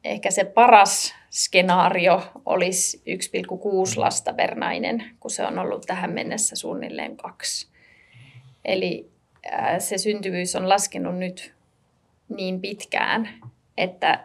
ehkä 0.04 0.30
se 0.30 0.44
paras 0.44 1.14
skenaario 1.30 2.22
olisi 2.46 3.02
1,6 3.06 3.96
lasta 3.96 4.32
per 4.32 4.54
nainen, 4.54 5.04
kun 5.20 5.30
se 5.30 5.46
on 5.46 5.58
ollut 5.58 5.86
tähän 5.86 6.12
mennessä 6.12 6.56
suunnilleen 6.56 7.16
kaksi. 7.16 7.68
Eli 8.64 9.09
se 9.78 9.98
syntyvyys 9.98 10.56
on 10.56 10.68
laskenut 10.68 11.18
nyt 11.18 11.54
niin 12.28 12.60
pitkään, 12.60 13.28
että, 13.78 14.24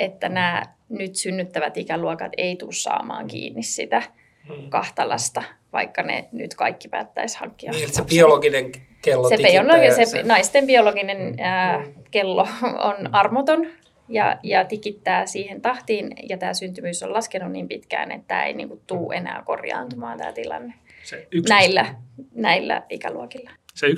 että 0.00 0.28
nämä 0.28 0.62
nyt 0.88 1.16
synnyttävät 1.16 1.76
ikäluokat 1.76 2.32
ei 2.36 2.56
tule 2.56 2.72
saamaan 2.72 3.26
kiinni 3.26 3.62
sitä 3.62 4.02
hmm. 4.48 4.70
kahtalasta, 4.70 5.42
vaikka 5.72 6.02
ne 6.02 6.28
nyt 6.32 6.54
kaikki 6.54 6.88
päättäisi 6.88 7.38
hankkia. 7.38 7.72
Niin, 7.72 7.94
se 7.94 8.02
biologinen 8.02 8.72
kello 9.02 9.28
se, 9.28 9.36
biologi, 9.36 9.90
se, 9.94 10.04
se 10.04 10.22
naisten 10.22 10.66
biologinen 10.66 11.18
hmm. 11.18 11.36
ää, 11.38 11.84
kello 12.10 12.48
on 12.62 13.14
armoton 13.14 13.66
ja, 14.08 14.38
ja 14.42 14.64
tikittää 14.64 15.26
siihen 15.26 15.60
tahtiin, 15.60 16.10
ja 16.28 16.38
tämä 16.38 16.54
syntyvyys 16.54 17.02
on 17.02 17.12
laskenut 17.12 17.52
niin 17.52 17.68
pitkään, 17.68 18.12
että 18.12 18.28
tämä 18.28 18.44
ei 18.44 18.52
niin 18.52 18.68
kuin, 18.68 18.80
tule 18.86 19.16
enää 19.16 19.42
korjaantumaan 19.46 20.18
tämä 20.18 20.32
tilanne 20.32 20.74
se 21.02 21.26
näillä, 21.48 21.94
näillä 22.34 22.82
ikäluokilla 22.88 23.50
se 23.74 23.86
1,6 23.86 23.92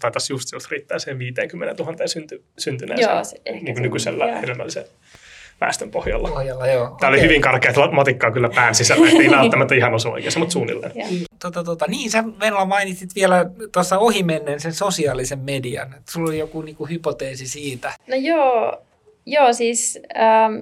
taitaisi 0.00 0.32
just, 0.32 0.52
jos 0.52 0.70
riittää 0.70 0.98
sen 0.98 1.18
50 1.18 1.82
000 1.82 2.06
synty, 2.06 2.44
syntyneeseen 2.58 3.14
joo, 3.14 3.24
se, 3.24 3.40
niin 3.44 3.74
kuin 3.74 3.82
nykyisellä 3.82 4.38
hedelmällisen 4.40 4.84
väestön 5.60 5.90
pohjalla. 5.90 6.28
pohjalla 6.28 6.66
joo. 6.66 6.84
Tämä 6.84 6.94
okay. 6.94 7.08
oli 7.08 7.20
hyvin 7.20 7.40
karkea 7.40 7.72
matikkaa 7.92 8.30
kyllä 8.30 8.48
pään 8.54 8.74
sisällä, 8.74 9.08
ei 9.22 9.30
välttämättä 9.30 9.74
ihan 9.74 9.94
osu 9.94 10.08
oikeassa, 10.08 10.40
mutta 10.40 10.52
suunnilleen. 10.52 10.92
Tota, 11.42 11.64
tota, 11.64 11.84
niin, 11.88 12.10
sä 12.10 12.24
Venla 12.40 12.64
mainitsit 12.64 13.14
vielä 13.14 13.46
tuossa 13.72 13.98
ohimennen 13.98 14.60
sen 14.60 14.72
sosiaalisen 14.72 15.38
median. 15.38 15.94
Sulla 16.10 16.28
oli 16.28 16.38
joku 16.38 16.62
niin 16.62 16.76
kuin, 16.76 16.90
hypoteesi 16.90 17.48
siitä. 17.48 17.92
No 18.06 18.16
joo, 18.16 18.82
joo 19.26 19.52
siis 19.52 19.98
ähm, 20.16 20.54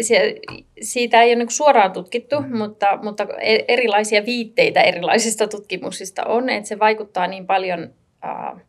se, 0.00 0.34
siitä 0.82 1.22
ei 1.22 1.28
ole 1.28 1.36
niin 1.36 1.50
suoraan 1.50 1.92
tutkittu, 1.92 2.40
mm. 2.40 2.58
mutta, 2.58 2.98
mutta 3.02 3.26
e, 3.40 3.58
erilaisia 3.68 4.26
viitteitä 4.26 4.80
erilaisista 4.80 5.48
tutkimuksista 5.48 6.24
on, 6.24 6.48
että 6.48 6.68
se 6.68 6.78
vaikuttaa 6.78 7.26
niin 7.26 7.46
paljon, 7.46 7.90
äh, 8.24 8.60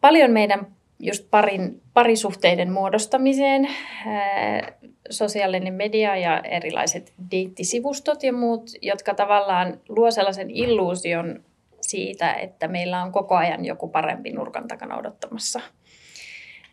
paljon 0.00 0.30
meidän 0.30 0.66
just 1.00 1.30
parin, 1.30 1.82
parisuhteiden 1.94 2.72
muodostamiseen, 2.72 3.64
äh, 3.64 4.72
sosiaalinen 5.10 5.74
media 5.74 6.16
ja 6.16 6.40
erilaiset 6.40 7.12
deittisivustot 7.30 8.22
ja 8.22 8.32
muut, 8.32 8.70
jotka 8.82 9.14
tavallaan 9.14 9.80
luo 9.88 10.10
sellaisen 10.10 10.50
illuusion 10.50 11.44
siitä, 11.80 12.32
että 12.32 12.68
meillä 12.68 13.02
on 13.02 13.12
koko 13.12 13.34
ajan 13.34 13.64
joku 13.64 13.88
parempi 13.88 14.32
nurkan 14.32 14.68
takana 14.68 14.96
odottamassa– 14.96 15.60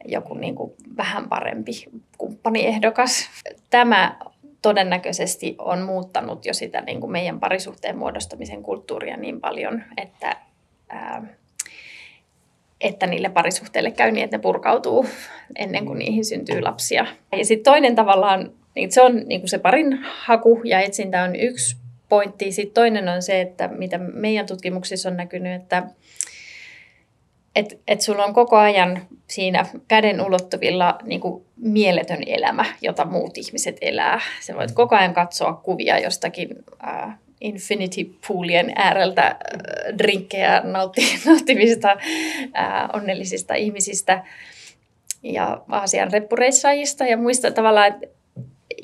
joku 0.06 0.34
niin 0.34 0.56
kuin 0.56 0.74
vähän 0.97 1.30
parempi 1.30 1.72
kumppaniehdokas. 2.18 3.30
Tämä 3.70 4.18
todennäköisesti 4.62 5.56
on 5.60 5.82
muuttanut 5.82 6.45
jo 6.45 6.54
sitä 6.54 6.82
niin 6.82 7.01
kuin 7.01 7.12
meidän 7.12 7.39
parisuhteen 7.39 7.97
muodostamisen 7.97 8.64
kulttuuria 8.64 9.18
niin 9.18 9.41
paljon, 9.41 9.84
että, 9.97 10.36
ää, 10.89 11.24
että 12.82 13.08
niille 13.08 13.30
parisuhteille 13.30 13.91
käy 13.91 14.12
niin, 14.12 14.24
että 14.24 14.38
ne 14.38 14.41
purkautuu 14.41 15.06
ennen 15.56 15.86
kuin 15.86 15.99
niihin 15.99 16.26
syntyy 16.26 16.62
lapsia. 16.62 17.06
Ja 17.32 17.45
sitten 17.45 17.72
toinen 17.72 17.95
tavallaan, 17.95 18.51
niin 18.76 18.91
se 18.91 19.01
on 19.01 19.16
niin 19.26 19.41
kuin 19.41 19.49
se 19.49 19.58
parin 19.58 19.99
haku 20.04 20.62
ja 20.64 20.80
etsintä 20.80 21.24
on 21.24 21.36
yksi 21.36 21.78
pointti. 22.10 22.51
Sitten 22.51 22.74
toinen 22.74 23.10
on 23.10 23.22
se, 23.22 23.41
että 23.41 23.68
mitä 23.68 23.97
meidän 23.97 24.45
tutkimuksissa 24.45 25.10
on 25.10 25.18
näkynyt, 25.18 25.62
että 25.62 25.84
et, 27.56 27.80
et 27.88 28.01
sulla 28.01 28.26
on 28.26 28.34
koko 28.34 28.58
ajan 28.58 29.01
siinä 29.34 29.66
käden 29.88 30.22
ulottuvilla 30.22 30.98
niin 31.04 31.22
kuin 31.22 31.46
mieletön 31.58 32.24
elämä, 32.26 32.66
jota 32.82 33.06
muut 33.06 33.38
ihmiset 33.38 33.78
elää. 33.82 34.20
Se 34.42 34.56
voit 34.56 34.72
koko 34.72 34.96
ajan 34.96 35.14
katsoa 35.14 35.54
kuvia 35.54 36.00
jostakin 36.00 36.50
äh, 36.88 37.18
infinity 37.42 38.16
poolien 38.28 38.72
ääreltä 38.76 39.28
äh, 39.28 39.38
drinkkejä 39.98 40.62
nautti, 40.64 41.02
nauttivista 41.26 41.92
äh, 41.92 42.90
onnellisista 42.94 43.56
ihmisistä 43.56 44.24
ja 45.24 45.62
Aasian 45.70 46.12
reppureissaajista 46.12 47.06
ja 47.06 47.18
muista 47.18 47.52
tavallaan, 47.52 47.94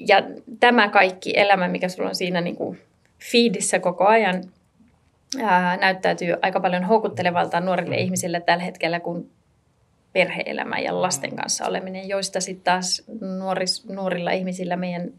ja 0.08 0.24
tämä 0.60 0.88
kaikki 0.88 1.34
elämä, 1.36 1.68
mikä 1.68 1.90
sulla 1.90 2.10
on 2.10 2.16
siinä 2.16 2.42
niin 2.42 2.56
kuin 2.56 2.80
feedissä 3.32 3.80
koko 3.80 4.06
ajan, 4.06 4.44
ää, 5.42 5.78
näyttäytyy 5.78 6.36
aika 6.42 6.60
paljon 6.60 6.84
houkuttelevalta 6.84 7.60
nuorille 7.60 7.96
mm. 7.96 8.02
ihmisille 8.02 8.42
tällä 8.42 8.64
hetkellä 8.64 9.00
kuin 9.00 9.30
perheelämä 10.20 10.80
ja 10.80 11.02
lasten 11.02 11.36
kanssa 11.36 11.66
oleminen, 11.66 12.08
joista 12.08 12.42
sitten 12.42 12.64
taas 12.64 13.04
nuoris, 13.38 13.90
nuorilla 13.90 14.32
ihmisillä 14.32 14.76
meidän, 14.76 15.14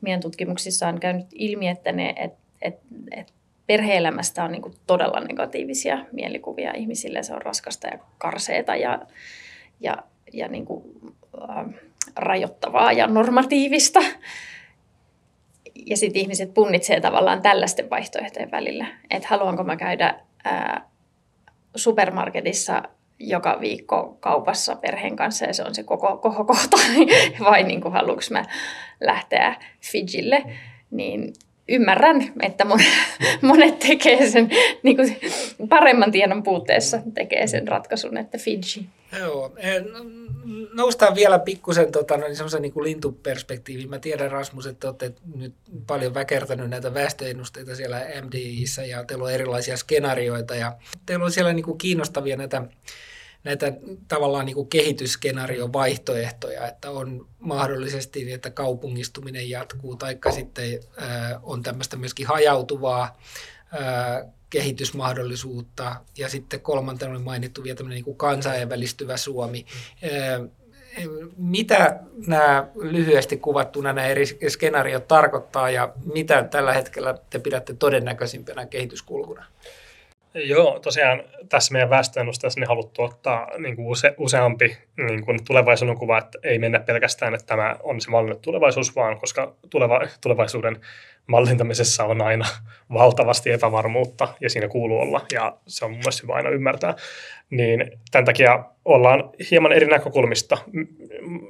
meidän 0.00 0.20
tutkimuksissa 0.20 0.88
on 0.88 1.00
käynyt 1.00 1.26
ilmi, 1.32 1.68
että 1.68 1.92
ne, 1.92 2.14
et, 2.16 2.32
et, 2.62 2.74
et 3.10 3.32
perheelämästä 3.66 4.44
on 4.44 4.52
niinku 4.52 4.70
todella 4.86 5.20
negatiivisia 5.20 6.04
mielikuvia 6.12 6.72
ihmisille. 6.76 7.22
Se 7.22 7.34
on 7.34 7.42
raskasta 7.42 7.86
ja 7.86 7.98
karseeta 8.18 8.76
ja, 8.76 9.00
ja, 9.80 9.96
ja 10.32 10.48
niinku, 10.48 10.84
äh, 11.50 11.66
rajoittavaa 12.16 12.92
ja 12.92 13.06
normatiivista. 13.06 14.00
Ja 15.86 15.96
sitten 15.96 16.22
ihmiset 16.22 16.54
punnitsee 16.54 17.00
tavallaan 17.00 17.42
tällaisten 17.42 17.90
vaihtoehtojen 17.90 18.50
välillä, 18.50 18.86
että 19.10 19.28
haluanko 19.28 19.64
mä 19.64 19.76
käydä 19.76 20.20
ää, 20.44 20.90
supermarketissa 21.76 22.82
joka 23.20 23.60
viikko 23.60 24.16
kaupassa 24.20 24.76
perheen 24.76 25.16
kanssa 25.16 25.44
ja 25.44 25.54
se 25.54 25.62
on 25.62 25.74
se 25.74 25.82
koko, 25.82 26.16
koko 26.16 26.44
kohta, 26.44 26.76
vai 27.50 27.62
niin 27.62 27.80
kuin 27.80 27.92
haluanko 27.92 28.22
mä 28.30 28.44
lähteä 29.00 29.56
Fijille, 29.80 30.42
niin 30.90 31.32
ymmärrän, 31.70 32.32
että 32.42 32.66
monet 33.42 33.78
tekee 33.78 34.30
sen 34.30 34.50
niin 34.82 34.96
kuin 34.96 35.16
paremman 35.68 36.12
tiedon 36.12 36.42
puutteessa 36.42 37.00
tekee 37.14 37.46
sen 37.46 37.68
ratkaisun, 37.68 38.16
että 38.16 38.38
Fiji. 38.38 38.86
Joo, 39.18 39.56
noustaan 40.72 41.14
vielä 41.14 41.38
pikkusen 41.38 41.92
tota, 41.92 42.16
no, 42.16 42.26
niin 42.28 42.62
niin 42.62 42.84
lintuperspektiiviin. 42.84 43.90
Mä 43.90 43.98
tiedän 43.98 44.30
Rasmus, 44.30 44.66
että 44.66 44.86
olette 44.86 45.12
nyt 45.36 45.54
paljon 45.86 46.14
väkertänyt 46.14 46.70
näitä 46.70 46.94
väestöennusteita 46.94 47.76
siellä 47.76 48.06
MDIssä 48.22 48.84
ja 48.84 49.04
teillä 49.04 49.24
on 49.24 49.32
erilaisia 49.32 49.76
skenaarioita 49.76 50.54
ja 50.54 50.76
teillä 51.06 51.24
on 51.24 51.32
siellä 51.32 51.52
niin 51.52 51.64
kuin 51.64 51.78
kiinnostavia 51.78 52.36
näitä 52.36 52.62
näitä 53.44 53.72
tavallaan 54.08 54.46
niin 54.46 54.68
kehitysskenaarion 54.68 55.72
vaihtoehtoja, 55.72 56.68
että 56.68 56.90
on 56.90 57.26
mahdollisesti 57.38 58.24
niin, 58.24 58.34
että 58.34 58.50
kaupungistuminen 58.50 59.50
jatkuu, 59.50 59.96
taikka 59.96 60.32
sitten 60.32 60.80
on 61.42 61.62
tämmöistä 61.62 61.96
myöskin 61.96 62.26
hajautuvaa 62.26 63.20
kehitysmahdollisuutta, 64.50 65.96
ja 66.18 66.28
sitten 66.28 66.60
kolmantena 66.60 67.14
on 67.14 67.22
mainittu 67.22 67.62
vielä 67.62 67.76
tämmöinen 67.76 68.02
niin 68.06 68.16
kansainvälistyvä 68.16 69.16
Suomi. 69.16 69.66
Ää, 70.02 70.40
mitä 71.36 72.00
nämä 72.26 72.66
lyhyesti 72.74 73.36
kuvattuna 73.36 73.92
nämä 73.92 74.06
eri 74.06 74.26
skenaariot 74.48 75.08
tarkoittaa 75.08 75.70
ja 75.70 75.92
mitä 76.14 76.42
tällä 76.42 76.72
hetkellä 76.72 77.18
te 77.30 77.38
pidätte 77.38 77.74
todennäköisimpänä 77.74 78.66
kehityskulkuna? 78.66 79.46
Joo, 80.34 80.78
tosiaan 80.78 81.22
tässä 81.48 81.72
meidän 81.72 81.90
väestöennusteessa 81.90 82.60
niin 82.60 82.68
haluttu 82.68 83.02
ottaa 83.02 83.48
niin 83.58 83.76
kuin 83.76 83.88
use, 83.88 84.14
useampi 84.18 84.76
niin 84.96 85.24
kuin 85.24 85.44
tulevaisuuden 85.46 85.96
kuva, 85.96 86.18
että 86.18 86.38
ei 86.42 86.58
mennä 86.58 86.78
pelkästään, 86.78 87.34
että 87.34 87.46
tämä 87.46 87.76
on 87.82 88.00
se 88.00 88.10
mallinnut 88.10 88.42
tulevaisuus, 88.42 88.96
vaan 88.96 89.20
koska 89.20 89.54
tuleva, 89.70 90.00
tulevaisuuden 90.20 90.76
mallintamisessa 91.26 92.04
on 92.04 92.22
aina 92.22 92.44
valtavasti 92.92 93.50
epävarmuutta 93.50 94.28
ja 94.40 94.50
siinä 94.50 94.68
kuuluu 94.68 95.00
olla 95.00 95.26
ja 95.32 95.56
se 95.66 95.84
on 95.84 95.90
mun 95.90 96.02
hyvä 96.22 96.34
aina 96.34 96.50
ymmärtää, 96.50 96.94
niin 97.50 97.90
tämän 98.10 98.24
takia 98.24 98.64
ollaan 98.84 99.30
hieman 99.50 99.72
eri 99.72 99.86
näkökulmista 99.86 100.58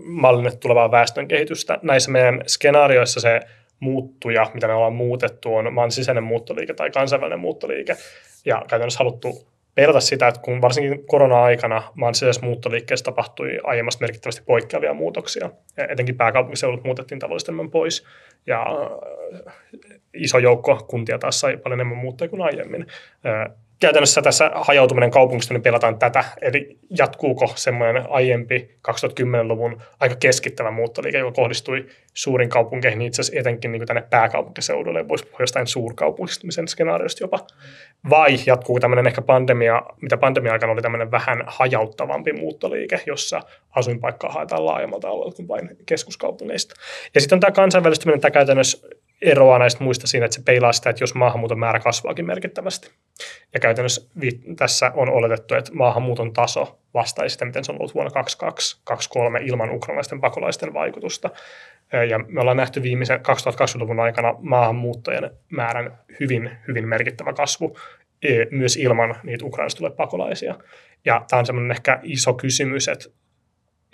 mallinnettu 0.05 0.59
tulevaa 0.61 0.91
väestön 0.91 1.29
kehitystä. 1.29 1.79
Näissä 1.83 2.11
meidän 2.11 2.43
skenaarioissa 2.47 3.21
se 3.21 3.41
muuttuja, 3.81 4.51
mitä 4.55 4.67
me 4.67 4.75
ollaan 4.75 4.93
muutettu, 4.93 5.55
on 5.55 5.73
maan 5.73 5.91
sisäinen 5.91 6.25
muuttoliike 6.25 6.75
tai 6.75 6.91
kansainvälinen 6.91 7.41
muuttoliike. 7.41 7.97
Ja 8.45 8.63
käytännössä 8.69 8.99
haluttu 8.99 9.51
peilata 9.75 10.01
sitä, 10.01 10.29
että 10.29 10.41
kun 10.41 10.63
varsinkin 10.63 11.07
korona-aikana 11.07 11.83
maan 11.95 12.15
sisäisessä 12.15 12.47
muuttoliikkeessä 12.47 13.05
tapahtui 13.05 13.59
aiemmasta 13.65 14.05
merkittävästi 14.05 14.43
poikkeavia 14.47 14.95
muutoksia. 14.95 15.51
Ja 15.77 15.87
etenkin 15.89 16.17
pääkaupunkiseulut 16.17 16.85
muutettiin 16.85 17.19
enemmän 17.49 17.71
pois. 17.71 18.05
Ja 18.47 18.67
äh, 19.47 19.55
iso 20.15 20.39
joukko 20.39 20.77
kuntia 20.89 21.19
taas 21.19 21.41
sai 21.41 21.57
paljon 21.57 21.81
enemmän 21.81 21.99
muuttaa 21.99 22.29
kuin 22.29 22.43
aiemmin. 22.43 22.87
Käytännössä 23.81 24.23
tässä 24.23 24.51
hajautuminen 24.55 25.11
kaupungista 25.11 25.55
niin 25.55 25.63
pelataan 25.63 25.99
tätä, 25.99 26.25
eli 26.43 26.79
jatkuuko 26.99 27.53
semmoinen 27.55 28.05
aiempi 28.11 28.71
2010-luvun 28.89 29.83
aika 30.01 30.15
keskittävä 30.15 30.71
muuttoliike, 30.71 31.19
joka 31.19 31.33
kohdistui 31.33 31.87
suurin 32.15 32.49
kaupunkeihin, 32.49 32.99
niin 32.99 33.07
itse 33.07 33.23
asiassa 33.23 33.41
etenkin 33.41 33.73
niin 33.73 33.87
tänne 33.87 34.03
pääkaupunkiseudulle, 34.11 35.09
voisi 35.09 35.25
puhua 35.25 35.41
jostain 35.41 35.67
suurkaupungistumisen 35.67 36.69
skenaariosta 36.69 37.25
jopa, 37.25 37.47
vai 38.11 38.37
jatkuuko 38.47 38.81
tämmöinen 38.81 39.07
ehkä 39.07 39.23
pandemia, 39.23 39.83
mitä 40.01 40.17
pandemia-aikana 40.17 40.73
oli 40.73 40.83
tämmöinen 40.83 41.11
vähän 41.11 41.45
hajauttavampi 41.47 42.33
muuttoliike, 42.33 43.01
jossa 43.07 43.41
asuinpaikkaa 43.71 44.33
haetaan 44.33 44.67
laajemmalta 44.67 45.09
alueelta 45.09 45.37
kuin 45.37 45.49
vain 45.49 45.77
keskuskaupungeista. 45.87 46.75
Ja 47.15 47.21
sitten 47.21 47.37
on 47.37 47.41
tämä 47.41 47.51
kansainvälistyminen, 47.51 48.21
tämä 48.21 48.31
käytännössä 48.31 48.89
eroaa 49.23 49.59
näistä 49.59 49.85
muista 49.85 50.07
siinä, 50.07 50.27
että 50.27 50.35
se 50.35 50.43
peilaa 50.43 50.73
sitä, 50.73 50.91
että 50.91 51.03
jos 51.03 51.15
maahanmuuton 51.15 51.59
määrä 51.59 51.81
kasvaakin 51.81 52.27
merkittävästi. 52.27 52.91
Ja 53.55 53.61
käytännössä 53.61 54.11
tässä 54.57 54.93
on 54.95 55.11
oletettu, 55.11 55.55
että 55.55 55.71
maahanmuuton 55.75 56.33
taso 56.33 56.79
vastaisi 56.95 57.33
sitä, 57.33 57.45
miten 57.45 57.65
se 57.65 57.73
on 57.73 57.79
ollut 57.79 57.95
vuonna 57.95 58.23
2022-2023 59.41 59.43
ilman 59.43 59.71
ukrainalaisten 59.71 60.21
pakolaisten 60.21 60.75
vaikutusta. 60.75 61.31
Ja 62.09 62.19
me 62.19 62.41
ollaan 62.41 62.57
nähty 62.57 62.83
viimeisen 62.83 63.21
2020-luvun 63.21 64.01
aikana 64.01 64.35
maahanmuuttajien 64.39 65.31
määrän 65.51 65.99
hyvin, 66.21 66.51
hyvin 66.69 66.89
merkittävä 66.89 67.33
kasvu, 67.33 67.77
myös 68.51 68.77
ilman 68.77 69.15
niitä 69.23 69.45
Ukrainasta 69.45 69.91
pakolaisia. 69.91 70.55
Ja 71.05 71.25
tämä 71.31 71.39
on 71.41 71.47
semmoinen 71.47 71.71
ehkä 71.71 72.01
iso 72.03 72.35
kysymys, 72.35 72.89
että 72.89 73.09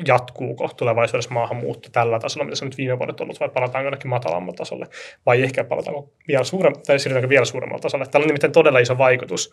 jatkuuko 0.07 0.69
tulevaisuudessa 0.77 1.31
maahanmuutto 1.31 1.89
tällä 1.93 2.19
tasolla, 2.19 2.45
mitä 2.45 2.57
se 2.57 2.65
nyt 2.65 2.77
viime 2.77 2.99
vuodet 2.99 3.21
ollut, 3.21 3.41
vai 3.41 3.49
palataanko 3.49 3.87
jonnekin 3.87 4.09
matalammalle 4.09 4.57
tasolle, 4.57 4.87
vai 5.27 5.43
ehkä 5.43 5.65
palataanko 5.65 6.13
vielä, 6.29 6.45
suurem- 6.45 6.83
tai 6.87 6.99
siirrytäänkö 6.99 7.29
vielä 7.29 7.45
suuremmalle 7.45 7.83
tasolle. 7.83 8.07
Tällä 8.07 8.25
on 8.25 8.29
nimittäin 8.29 8.53
todella 8.53 8.79
iso 8.79 8.99
vaikutus. 8.99 9.53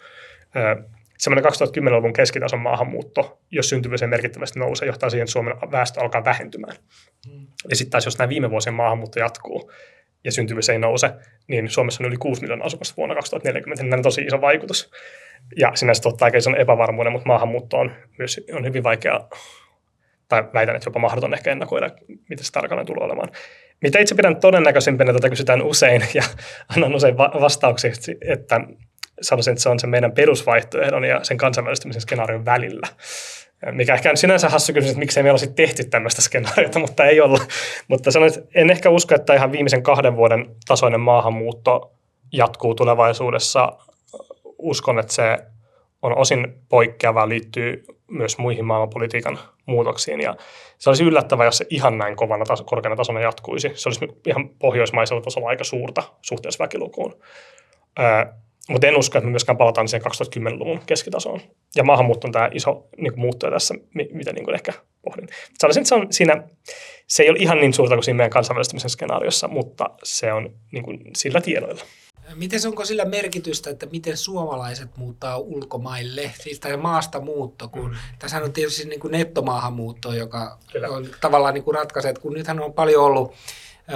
Semmoinen 1.17 1.51
2010-luvun 1.51 2.13
keskitason 2.13 2.59
maahanmuutto, 2.59 3.39
jos 3.51 3.69
syntyvyys 3.69 4.01
merkittävästi 4.07 4.59
nousee, 4.59 4.85
johtaa 4.85 5.09
siihen, 5.09 5.23
että 5.23 5.31
Suomen 5.31 5.55
väestö 5.71 6.01
alkaa 6.01 6.25
vähentymään. 6.25 6.75
Mm. 7.31 7.47
Ja 7.69 7.75
sitten 7.75 7.91
taas, 7.91 8.05
jos 8.05 8.17
nämä 8.17 8.29
viime 8.29 8.49
vuosien 8.49 8.73
maahanmuutto 8.73 9.19
jatkuu, 9.19 9.71
ja 10.23 10.31
syntyvyys 10.31 10.69
ei 10.69 10.79
nouse, 10.79 11.11
niin 11.47 11.69
Suomessa 11.69 12.03
on 12.03 12.07
yli 12.07 12.17
6 12.17 12.41
miljoonaa 12.41 12.65
asukasta 12.65 12.93
vuonna 12.97 13.15
2040, 13.15 13.83
niin 13.83 13.93
on 13.93 14.01
tosi 14.01 14.21
iso 14.21 14.41
vaikutus. 14.41 14.91
Ja 15.57 15.71
sinänsä 15.75 16.01
totta 16.01 16.25
aika 16.25 16.37
ison 16.37 16.61
epävarmuuden, 16.61 17.11
mutta 17.11 17.27
maahanmuutto 17.27 17.77
on 17.77 17.91
myös 18.17 18.41
on 18.53 18.65
hyvin 18.65 18.83
vaikea 18.83 19.19
tai 20.33 20.53
väitän, 20.53 20.75
että 20.75 20.87
jopa 20.87 20.99
mahdoton 20.99 21.33
ehkä 21.33 21.51
ennakoida, 21.51 21.89
mitä 22.29 22.43
se 22.43 22.51
tarkalleen 22.51 22.85
tulee 22.85 23.05
olemaan. 23.05 23.29
Mitä 23.81 23.99
itse 23.99 24.15
pidän 24.15 24.35
todennäköisimpänä, 24.35 25.13
tätä 25.13 25.29
kysytään 25.29 25.61
usein 25.61 26.03
ja 26.13 26.23
annan 26.75 26.95
usein 26.95 27.17
va- 27.17 27.31
vastaukseksi, 27.41 28.17
että 28.27 28.61
sanoisin, 29.21 29.51
että 29.51 29.63
se 29.63 29.69
on 29.69 29.79
se 29.79 29.87
meidän 29.87 30.11
perusvaihtoehdon 30.11 31.03
ja 31.03 31.23
sen 31.23 31.37
kansainvälistymisen 31.37 32.01
skenaarion 32.01 32.45
välillä. 32.45 32.87
Mikä 33.71 33.93
ehkä 33.93 34.09
on 34.09 34.17
sinänsä 34.17 34.49
hassu 34.49 34.73
kysymys, 34.73 34.89
että 34.89 34.99
miksei 34.99 35.23
meillä 35.23 35.33
olisi 35.33 35.53
tehty 35.53 35.83
tämmöistä 35.83 36.21
skenaariota, 36.21 36.79
mutta 36.79 37.05
ei 37.05 37.21
olla. 37.21 37.39
Mutta 37.87 38.11
sanoin, 38.11 38.33
että 38.33 38.47
en 38.55 38.69
ehkä 38.69 38.89
usko, 38.89 39.15
että 39.15 39.33
ihan 39.33 39.51
viimeisen 39.51 39.83
kahden 39.83 40.15
vuoden 40.15 40.55
tasoinen 40.67 40.99
maahanmuutto 40.99 41.93
jatkuu 42.31 42.75
tulevaisuudessa. 42.75 43.77
Uskon, 44.57 44.99
että 44.99 45.13
se 45.13 45.39
on 46.03 46.17
osin 46.17 46.53
poikkeava, 46.69 47.29
liittyy 47.29 47.85
myös 48.07 48.37
muihin 48.37 48.65
maailmanpolitiikan 48.65 49.39
muutoksiin. 49.65 50.21
Ja 50.21 50.35
se 50.77 50.89
olisi 50.89 51.03
yllättävää, 51.03 51.45
jos 51.45 51.57
se 51.57 51.65
ihan 51.69 51.97
näin 51.97 52.15
kovana 52.15 52.45
taso, 52.45 52.63
korkeana 52.63 52.95
tasona 52.95 53.21
jatkuisi. 53.21 53.71
Se 53.73 53.89
olisi 53.89 54.07
ihan 54.27 54.49
pohjoismaisella 54.49 55.21
tasolla 55.21 55.49
aika 55.49 55.63
suurta 55.63 56.03
suhteessa 56.21 56.63
väkilukuun. 56.63 57.15
Öö, 57.99 58.25
mutta 58.69 58.87
en 58.87 58.97
usko, 58.97 59.17
että 59.17 59.25
me 59.25 59.31
myöskään 59.31 59.57
palataan 59.57 59.87
siihen 59.87 60.11
2010-luvun 60.11 60.79
keskitasoon. 60.85 61.39
Ja 61.75 61.83
maahanmuutto 61.83 62.27
on 62.27 62.31
tämä 62.31 62.49
iso 62.53 62.87
niin 62.97 63.13
muuttuja 63.15 63.51
tässä, 63.51 63.75
mitä 63.93 64.33
niin 64.33 64.45
kuin 64.45 64.55
ehkä 64.55 64.73
pohdin. 65.01 65.27
Sanoisin, 65.59 65.81
että 65.81 65.89
se, 65.89 65.95
on 65.95 66.07
siinä, 66.09 66.43
se 67.07 67.23
ei 67.23 67.29
ole 67.29 67.37
ihan 67.41 67.57
niin 67.57 67.73
suurta 67.73 67.95
kuin 67.95 68.03
siinä 68.03 68.17
meidän 68.17 68.31
kansainvälistymisen 68.31 68.89
skenaariossa, 68.89 69.47
mutta 69.47 69.89
se 70.03 70.33
on 70.33 70.49
niin 70.71 70.83
kuin 70.83 70.99
sillä 71.15 71.41
tiedoilla. 71.41 71.83
Miten 72.35 72.59
onko 72.67 72.85
sillä 72.85 73.05
merkitystä, 73.05 73.69
että 73.69 73.85
miten 73.85 74.17
suomalaiset 74.17 74.97
muuttaa 74.97 75.37
ulkomaille, 75.37 76.31
siis 76.41 76.59
tämä 76.59 76.77
maasta 76.77 77.19
muutto, 77.19 77.67
kun 77.67 77.89
mm. 77.89 77.97
tässä 78.19 78.37
on 78.37 78.53
tietysti 78.53 78.85
niin 78.85 78.99
kuin 78.99 79.11
nettomaahanmuutto, 79.11 80.13
joka 80.13 80.57
Kyllä. 80.71 80.89
on 80.89 81.07
tavallaan 81.21 81.53
niin 81.53 81.63
kuin 81.63 81.75
ratkaisee, 81.75 82.09
että 82.09 82.21
kun 82.21 82.33
nythän 82.33 82.59
on 82.59 82.73
paljon 82.73 83.03
ollut 83.03 83.33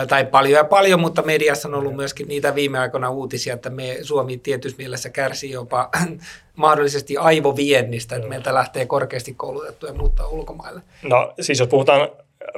tai 0.08 0.26
paljon 0.26 0.58
ja 0.58 0.64
paljon, 0.64 1.00
mutta 1.00 1.22
mediassa 1.22 1.68
on 1.68 1.74
ollut 1.74 1.96
myöskin 1.96 2.28
niitä 2.28 2.56
viime 2.56 2.80
aikoina 2.80 3.10
uutisia, 3.10 3.54
että 3.54 3.70
me 3.70 3.98
Suomi 4.02 4.38
tietyssä 4.38 4.78
mielessä 4.78 5.10
kärsii 5.10 5.52
jopa 5.52 5.90
mahdollisesti 6.56 7.18
aivoviennistä, 7.18 8.16
että 8.16 8.28
meiltä 8.28 8.54
lähtee 8.54 8.86
korkeasti 8.86 9.34
koulutettuja 9.34 9.94
muuttaa 9.94 10.28
ulkomaille. 10.28 10.82
No 11.04 11.34
siis 11.42 11.60
jos 11.60 11.70
puhutaan 11.70 12.10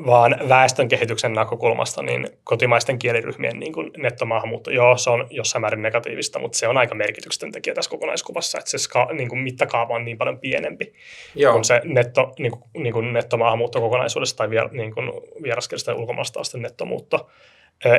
vaan 0.06 0.36
väestön 0.50 0.88
kehityksen 0.88 1.34
näkökulmasta, 1.34 2.04
niin 2.04 2.28
kotimaisten 2.44 3.00
kieliryhmien 3.00 3.60
niin 3.60 3.74
kuin 3.74 3.92
nettomaahanmuutto, 3.98 4.72
joo, 4.72 4.98
se 4.98 5.10
on 5.10 5.28
jossain 5.30 5.62
määrin 5.62 5.82
negatiivista, 5.82 6.40
mutta 6.40 6.58
se 6.58 6.68
on 6.68 6.78
aika 6.78 6.96
merkityksetön 6.96 7.52
tekijä 7.52 7.74
tässä 7.74 7.92
kokonaiskuvassa, 7.92 8.58
että 8.58 8.72
se 8.72 8.78
ska, 8.78 9.08
niin 9.14 9.30
kuin 9.30 9.40
mittakaava 9.40 9.96
on 9.96 10.06
niin 10.06 10.18
paljon 10.18 10.40
pienempi 10.40 10.94
joo. 11.36 11.54
kuin 11.54 11.66
se 11.66 11.82
netto, 11.84 12.34
niin 12.40 12.52
kuin, 12.52 12.64
niin 12.78 12.94
kuin 12.94 13.14
nettomaahanmuutto 13.14 13.82
kokonaisuudessa 13.82 14.38
tai 14.38 14.50
vier, 14.50 14.70
niin 14.72 14.94
kuin 14.94 15.12
vieraskielistä 15.44 15.96
ulkomaasta 15.96 16.40
asti 16.40 16.60
nettomuutto. 16.60 17.30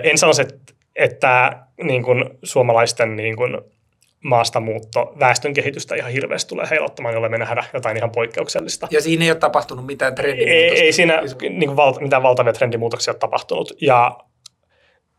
En 0.02 0.18
sanoisi, 0.18 0.42
että, 0.42 0.72
että 0.96 1.62
niin 1.82 2.02
kuin 2.02 2.24
suomalaisten 2.42 3.16
niin 3.16 3.36
kuin 3.36 3.58
maastamuutto, 4.24 5.14
väestön 5.18 5.52
kehitystä 5.52 5.94
ihan 5.94 6.12
hirveästi 6.12 6.48
tulee 6.48 6.66
heilottamaan, 6.70 7.14
jolle 7.14 7.28
me 7.28 7.38
nähdään 7.38 7.66
jotain 7.74 7.96
ihan 7.96 8.10
poikkeuksellista. 8.10 8.88
Ja 8.90 9.00
siinä 9.00 9.24
ei 9.24 9.30
ole 9.30 9.38
tapahtunut 9.38 9.86
mitään 9.86 10.14
trendimuutoksia? 10.14 10.74
Ei, 10.74 10.80
ei 10.80 10.92
siinä 10.92 11.22
niin 11.40 11.66
kuin 11.66 11.76
val, 11.76 11.94
mitään 12.00 12.22
valtavia 12.22 12.52
trendimuutoksia 12.52 13.12
ole 13.12 13.18
tapahtunut. 13.18 13.72
Ja 13.80 14.18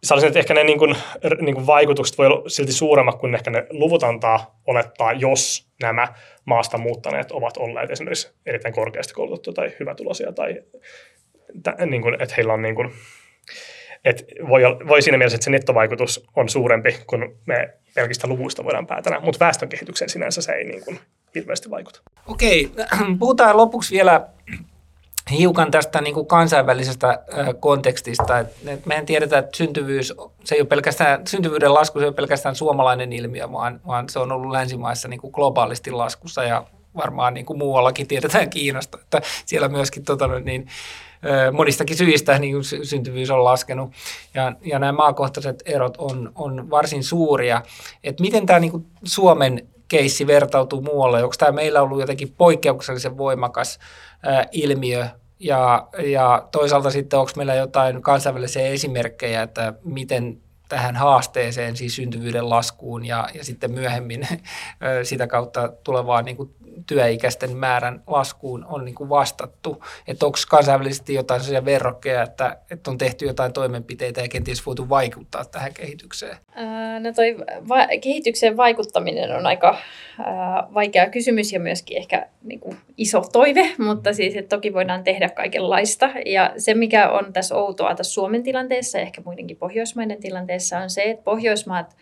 sanoisin, 0.03 0.27
että 0.27 0.39
ehkä 0.39 0.53
ne 0.53 0.63
niin 0.63 0.79
kuin, 0.79 0.95
niin 1.41 1.55
kuin 1.55 1.67
vaikutukset 1.67 2.17
voi 2.17 2.25
olla 2.25 2.49
silti 2.49 2.71
suuremmat 2.71 3.15
kuin 3.19 3.35
ehkä 3.35 3.51
ne 3.51 3.65
luvut 3.69 4.03
antaa 4.03 4.59
olettaa, 4.67 5.13
jos 5.13 5.67
nämä 5.81 6.07
maasta 6.45 6.77
muuttaneet 6.77 7.31
ovat 7.31 7.57
olleet 7.57 7.91
esimerkiksi 7.91 8.33
erittäin 8.45 8.73
korkeasti 8.73 9.13
koulutettuja 9.13 9.53
tai 9.53 9.75
hyvätuloisia 9.79 10.31
tai 10.31 10.55
niin 11.85 12.01
kuin, 12.01 12.13
että 12.21 12.35
heillä 12.37 12.53
on 12.53 12.61
niin 12.61 12.75
kuin, 12.75 12.91
et 14.05 14.25
voi, 14.49 14.61
voi 14.87 15.01
siinä 15.01 15.17
mielessä, 15.17 15.35
että 15.35 15.45
se 15.45 15.51
nettovaikutus 15.51 16.25
on 16.35 16.49
suurempi, 16.49 16.97
kun 17.07 17.35
me 17.45 17.73
pelkistä 17.95 18.27
luvuista 18.27 18.63
voidaan 18.63 18.87
päätellä, 18.87 19.19
mutta 19.19 19.45
väestön 19.45 19.69
kehitykseen 19.69 20.09
sinänsä 20.09 20.41
se 20.41 20.51
ei 20.51 20.63
niin 20.63 20.85
kuin 20.85 20.99
hirveästi 21.35 21.69
vaikuta. 21.69 22.01
Okei, 22.27 22.71
puhutaan 23.19 23.57
lopuksi 23.57 23.95
vielä 23.95 24.27
hiukan 25.31 25.71
tästä 25.71 26.01
niin 26.01 26.13
kuin 26.13 26.27
kansainvälisestä 26.27 27.19
kontekstista. 27.59 28.39
Et 28.39 28.85
mehän 28.85 29.05
tiedetään, 29.05 29.43
että 29.43 29.57
syntyvyys, 29.57 30.13
se 30.43 30.55
ei 30.55 30.61
ole 30.61 30.67
pelkästään, 30.67 31.27
syntyvyyden 31.27 31.73
lasku 31.73 31.99
se 31.99 32.05
ei 32.05 32.07
ole 32.07 32.15
pelkästään 32.15 32.55
suomalainen 32.55 33.13
ilmiö, 33.13 33.51
vaan, 33.51 33.81
vaan 33.87 34.09
se 34.09 34.19
on 34.19 34.31
ollut 34.31 34.51
länsimaissa 34.51 35.07
niin 35.07 35.19
kuin 35.19 35.31
globaalisti 35.31 35.91
laskussa 35.91 36.43
ja 36.43 36.65
varmaan 36.95 37.33
niin 37.33 37.45
kuin 37.45 37.59
muuallakin 37.59 38.07
tiedetään 38.07 38.49
Kiinasta, 38.49 38.97
että 39.01 39.21
siellä 39.45 39.69
myöskin 39.69 40.05
tota, 40.05 40.39
niin, 40.39 40.67
monistakin 41.51 41.97
syistä 41.97 42.39
niin 42.39 42.55
syntyvyys 42.83 43.29
on 43.29 43.43
laskenut 43.43 43.91
ja, 44.33 44.53
ja 44.61 44.79
nämä 44.79 44.91
maakohtaiset 44.91 45.63
erot 45.65 45.97
on, 45.97 46.31
on 46.35 46.69
varsin 46.69 47.03
suuria. 47.03 47.61
Et 48.03 48.19
miten 48.19 48.45
tämä 48.45 48.59
niin 48.59 48.85
Suomen 49.03 49.67
keissi 49.87 50.27
vertautuu 50.27 50.81
muualle? 50.81 51.23
Onko 51.23 51.35
tämä 51.37 51.51
meillä 51.51 51.81
ollut 51.81 51.99
jotenkin 51.99 52.33
poikkeuksellisen 52.37 53.17
voimakas 53.17 53.79
ää, 54.23 54.45
ilmiö 54.51 55.07
ja, 55.39 55.87
ja 56.05 56.47
toisaalta 56.51 56.91
sitten 56.91 57.19
onko 57.19 57.31
meillä 57.35 57.55
jotain 57.55 58.01
kansainvälisiä 58.01 58.67
esimerkkejä, 58.67 59.41
että 59.41 59.73
miten 59.83 60.41
tähän 60.69 60.95
haasteeseen, 60.95 61.75
siis 61.75 61.95
syntyvyyden 61.95 62.49
laskuun 62.49 63.05
ja, 63.05 63.27
ja 63.33 63.43
sitten 63.43 63.71
myöhemmin 63.71 64.27
sitä 65.03 65.27
kautta 65.27 65.73
tulevaan 65.83 66.25
niin 66.25 66.37
kuin 66.37 66.55
työikäisten 66.87 67.57
määrän 67.57 68.03
laskuun 68.07 68.65
on 68.65 68.85
niin 68.85 68.95
kuin 68.95 69.09
vastattu. 69.09 69.83
Että 70.07 70.25
onko 70.25 70.37
kansainvälisesti 70.49 71.13
jotain 71.13 71.41
sellaisia 71.41 71.65
verrokkeja, 71.65 72.23
että, 72.23 72.57
että 72.71 72.91
on 72.91 72.97
tehty 72.97 73.25
jotain 73.25 73.53
toimenpiteitä 73.53 74.21
ja 74.21 74.27
kenties 74.27 74.65
voitu 74.65 74.89
vaikuttaa 74.89 75.45
tähän 75.45 75.73
kehitykseen? 75.73 76.37
Ää, 76.55 76.99
no 76.99 77.13
toi 77.13 77.37
va- 77.69 77.87
kehitykseen 78.01 78.57
vaikuttaminen 78.57 79.35
on 79.35 79.45
aika 79.45 79.77
ää, 80.19 80.67
vaikea 80.73 81.09
kysymys 81.09 81.53
ja 81.53 81.59
myöskin 81.59 81.97
ehkä 81.97 82.27
niin 82.43 82.59
kuin 82.59 82.77
iso 82.97 83.21
toive, 83.31 83.71
mutta 83.77 84.13
siis 84.13 84.35
että 84.35 84.55
toki 84.55 84.73
voidaan 84.73 85.03
tehdä 85.03 85.29
kaikenlaista. 85.29 86.09
Ja 86.25 86.53
se, 86.57 86.73
mikä 86.73 87.09
on 87.09 87.33
tässä 87.33 87.55
outoa 87.55 87.95
tässä 87.95 88.13
Suomen 88.13 88.43
tilanteessa 88.43 88.97
ja 88.97 89.01
ehkä 89.01 89.21
muidenkin 89.25 89.57
Pohjoismaiden 89.57 90.21
tilanteessa 90.21 90.79
on 90.79 90.89
se, 90.89 91.01
että 91.01 91.23
Pohjoismaat 91.23 91.95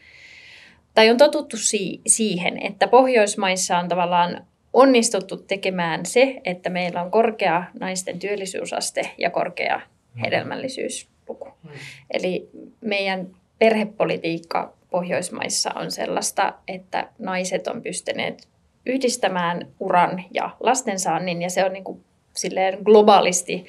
tai 0.94 1.10
on 1.10 1.18
totuttu 1.18 1.58
si- 1.58 2.02
siihen, 2.08 2.66
että 2.66 2.88
Pohjoismaissa 2.88 3.78
on 3.78 3.88
tavallaan 3.88 4.46
onnistuttu 4.74 5.38
tekemään 5.38 6.06
se, 6.06 6.42
että 6.46 6.70
meillä 6.70 7.02
on 7.02 7.12
korkea 7.12 7.64
naisten 7.80 8.20
työllisyysaste 8.20 9.02
ja 9.18 9.30
korkea 9.30 9.78
mm. 9.78 10.20
hedelmällisyysluku. 10.20 11.46
Mm. 11.64 11.70
Eli 12.14 12.50
meidän 12.82 13.28
perhepolitiikka 13.60 14.74
Pohjoismaissa 14.90 15.72
on 15.76 15.92
sellaista, 15.92 16.54
että 16.68 17.10
naiset 17.20 17.68
on 17.68 17.82
pystyneet 17.82 18.48
yhdistämään 18.86 19.68
uran 19.80 20.24
ja 20.34 20.50
lastensaannin, 20.60 21.42
ja 21.42 21.50
se 21.50 21.66
on 21.66 21.74
niin 21.74 21.84
kuin 21.84 22.04
silleen 22.36 22.80
globaalisti 22.84 23.66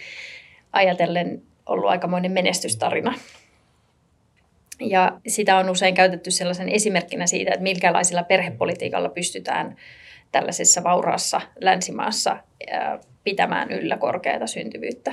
ajatellen 0.72 1.42
ollut 1.66 1.90
aikamoinen 1.90 2.32
menestystarina. 2.32 3.14
Ja 4.80 5.20
sitä 5.26 5.56
on 5.56 5.70
usein 5.70 5.94
käytetty 5.94 6.30
sellaisen 6.30 6.68
esimerkkinä 6.68 7.26
siitä, 7.26 7.50
että 7.50 7.62
minkälaisilla 7.62 8.22
perhepolitiikalla 8.22 9.08
pystytään 9.08 9.76
tällaisessa 10.32 10.84
vauraassa 10.84 11.40
länsimaassa 11.60 12.36
pitämään 13.24 13.70
yllä 13.70 13.96
korkeata 13.96 14.46
syntyvyyttä. 14.46 15.12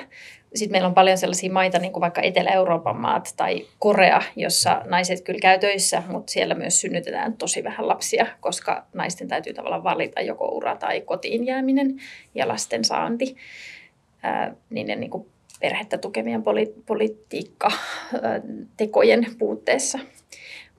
Sitten 0.55 0.71
meillä 0.71 0.87
on 0.87 0.93
paljon 0.93 1.17
sellaisia 1.17 1.51
maita, 1.51 1.79
niin 1.79 1.93
kuin 1.93 2.01
vaikka 2.01 2.21
Etelä-Euroopan 2.21 2.95
maat 2.95 3.33
tai 3.37 3.65
Korea, 3.79 4.21
jossa 4.35 4.81
naiset 4.85 5.21
kyllä 5.21 5.39
käy 5.39 5.59
töissä, 5.59 6.03
mutta 6.07 6.31
siellä 6.31 6.55
myös 6.55 6.81
synnytetään 6.81 7.33
tosi 7.33 7.63
vähän 7.63 7.87
lapsia, 7.87 8.27
koska 8.39 8.85
naisten 8.93 9.27
täytyy 9.27 9.53
tavallaan 9.53 9.83
valita 9.83 10.21
joko 10.21 10.47
ura 10.47 10.75
tai 10.75 11.01
kotiin 11.01 11.45
jääminen 11.45 11.95
ja 12.35 12.47
lasten 12.47 12.85
saanti. 12.85 13.35
niiden 14.69 14.99
niin 14.99 15.09
kuin 15.09 15.27
perhettä 15.59 15.97
tukevien 15.97 16.43
poli- 16.43 16.73
politiikka-tekojen 16.85 19.25
puutteessa. 19.37 19.99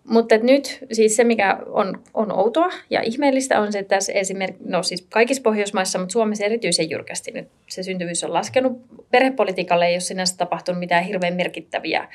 Mutta 0.08 0.36
nyt 0.38 0.78
siis 0.92 1.16
se, 1.16 1.24
mikä 1.24 1.58
on, 1.66 2.02
on 2.14 2.32
outoa 2.32 2.70
ja 2.90 3.02
ihmeellistä, 3.02 3.60
on 3.60 3.72
se, 3.72 3.78
että 3.78 3.96
tässä 3.96 4.12
esimerkiksi, 4.12 4.62
no 4.66 4.82
siis 4.82 5.06
kaikissa 5.10 5.42
Pohjoismaissa, 5.42 5.98
mutta 5.98 6.12
Suomessa 6.12 6.44
erityisen 6.44 6.90
jyrkästi 6.90 7.30
nyt 7.30 7.48
se 7.68 7.82
syntyvyys 7.82 8.24
on 8.24 8.32
laskenut. 8.32 8.80
Perhepolitiikalle 9.10 9.86
ei 9.86 9.94
ole 9.94 10.00
sinänsä 10.00 10.36
tapahtunut 10.36 10.78
mitään 10.78 11.04
hirveän 11.04 11.34
merkittäviä 11.34 12.08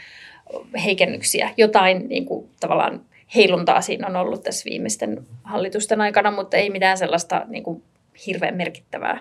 heikennyksiä. 0.86 1.50
Jotain 1.58 2.10
niin 2.10 2.26
kuin, 2.26 2.50
tavallaan 2.60 3.02
heiluntaa 3.36 3.82
siinä 3.82 4.08
on 4.08 4.16
ollut 4.16 4.44
tässä 4.44 4.70
viimeisten 4.70 5.26
hallitusten 5.44 6.02
aikana, 6.02 6.32
mutta 6.32 6.58
ei 6.58 6.70
mitään 6.70 6.98
sellaista 6.98 7.46
niin 7.48 7.64
kuin, 7.64 7.84
hirveän 8.28 8.56
merkittävää. 8.56 9.20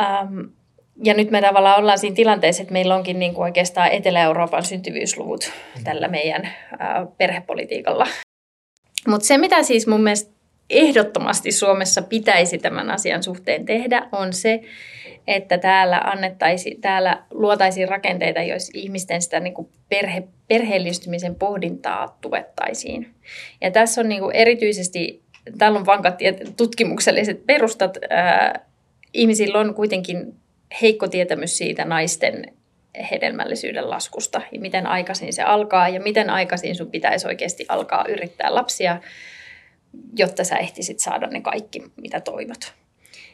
Ähm, 0.00 0.40
ja 1.04 1.14
nyt 1.14 1.30
me 1.30 1.40
tavallaan 1.40 1.78
ollaan 1.78 1.98
siinä 1.98 2.16
tilanteessa, 2.16 2.62
että 2.62 2.72
meillä 2.72 2.94
onkin 2.94 3.18
niin 3.18 3.34
kuin 3.34 3.44
oikeastaan 3.44 3.92
Etelä-Euroopan 3.92 4.64
syntyvyysluvut 4.64 5.52
tällä 5.84 6.08
meidän 6.08 6.48
perhepolitiikalla. 7.18 8.06
Mutta 9.08 9.26
se, 9.26 9.38
mitä 9.38 9.62
siis 9.62 9.86
mun 9.86 10.02
mielestä 10.02 10.30
ehdottomasti 10.70 11.52
Suomessa 11.52 12.02
pitäisi 12.02 12.58
tämän 12.58 12.90
asian 12.90 13.22
suhteen 13.22 13.66
tehdä, 13.66 14.08
on 14.12 14.32
se, 14.32 14.60
että 15.26 15.58
täällä 15.58 15.98
annettaisiin, 15.98 16.80
täällä 16.80 17.22
luotaisiin 17.30 17.88
rakenteita, 17.88 18.42
joissa 18.42 18.72
ihmisten 18.74 19.22
sitä 19.22 19.40
niin 19.40 19.54
kuin 19.54 19.68
perhe, 19.88 20.22
perheellistymisen 20.48 21.34
pohdintaa 21.34 22.18
tuettaisiin. 22.20 23.14
Ja 23.60 23.70
tässä 23.70 24.00
on 24.00 24.08
niin 24.08 24.20
kuin 24.20 24.36
erityisesti, 24.36 25.22
täällä 25.58 25.78
on 25.78 25.86
vankat 25.86 26.18
tutkimukselliset 26.56 27.46
perustat, 27.46 27.98
ää, 28.10 28.60
ihmisillä 29.14 29.58
on 29.58 29.74
kuitenkin 29.74 30.39
heikko 30.82 31.08
tietämys 31.08 31.58
siitä 31.58 31.84
naisten 31.84 32.54
hedelmällisyyden 33.10 33.90
laskusta 33.90 34.40
ja 34.52 34.60
miten 34.60 34.86
aikaisin 34.86 35.32
se 35.32 35.42
alkaa 35.42 35.88
ja 35.88 36.00
miten 36.00 36.30
aikaisin 36.30 36.76
sun 36.76 36.90
pitäisi 36.90 37.26
oikeasti 37.26 37.66
alkaa 37.68 38.04
yrittää 38.08 38.54
lapsia, 38.54 39.00
jotta 40.16 40.44
sä 40.44 40.56
ehtisit 40.56 41.00
saada 41.00 41.26
ne 41.26 41.40
kaikki, 41.40 41.82
mitä 41.96 42.20
toivot. 42.20 42.72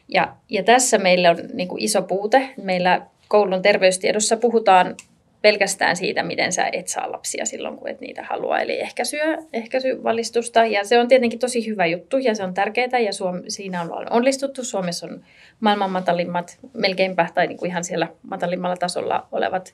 Ja, 0.07 0.35
ja 0.49 0.63
tässä 0.63 0.97
meillä 0.97 1.29
on 1.29 1.37
niin 1.53 1.67
kuin 1.67 1.83
iso 1.83 2.01
puute. 2.01 2.49
Meillä 2.63 3.01
koulun 3.27 3.61
terveystiedossa 3.61 4.37
puhutaan 4.37 4.95
pelkästään 5.41 5.95
siitä, 5.95 6.23
miten 6.23 6.53
sä 6.53 6.69
et 6.71 6.87
saa 6.87 7.11
lapsia 7.11 7.45
silloin, 7.45 7.77
kun 7.77 7.89
et 7.89 8.01
niitä 8.01 8.23
halua. 8.23 8.59
Eli 8.59 8.79
ehkäisyä, 8.79 9.37
ehkäisyvalistusta. 9.53 10.65
Ja 10.65 10.83
se 10.83 10.99
on 10.99 11.07
tietenkin 11.07 11.39
tosi 11.39 11.67
hyvä 11.67 11.85
juttu 11.85 12.17
ja 12.17 12.35
se 12.35 12.43
on 12.43 12.53
tärkeää 12.53 12.99
ja 12.99 13.13
Suom- 13.13 13.43
siinä 13.47 13.81
on 13.81 13.91
onnistuttu. 14.09 14.63
Suomessa 14.63 15.07
on 15.07 15.23
maailman 15.59 15.91
matalimmat, 15.91 16.59
melkeinpä 16.73 17.27
tai 17.33 17.47
niin 17.47 17.57
kuin 17.57 17.71
ihan 17.71 17.83
siellä 17.83 18.07
matalimmalla 18.23 18.77
tasolla 18.77 19.27
olevat 19.31 19.73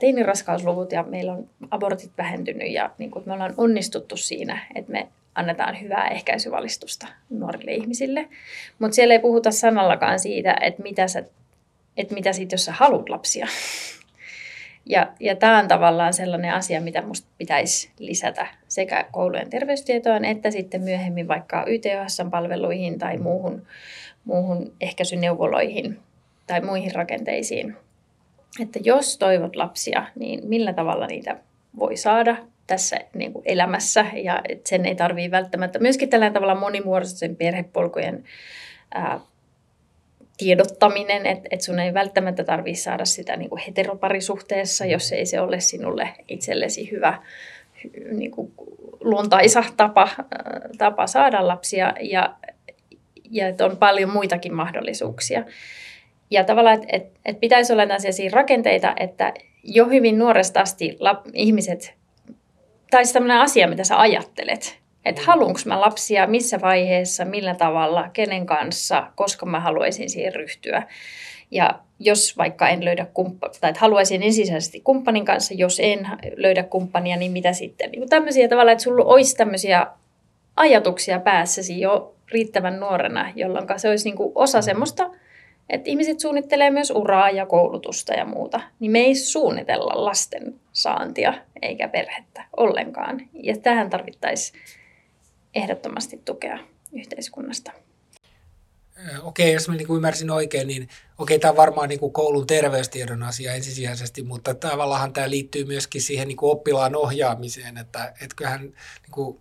teiniraskausluvut 0.00 0.92
ja 0.92 1.02
meillä 1.02 1.32
on 1.32 1.48
abortit 1.70 2.10
vähentynyt 2.18 2.72
ja 2.72 2.90
niin 2.98 3.10
kuin 3.10 3.22
me 3.26 3.32
ollaan 3.32 3.54
onnistuttu 3.56 4.16
siinä, 4.16 4.66
että 4.74 4.92
me 4.92 5.08
annetaan 5.34 5.80
hyvää 5.80 6.08
ehkäisyvalistusta 6.08 7.06
nuorille 7.30 7.74
ihmisille. 7.74 8.28
Mutta 8.78 8.94
siellä 8.94 9.14
ei 9.14 9.20
puhuta 9.20 9.50
sanallakaan 9.50 10.18
siitä, 10.18 10.56
että 10.60 10.82
mitä, 10.82 11.08
sä, 11.08 11.22
että 11.96 12.14
mitä 12.14 12.32
sit, 12.32 12.52
jos 12.52 12.64
sä 12.64 12.72
haluat 12.72 13.08
lapsia. 13.08 13.46
Ja, 14.86 15.12
ja 15.20 15.36
tämä 15.36 15.58
on 15.58 15.68
tavallaan 15.68 16.12
sellainen 16.12 16.54
asia, 16.54 16.80
mitä 16.80 17.00
minusta 17.00 17.28
pitäisi 17.38 17.90
lisätä 17.98 18.46
sekä 18.68 19.04
koulujen 19.12 19.50
terveystietoon 19.50 20.24
että 20.24 20.50
sitten 20.50 20.82
myöhemmin 20.82 21.28
vaikka 21.28 21.64
YTHS-palveluihin 21.66 22.98
tai 22.98 23.16
muuhun, 23.16 23.66
muuhun 24.24 24.72
ehkäisyneuvoloihin 24.80 25.98
tai 26.46 26.60
muihin 26.60 26.94
rakenteisiin. 26.94 27.76
Että 28.60 28.78
jos 28.82 29.18
toivot 29.18 29.56
lapsia, 29.56 30.06
niin 30.14 30.48
millä 30.48 30.72
tavalla 30.72 31.06
niitä 31.06 31.36
voi 31.78 31.96
saada 31.96 32.36
tässä 32.66 32.96
niin 33.14 33.32
kuin 33.32 33.42
elämässä 33.46 34.06
ja 34.14 34.42
sen 34.64 34.86
ei 34.86 34.94
tarvitse 34.94 35.30
välttämättä. 35.30 35.78
Myöskin 35.78 36.08
tällä 36.08 36.30
tavalla 36.30 36.54
monimuotoisen 36.54 37.36
perhepolkujen 37.36 38.24
ää, 38.94 39.20
tiedottaminen, 40.36 41.26
että 41.26 41.48
et 41.50 41.60
sun 41.60 41.78
ei 41.78 41.94
välttämättä 41.94 42.44
tarvitse 42.44 42.82
saada 42.82 43.04
sitä 43.04 43.36
niin 43.36 43.48
kuin 43.48 43.62
heteroparisuhteessa, 43.66 44.84
jos 44.84 45.12
ei 45.12 45.26
se 45.26 45.40
ole 45.40 45.60
sinulle 45.60 46.08
itsellesi 46.28 46.90
hyvä 46.90 47.22
niin 48.10 48.30
kuin 48.30 48.52
luontaisa 49.00 49.64
tapa, 49.76 50.08
tapa 50.78 51.06
saada 51.06 51.48
lapsia 51.48 51.94
ja, 52.00 52.34
ja 53.30 53.48
että 53.48 53.64
on 53.66 53.76
paljon 53.76 54.10
muitakin 54.10 54.54
mahdollisuuksia. 54.54 55.44
Ja 56.30 56.44
tavallaan, 56.44 56.74
että 56.74 56.96
et, 56.96 57.06
et 57.24 57.40
pitäisi 57.40 57.72
olla 57.72 57.82
sellaisia 57.82 58.30
rakenteita, 58.32 58.94
että 59.00 59.34
jo 59.62 59.86
hyvin 59.86 60.18
nuoresta 60.18 60.60
asti 60.60 60.96
lap, 61.00 61.26
ihmiset, 61.34 61.94
tai 62.90 63.02
tämmöinen 63.12 63.38
asia, 63.38 63.68
mitä 63.68 63.84
sä 63.84 64.00
ajattelet, 64.00 64.78
että 65.06 65.22
haluanko 65.26 65.60
mä 65.66 65.80
lapsia, 65.80 66.26
missä 66.26 66.60
vaiheessa, 66.60 67.24
millä 67.24 67.54
tavalla, 67.54 68.08
kenen 68.12 68.46
kanssa, 68.46 69.06
koska 69.14 69.46
mä 69.46 69.60
haluaisin 69.60 70.10
siihen 70.10 70.34
ryhtyä. 70.34 70.82
Ja 71.50 71.78
jos 71.98 72.38
vaikka 72.38 72.68
en 72.68 72.84
löydä 72.84 73.06
kumppania, 73.14 73.60
tai 73.60 73.70
että 73.70 73.80
haluaisin 73.80 74.22
ensisijaisesti 74.22 74.80
kumppanin 74.80 75.24
kanssa, 75.24 75.54
jos 75.54 75.80
en 75.80 76.08
löydä 76.36 76.62
kumppania, 76.62 77.16
niin 77.16 77.32
mitä 77.32 77.52
sitten? 77.52 77.90
Niin 77.90 78.08
tämmöisiä 78.08 78.48
tavalla, 78.48 78.72
että 78.72 78.84
sulla 78.84 79.04
olisi 79.04 79.36
tämmöisiä 79.36 79.86
ajatuksia 80.56 81.20
päässäsi 81.20 81.80
jo 81.80 82.14
riittävän 82.32 82.80
nuorena, 82.80 83.32
jolloin 83.34 83.66
se 83.76 83.88
olisi 83.88 84.08
niin 84.08 84.16
kuin 84.16 84.32
osa 84.34 84.62
semmoista, 84.62 85.10
että 85.70 85.90
ihmiset 85.90 86.20
suunnittelee 86.20 86.70
myös 86.70 86.90
uraa 86.90 87.30
ja 87.30 87.46
koulutusta 87.46 88.12
ja 88.12 88.24
muuta. 88.24 88.60
Niin 88.80 88.92
me 88.92 88.98
ei 88.98 89.14
suunnitella 89.14 90.04
lasten 90.04 90.54
saantia 90.72 91.34
eikä 91.62 91.88
perhettä 91.88 92.44
ollenkaan. 92.56 93.20
Ja 93.32 93.56
tähän 93.56 93.90
tarvittaisiin 93.90 94.60
ehdottomasti 95.56 96.22
tukea 96.24 96.58
yhteiskunnasta. 96.92 97.72
Okei, 99.22 99.52
jos 99.52 99.68
mä 99.68 99.74
niin 99.74 99.86
kuin 99.86 99.96
ymmärsin 99.96 100.30
oikein, 100.30 100.68
niin 100.68 100.88
okei, 101.18 101.38
tämä 101.38 101.50
on 101.50 101.56
varmaan 101.56 101.88
niin 101.88 102.00
kuin 102.00 102.12
koulun 102.12 102.46
terveystiedon 102.46 103.22
asia 103.22 103.52
ensisijaisesti, 103.52 104.22
mutta 104.22 104.54
tavallaan 104.54 105.12
tämä 105.12 105.30
liittyy 105.30 105.64
myöskin 105.64 106.02
siihen 106.02 106.28
niin 106.28 106.36
kuin 106.36 106.52
oppilaan 106.52 106.96
ohjaamiseen, 106.96 107.78
että 107.78 108.14
etköhän 108.20 108.60
niin 108.62 109.10
kuin 109.10 109.40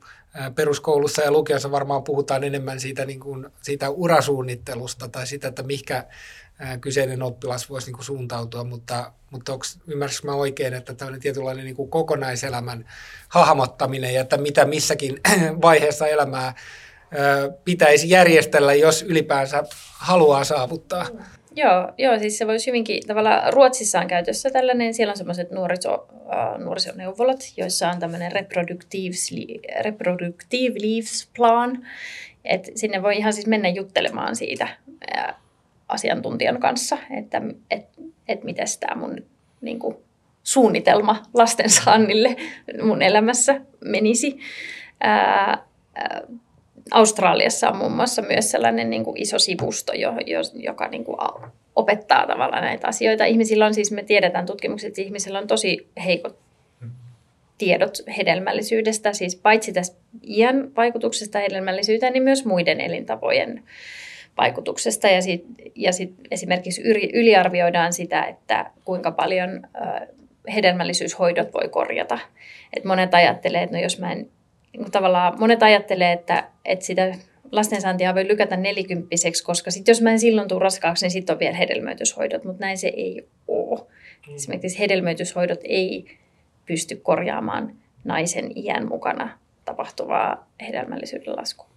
peruskoulussa 0.55 1.21
ja 1.21 1.31
lukiossa 1.31 1.71
varmaan 1.71 2.03
puhutaan 2.03 2.43
enemmän 2.43 2.79
siitä, 2.79 3.05
niin 3.05 3.19
kuin, 3.19 3.47
siitä 3.61 3.89
urasuunnittelusta 3.89 5.07
tai 5.07 5.27
sitä, 5.27 5.47
että 5.47 5.63
mikä 5.63 6.05
kyseinen 6.81 7.21
oppilas 7.21 7.69
voisi 7.69 7.87
niin 7.87 7.95
kuin 7.95 8.05
suuntautua, 8.05 8.63
mutta, 8.63 9.11
mutta 9.31 9.53
onko, 9.53 9.65
ymmärsikö 9.87 10.27
mä 10.27 10.33
oikein, 10.33 10.73
että 10.73 10.93
tämmöinen 10.93 11.21
tietynlainen 11.21 11.65
niin 11.65 11.75
kuin 11.75 11.89
kokonaiselämän 11.89 12.85
hahmottaminen 13.29 14.13
ja 14.13 14.21
että 14.21 14.37
mitä 14.37 14.65
missäkin 14.65 15.21
vaiheessa 15.61 16.07
elämää 16.07 16.53
pitäisi 17.63 18.09
järjestellä, 18.09 18.73
jos 18.73 19.03
ylipäänsä 19.03 19.63
haluaa 19.93 20.43
saavuttaa? 20.43 21.07
Joo, 21.55 21.91
joo, 21.97 22.19
siis 22.19 22.37
se 22.37 22.47
voisi 22.47 22.67
hyvinkin, 22.67 23.07
tavallaan 23.07 23.53
Ruotsissa 23.53 23.99
on 23.99 24.07
käytössä 24.07 24.49
tällainen, 24.49 24.93
siellä 24.93 25.11
on 25.11 25.17
semmoiset 25.17 25.51
nuoriso, 25.51 26.07
uh, 26.11 26.63
nuorisoneuvolat, 26.63 27.39
joissa 27.57 27.89
on 27.89 27.99
tämmöinen 27.99 28.31
reproductive, 28.31 29.15
reproductive 29.81 30.79
leaves 30.81 31.29
plan, 31.35 31.87
että 32.45 32.71
sinne 32.75 33.03
voi 33.03 33.17
ihan 33.17 33.33
siis 33.33 33.47
mennä 33.47 33.69
juttelemaan 33.69 34.35
siitä 34.35 34.67
uh, 34.87 35.33
asiantuntijan 35.87 36.59
kanssa, 36.59 36.97
että 37.17 37.41
et, 37.71 37.85
et 38.27 38.43
miten 38.43 38.67
tämä 38.79 39.01
mun 39.01 39.17
niin 39.61 39.79
kuin, 39.79 39.95
suunnitelma 40.43 41.23
lastensaannille 41.33 42.35
mun 42.83 43.01
elämässä 43.01 43.61
menisi. 43.85 44.39
Uh, 45.05 45.59
uh, 46.29 46.39
Australiassa 46.91 47.69
on 47.69 47.77
muun 47.77 47.91
muassa 47.91 48.21
myös 48.21 48.51
sellainen 48.51 48.89
niin 48.89 49.03
kuin 49.03 49.21
iso 49.21 49.39
sivusto, 49.39 49.93
jo, 49.93 50.13
jo, 50.25 50.39
joka 50.53 50.87
niin 50.87 51.03
kuin 51.03 51.17
opettaa 51.75 52.27
tavallaan 52.27 52.63
näitä 52.63 52.87
asioita. 52.87 53.25
Ihmisillä 53.25 53.65
on 53.65 53.73
siis, 53.73 53.91
me 53.91 54.03
tiedetään 54.03 54.45
tutkimukset, 54.45 54.87
että 54.87 55.01
ihmisillä 55.01 55.39
on 55.39 55.47
tosi 55.47 55.87
heikot 56.05 56.37
tiedot 57.57 57.97
hedelmällisyydestä, 58.17 59.13
siis 59.13 59.35
paitsi 59.35 59.73
tästä 59.73 59.97
iän 60.27 60.75
vaikutuksesta 60.75 61.39
hedelmällisyyteen, 61.39 62.13
niin 62.13 62.23
myös 62.23 62.45
muiden 62.45 62.81
elintapojen 62.81 63.63
vaikutuksesta. 64.37 65.07
Ja, 65.07 65.21
sit, 65.21 65.45
ja 65.75 65.93
sit 65.93 66.13
esimerkiksi 66.31 66.81
yliarvioidaan 67.13 67.93
sitä, 67.93 68.23
että 68.23 68.71
kuinka 68.85 69.11
paljon 69.11 69.67
hedelmällisyyshoidot 70.55 71.53
voi 71.53 71.69
korjata. 71.69 72.19
Et 72.77 72.83
monet 72.83 73.13
ajattelee, 73.13 73.63
että 73.63 73.75
no 73.75 73.83
jos 73.83 73.99
mä 73.99 74.11
en 74.11 74.29
niin 74.77 74.91
tavallaan 74.91 75.39
monet 75.39 75.63
ajattelee, 75.63 76.11
että, 76.11 76.49
että 76.65 76.85
sitä 76.85 77.15
lastensaantia 77.51 78.15
voi 78.15 78.27
lykätä 78.27 78.57
nelikymppiseksi, 78.57 79.43
koska 79.43 79.71
sit 79.71 79.87
jos 79.87 80.01
mä 80.01 80.11
en 80.11 80.19
silloin 80.19 80.47
tule 80.47 80.59
raskaaksi, 80.59 81.05
niin 81.05 81.11
sitten 81.11 81.33
on 81.33 81.39
vielä 81.39 81.57
hedelmöityshoidot, 81.57 82.43
mutta 82.43 82.65
näin 82.65 82.77
se 82.77 82.87
ei 82.87 83.27
ole. 83.47 83.79
Mm. 84.27 84.35
Esimerkiksi 84.35 84.79
hedelmöityshoidot 84.79 85.59
ei 85.63 86.17
pysty 86.65 86.95
korjaamaan 86.95 87.75
naisen 88.03 88.57
iän 88.57 88.87
mukana 88.87 89.37
tapahtuvaa 89.65 90.47
hedelmällisyyden 90.61 91.35
laskua. 91.35 91.69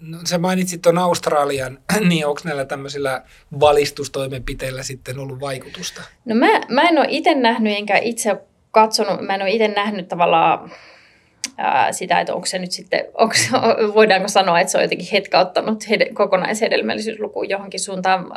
No, 0.00 0.18
sä 0.24 0.38
mainitsit 0.38 0.82
tuon 0.82 0.98
Australian, 0.98 1.78
niin 2.08 2.26
onko 2.26 2.40
näillä 2.44 2.64
tämmöisillä 2.64 3.22
valistustoimenpiteillä 3.60 4.82
sitten 4.82 5.18
ollut 5.18 5.40
vaikutusta? 5.40 6.02
No 6.24 6.34
mä, 6.34 6.60
mä 6.68 6.82
en 6.82 6.98
ole 6.98 7.06
itse 7.10 7.34
nähnyt 7.34 7.76
enkä 7.76 7.98
itse 7.98 8.36
katsonut, 8.70 9.20
mä 9.20 9.34
en 9.34 9.42
ole 9.42 9.50
itse 9.50 9.68
nähnyt 9.68 10.08
tavallaan 10.08 10.70
ää, 11.56 11.92
sitä, 11.92 12.20
että 12.20 12.34
onko 12.34 12.46
se 12.46 12.58
nyt 12.58 12.72
sitten, 12.72 13.04
onko, 13.14 13.34
voidaanko 13.94 14.28
sanoa, 14.28 14.60
että 14.60 14.70
se 14.70 14.78
on 14.78 14.84
jotenkin 14.84 15.08
hetkauttanut 15.12 15.84
hed- 15.88 16.12
kokonaishedelmällisyysluku 16.12 17.42
johonkin 17.42 17.80
suuntaan. 17.80 18.32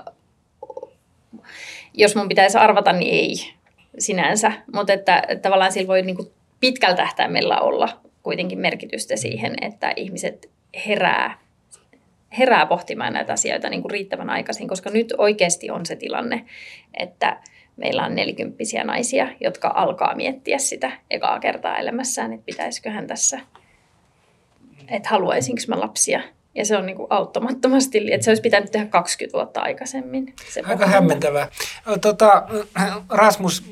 Jos 1.93 2.15
mun 2.15 2.29
pitäisi 2.29 2.57
arvata, 2.57 2.93
niin 2.93 3.13
ei 3.13 3.53
sinänsä, 3.99 4.51
mutta 4.73 4.93
että, 4.93 5.23
että 5.27 5.41
tavallaan 5.41 5.71
sillä 5.71 5.87
voi 5.87 6.01
niin 6.01 6.15
kuin 6.15 6.31
pitkällä 6.59 6.95
tähtäimellä 6.95 7.59
olla 7.59 7.89
kuitenkin 8.23 8.59
merkitystä 8.59 9.15
siihen, 9.15 9.55
että 9.61 9.93
ihmiset 9.95 10.49
herää, 10.87 11.39
herää 12.37 12.65
pohtimaan 12.65 13.13
näitä 13.13 13.33
asioita 13.33 13.69
niin 13.69 13.81
kuin 13.81 13.91
riittävän 13.91 14.29
aikaisin, 14.29 14.67
koska 14.67 14.89
nyt 14.89 15.13
oikeasti 15.17 15.71
on 15.71 15.85
se 15.85 15.95
tilanne, 15.95 16.45
että 16.99 17.37
meillä 17.79 18.05
on 18.05 18.15
nelikymppisiä 18.15 18.83
naisia, 18.83 19.27
jotka 19.41 19.71
alkaa 19.75 20.15
miettiä 20.15 20.57
sitä 20.57 20.91
ekaa 21.09 21.39
kertaa 21.39 21.77
elämässään, 21.77 22.33
että 22.33 22.45
pitäisiköhän 22.45 23.07
tässä, 23.07 23.39
että 24.87 25.09
haluaisinko 25.09 25.61
mä 25.67 25.79
lapsia. 25.79 26.21
Ja 26.55 26.65
se 26.65 26.77
on 26.77 26.85
niin 26.85 26.95
kuin 26.95 27.07
auttamattomasti, 27.09 28.13
että 28.13 28.25
se 28.25 28.31
olisi 28.31 28.41
pitänyt 28.41 28.71
tehdä 28.71 28.85
20 28.85 29.37
vuotta 29.37 29.61
aikaisemmin. 29.61 30.35
Se 30.53 30.61
Aika 30.65 30.87
hämmentävää. 30.87 31.47
Tota, 32.01 32.47
Rasmus, 33.09 33.63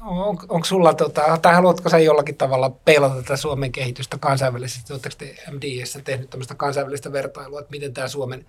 on, 0.00 0.38
onko 0.48 0.64
sulla, 0.64 0.94
tota, 0.94 1.38
tai 1.42 1.54
haluatko 1.54 1.88
sä 1.88 1.98
jollakin 1.98 2.36
tavalla 2.36 2.70
peilata 2.70 3.14
tätä 3.14 3.36
Suomen 3.36 3.72
kehitystä 3.72 4.18
kansainvälisesti? 4.20 4.92
Oletteko 4.92 5.14
te 5.18 5.34
MDS 5.50 5.98
tehnyt 6.04 6.30
tämmöistä 6.30 6.54
kansainvälistä 6.54 7.12
vertailua, 7.12 7.60
että 7.60 7.70
miten 7.70 7.94
tämä 7.94 8.08
Suomen 8.08 8.46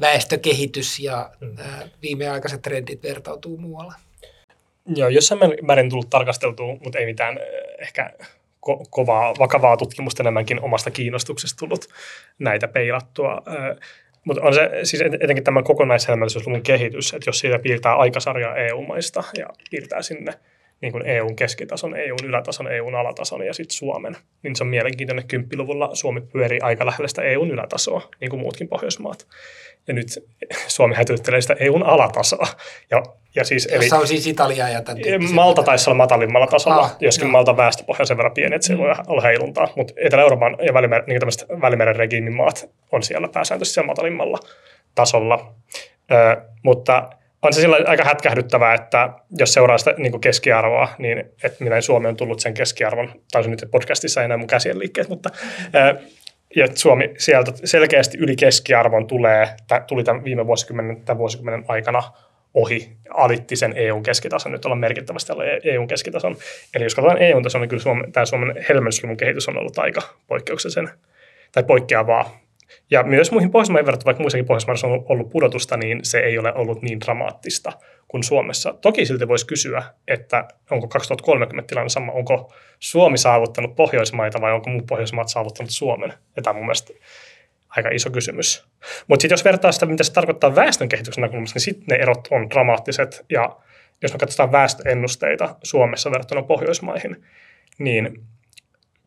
väestökehitys 0.00 0.98
ja 0.98 1.30
viimeaikaiset 2.02 2.62
trendit 2.62 3.02
vertautuu 3.02 3.58
muualla? 3.58 3.94
Joo, 4.86 5.08
jossain 5.08 5.40
määrin 5.62 5.90
tullut 5.90 6.10
tarkasteltua, 6.10 6.76
mutta 6.84 6.98
ei 6.98 7.06
mitään 7.06 7.38
eh, 7.38 7.44
ehkä 7.78 8.10
ko- 8.68 8.86
kovaa, 8.90 9.34
vakavaa 9.38 9.76
tutkimusta 9.76 10.22
enemmänkin 10.22 10.60
omasta 10.60 10.90
kiinnostuksesta 10.90 11.58
tullut 11.58 11.88
näitä 12.38 12.68
peilattua. 12.68 13.42
Eh, 13.46 13.76
mutta 14.24 14.42
on 14.42 14.54
se 14.54 14.70
siis 14.82 15.02
etenkin 15.02 15.44
tämä 15.44 15.62
kokonaishelmällisyysluvun 15.62 16.62
kehitys, 16.62 17.14
että 17.14 17.28
jos 17.28 17.38
siitä 17.38 17.58
piirtää 17.58 17.96
aikasarjaa 17.96 18.56
EU-maista 18.56 19.24
ja 19.38 19.46
piirtää 19.70 20.02
sinne 20.02 20.32
niin 20.80 20.92
kuin 20.92 21.06
EUn 21.06 21.36
keskitason, 21.36 21.96
EUn 21.96 22.24
ylätason, 22.24 22.72
EUn 22.72 22.94
alatason 22.94 23.46
ja 23.46 23.54
sitten 23.54 23.76
Suomen. 23.76 24.16
Niin 24.42 24.56
se 24.56 24.64
on 24.64 24.68
mielenkiintoinen, 24.68 25.28
kymppiluvulla 25.28 25.90
Suomi 25.94 26.20
pyörii 26.20 26.60
aika 26.60 26.86
lähellä 26.86 27.08
sitä 27.08 27.22
EUn 27.22 27.50
ylätasoa, 27.50 28.08
niin 28.20 28.30
kuin 28.30 28.40
muutkin 28.40 28.68
Pohjoismaat. 28.68 29.26
Ja 29.88 29.94
nyt 29.94 30.06
Suomi 30.66 30.94
hätyttelee 30.94 31.40
sitä 31.40 31.56
EUn 31.60 31.82
alatasoa. 31.82 32.46
Ja, 32.90 33.02
ja 33.34 33.44
siis, 33.44 33.68
eli, 33.72 33.88
on 33.92 34.06
siis 34.06 34.26
Italia 34.26 34.68
ja 34.68 34.82
tämän 34.82 35.02
Malta 35.32 35.62
taisi 35.62 35.90
olla 35.90 35.96
matalimmalla 35.96 36.46
tasolla, 36.46 36.80
ah, 36.80 36.96
joskin 37.00 37.30
Malta 37.30 37.56
väestöpohja 37.56 38.04
sen 38.04 38.16
verran 38.16 38.34
pieni, 38.34 38.54
että 38.54 38.66
se 38.66 38.74
mm. 38.74 38.78
voi 38.78 38.94
olla 39.06 39.22
heiluntaa. 39.22 39.68
Mutta 39.76 39.92
Etelä-Euroopan 39.96 40.56
ja 40.66 40.74
Välimeren, 40.74 41.04
niin 41.06 41.20
Välimeren 41.60 41.96
regiimin 41.96 42.36
maat 42.36 42.70
on 42.92 43.02
siellä 43.02 43.28
pääsääntöisesti 43.28 43.74
siellä 43.74 43.86
matalimmalla 43.86 44.38
tasolla. 44.94 45.54
Ö, 46.12 46.42
mutta 46.62 47.10
on 47.42 47.52
se 47.52 47.60
sillä 47.60 47.78
aika 47.86 48.04
hätkähdyttävää, 48.04 48.74
että 48.74 49.10
jos 49.38 49.52
seuraa 49.52 49.78
sitä 49.78 49.94
niin 49.98 50.20
keskiarvoa, 50.20 50.88
niin 50.98 51.18
että 51.18 51.64
miten 51.64 51.82
Suomi 51.82 52.08
on 52.08 52.16
tullut 52.16 52.40
sen 52.40 52.54
keskiarvon, 52.54 53.12
tai 53.32 53.48
nyt 53.48 53.64
podcastissa 53.70 54.22
ei 54.22 54.28
näe 54.28 54.36
mun 54.36 54.46
käsien 54.46 54.78
liikkeet, 54.78 55.08
mutta 55.08 55.30
ja 56.56 56.68
Suomi 56.74 57.14
sieltä 57.18 57.52
selkeästi 57.64 58.18
yli 58.18 58.36
keskiarvon 58.36 59.06
tulee, 59.06 59.48
tuli 59.86 60.04
tämän 60.04 60.24
viime 60.24 60.46
vuosikymmenen, 60.46 61.04
tämän 61.04 61.18
vuosikymmenen 61.18 61.64
aikana 61.68 62.02
ohi, 62.54 62.96
alitti 63.10 63.56
sen 63.56 63.72
EUn 63.76 64.02
keskitason, 64.02 64.52
nyt 64.52 64.64
ollaan 64.64 64.78
merkittävästi 64.78 65.32
alla 65.32 65.44
EUn 65.64 65.88
keskitason. 65.88 66.36
Eli 66.74 66.84
jos 66.84 66.94
katsotaan 66.94 67.22
EUn 67.22 67.42
tason, 67.42 67.60
niin 67.60 67.68
kyllä 67.68 67.82
Suomen, 67.82 68.12
tämä 68.12 68.26
Suomen 68.26 68.64
helmensluvun 68.68 69.16
kehitys 69.16 69.48
on 69.48 69.58
ollut 69.58 69.78
aika 69.78 70.02
poikkeuksellisen 70.26 70.90
tai 71.52 71.62
poikkeavaa 71.62 72.45
ja 72.90 73.02
myös 73.02 73.32
muihin 73.32 73.50
Pohjoismaihin 73.50 73.86
verrattuna, 73.86 74.06
vaikka 74.06 74.22
muissakin 74.22 74.46
Pohjoismaissa 74.46 74.86
on 74.86 75.04
ollut 75.08 75.30
pudotusta, 75.30 75.76
niin 75.76 76.00
se 76.02 76.18
ei 76.18 76.38
ole 76.38 76.54
ollut 76.54 76.82
niin 76.82 77.00
dramaattista 77.00 77.72
kuin 78.08 78.24
Suomessa. 78.24 78.72
Toki 78.72 79.06
silti 79.06 79.28
voisi 79.28 79.46
kysyä, 79.46 79.82
että 80.08 80.48
onko 80.70 80.88
2030 80.88 81.68
tilanne 81.68 81.88
sama, 81.88 82.12
onko 82.12 82.52
Suomi 82.78 83.18
saavuttanut 83.18 83.76
Pohjoismaita 83.76 84.40
vai 84.40 84.52
onko 84.52 84.70
muut 84.70 84.86
Pohjoismaat 84.86 85.28
saavuttanut 85.28 85.70
Suomen? 85.70 86.12
Ja 86.36 86.42
tämä 86.42 86.50
on 86.50 86.56
mun 86.56 86.66
mielestä 86.66 86.92
aika 87.68 87.88
iso 87.88 88.10
kysymys. 88.10 88.64
Mutta 89.06 89.22
sitten 89.22 89.34
jos 89.34 89.44
vertaa 89.44 89.72
sitä, 89.72 89.86
mitä 89.86 90.04
se 90.04 90.12
tarkoittaa 90.12 90.54
väestön 90.54 90.88
kehityksen 90.88 91.22
näkökulmasta, 91.22 91.56
niin 91.56 91.64
sitten 91.64 91.84
ne 91.90 91.96
erot 91.96 92.28
on 92.30 92.50
dramaattiset. 92.50 93.24
Ja 93.30 93.56
jos 94.02 94.12
me 94.12 94.18
katsotaan 94.18 94.52
väestöennusteita 94.52 95.56
Suomessa 95.62 96.10
verrattuna 96.10 96.42
Pohjoismaihin, 96.42 97.24
niin 97.78 98.20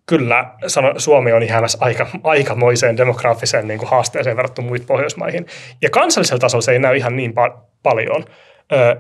kyllä 0.10 0.54
Suomi 0.98 1.32
on 1.32 1.48
jäämässä 1.48 1.78
aika, 1.82 2.08
aikamoiseen 2.24 2.98
demografiseen 2.98 3.68
niin 3.68 3.80
kuin 3.80 3.90
haasteeseen 3.90 4.38
verrattuna 4.38 4.68
muihin 4.68 4.88
Pohjoismaihin. 4.88 5.46
Ja 5.82 5.90
kansallisella 5.90 6.40
tasolla 6.40 6.62
se 6.62 6.72
ei 6.72 6.80
näy 6.80 6.96
ihan 6.96 7.16
niin 7.16 7.32
pa- 7.32 7.58
paljon. 7.84 8.26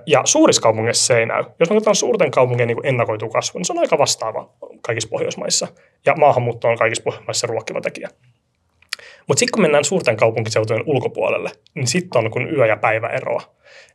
ja 0.05 0.21
suurissa 0.25 0.61
kaupungeissa 0.61 1.05
se 1.05 1.17
ei 1.17 1.25
näy. 1.25 1.43
Jos 1.59 1.69
me 1.69 1.75
katsotaan 1.75 1.95
suurten 1.95 2.31
kaupunkien 2.31 2.67
niin 2.67 2.77
ennakoitu 2.83 3.29
kasvu, 3.29 3.59
niin 3.59 3.65
se 3.65 3.73
on 3.73 3.79
aika 3.79 3.97
vastaava 3.97 4.49
kaikissa 4.81 5.09
Pohjoismaissa. 5.09 5.67
Ja 6.05 6.15
maahanmuutto 6.15 6.67
on 6.67 6.77
kaikissa 6.77 7.03
Pohjoismaissa 7.03 7.47
ruokkiva 7.47 7.81
tekijä. 7.81 8.09
Mutta 9.29 9.39
sitten 9.39 9.51
kun 9.51 9.61
mennään 9.61 9.83
suurten 9.83 10.17
kaupunkiseutujen 10.17 10.83
ulkopuolelle, 10.85 11.49
niin 11.75 11.87
sitten 11.87 12.25
on 12.25 12.31
kun 12.31 12.53
yö- 12.53 12.67
ja 12.67 12.77
päivä 12.77 13.07
eroa. 13.07 13.41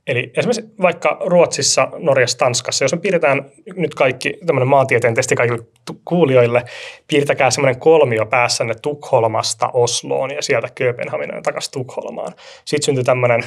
Eli 0.06 0.32
esimerkiksi 0.36 0.74
vaikka 0.82 1.18
Ruotsissa, 1.20 1.88
Norjassa, 1.98 2.38
Tanskassa, 2.38 2.84
jos 2.84 2.92
me 2.92 3.00
piirretään 3.00 3.50
nyt 3.76 3.94
kaikki 3.94 4.38
tämmöinen 4.46 4.68
maantieteen 4.68 5.14
testi 5.14 5.34
kaikille 5.34 5.64
kuulijoille, 6.04 6.64
piirtäkää 7.08 7.50
semmoinen 7.50 7.80
kolmio 7.80 8.26
päässänne 8.26 8.74
Tukholmasta 8.82 9.70
Osloon 9.72 10.30
ja 10.30 10.42
sieltä 10.42 10.68
Kööpenhaminaan 10.74 11.42
takaisin 11.42 11.72
Tukholmaan. 11.72 12.32
Sitten 12.64 12.84
syntyy 12.84 13.04
tämmöinen 13.04 13.40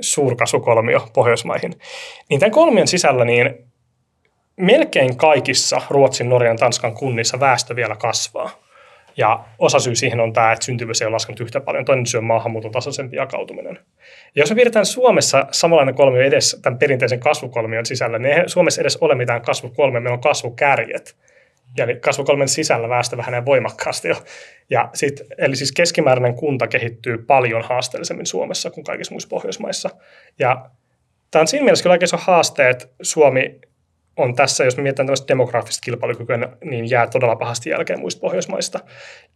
suurkasukolmio 0.00 1.08
Pohjoismaihin. 1.14 1.72
Niin 2.30 2.40
tämän 2.40 2.52
kolmion 2.52 2.88
sisällä 2.88 3.24
niin 3.24 3.54
melkein 4.56 5.16
kaikissa 5.16 5.82
Ruotsin, 5.90 6.28
Norjan, 6.28 6.56
Tanskan 6.56 6.94
kunnissa 6.94 7.40
väestö 7.40 7.76
vielä 7.76 7.96
kasvaa. 7.96 8.67
Ja 9.18 9.44
osa 9.58 9.78
syy 9.78 9.94
siihen 9.94 10.20
on 10.20 10.32
tämä, 10.32 10.52
että 10.52 10.64
syntyvyys 10.64 11.02
ei 11.02 11.06
ole 11.06 11.12
laskenut 11.12 11.40
yhtä 11.40 11.60
paljon. 11.60 11.84
Toinen 11.84 12.06
syy 12.06 12.18
on 12.18 12.24
maahanmuuton 12.24 12.72
tasaisempi 12.72 13.16
jakautuminen. 13.16 13.78
Ja 14.34 14.42
jos 14.42 14.50
me 14.50 14.56
pidetään 14.56 14.86
Suomessa 14.86 15.46
samanlainen 15.50 15.94
kolmio 15.94 16.22
edes 16.22 16.60
tämän 16.62 16.78
perinteisen 16.78 17.20
kasvukolmion 17.20 17.86
sisällä, 17.86 18.18
niin 18.18 18.34
ei 18.34 18.48
Suomessa 18.48 18.80
edes 18.80 18.96
ole 18.96 19.14
mitään 19.14 19.42
kasvukolmia, 19.42 20.00
meillä 20.00 20.14
on 20.14 20.20
kasvukärjet. 20.20 21.16
Ja 21.76 21.84
eli 21.84 21.96
kasvukolmen 21.96 22.48
sisällä 22.48 22.88
väestö 22.88 23.16
vähenee 23.16 23.44
voimakkaasti 23.44 24.08
jo. 24.08 24.16
Ja 24.70 24.90
sit, 24.94 25.20
eli 25.38 25.56
siis 25.56 25.72
keskimääräinen 25.72 26.34
kunta 26.34 26.66
kehittyy 26.66 27.18
paljon 27.18 27.62
haasteellisemmin 27.62 28.26
Suomessa 28.26 28.70
kuin 28.70 28.84
kaikissa 28.84 29.14
muissa 29.14 29.28
Pohjoismaissa. 29.28 29.90
Ja 30.38 30.70
tämä 31.30 31.40
on 31.40 31.46
siinä 31.46 31.64
mielessä 31.64 31.82
kyllä 31.82 31.94
oikein 31.94 32.08
haaste, 32.14 32.70
että 32.70 32.86
Suomi 33.02 33.60
on 34.18 34.34
tässä, 34.34 34.64
jos 34.64 34.76
mietitään 34.76 35.06
tämmöistä 35.06 35.28
demografista 35.28 35.84
kilpailukykyä, 35.84 36.38
niin 36.64 36.90
jää 36.90 37.06
todella 37.06 37.36
pahasti 37.36 37.70
jälkeen 37.70 38.00
muista 38.00 38.20
Pohjoismaista. 38.20 38.80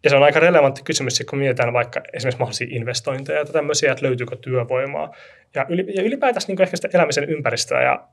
Ja 0.05 0.11
se 0.11 0.17
on 0.17 0.23
aika 0.23 0.41
relevantti 0.41 0.83
kysymys, 0.83 1.23
kun 1.31 1.39
mietitään 1.39 1.73
vaikka 1.73 2.01
esimerkiksi 2.13 2.39
mahdollisia 2.39 2.67
investointeja 2.71 3.39
ja 3.39 3.45
tämmöisiä, 3.45 3.93
että 3.93 4.07
löytyykö 4.07 4.37
työvoimaa. 4.37 5.15
Ja 5.55 5.67
ylipäätänsä 6.03 6.49
niin 6.49 6.63
ehkä 6.63 6.77
sitä 6.77 6.89
elämisen 6.95 7.31
ympäristöä, 7.31 7.83
ja, 7.83 8.09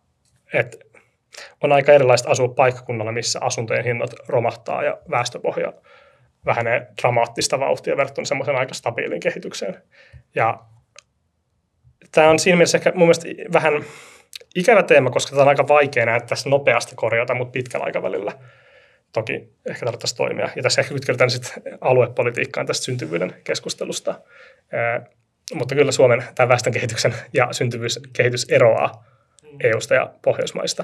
että 0.54 0.78
on 1.64 1.72
aika 1.72 1.94
erilaista 1.94 2.30
asua 2.30 2.48
paikkakunnalla, 2.48 3.12
missä 3.12 3.40
asuntojen 3.42 3.86
hinnat 3.86 4.14
romahtaa 4.28 4.84
ja 4.84 4.98
väestöpohja 5.10 5.74
vähenee 6.46 6.88
dramaattista 7.02 7.60
vauhtia 7.60 7.98
verrattuna 7.98 8.26
semmoisen 8.26 8.56
aika 8.56 8.74
stabiilin 8.74 9.20
kehitykseen. 9.20 9.78
Ja 10.36 10.60
tämä 12.12 12.30
on 12.30 12.40
siinä 12.40 12.56
mielessä 12.56 12.78
ehkä 12.78 12.92
mun 12.96 13.08
mielestä 13.08 13.28
vähän 13.54 13.74
ikävä 14.56 14.84
teema, 14.84 15.10
koska 15.10 15.30
tämä 15.30 15.42
on 15.42 15.48
aika 15.48 15.68
vaikea 15.68 16.06
näyttää 16.06 16.38
nopeasti 16.46 16.96
korjata, 16.96 17.36
mutta 17.36 17.52
pitkällä 17.52 17.86
aikavälillä 17.86 18.32
toki 19.14 19.50
ehkä 19.70 19.86
tarvittaisiin 19.86 20.18
toimia. 20.18 20.50
Ja 20.56 20.64
tässä 20.64 20.82
ehkä 20.82 20.94
kytketään 20.94 21.30
sitten 21.30 21.78
aluepolitiikkaan 21.82 22.68
tästä 22.68 22.86
syntyvyyden 22.86 23.36
keskustelusta. 23.44 24.22
Mutta 25.54 25.76
kyllä 25.76 25.92
Suomen 25.92 26.24
tämä 26.36 26.50
väestön 26.50 26.74
kehityksen 26.74 27.14
ja 27.34 27.48
syntyvyyskehitys 27.52 28.46
eroaa 28.50 29.06
mm. 29.44 29.58
EUsta 29.64 29.94
ja 29.94 30.14
Pohjoismaista 30.22 30.84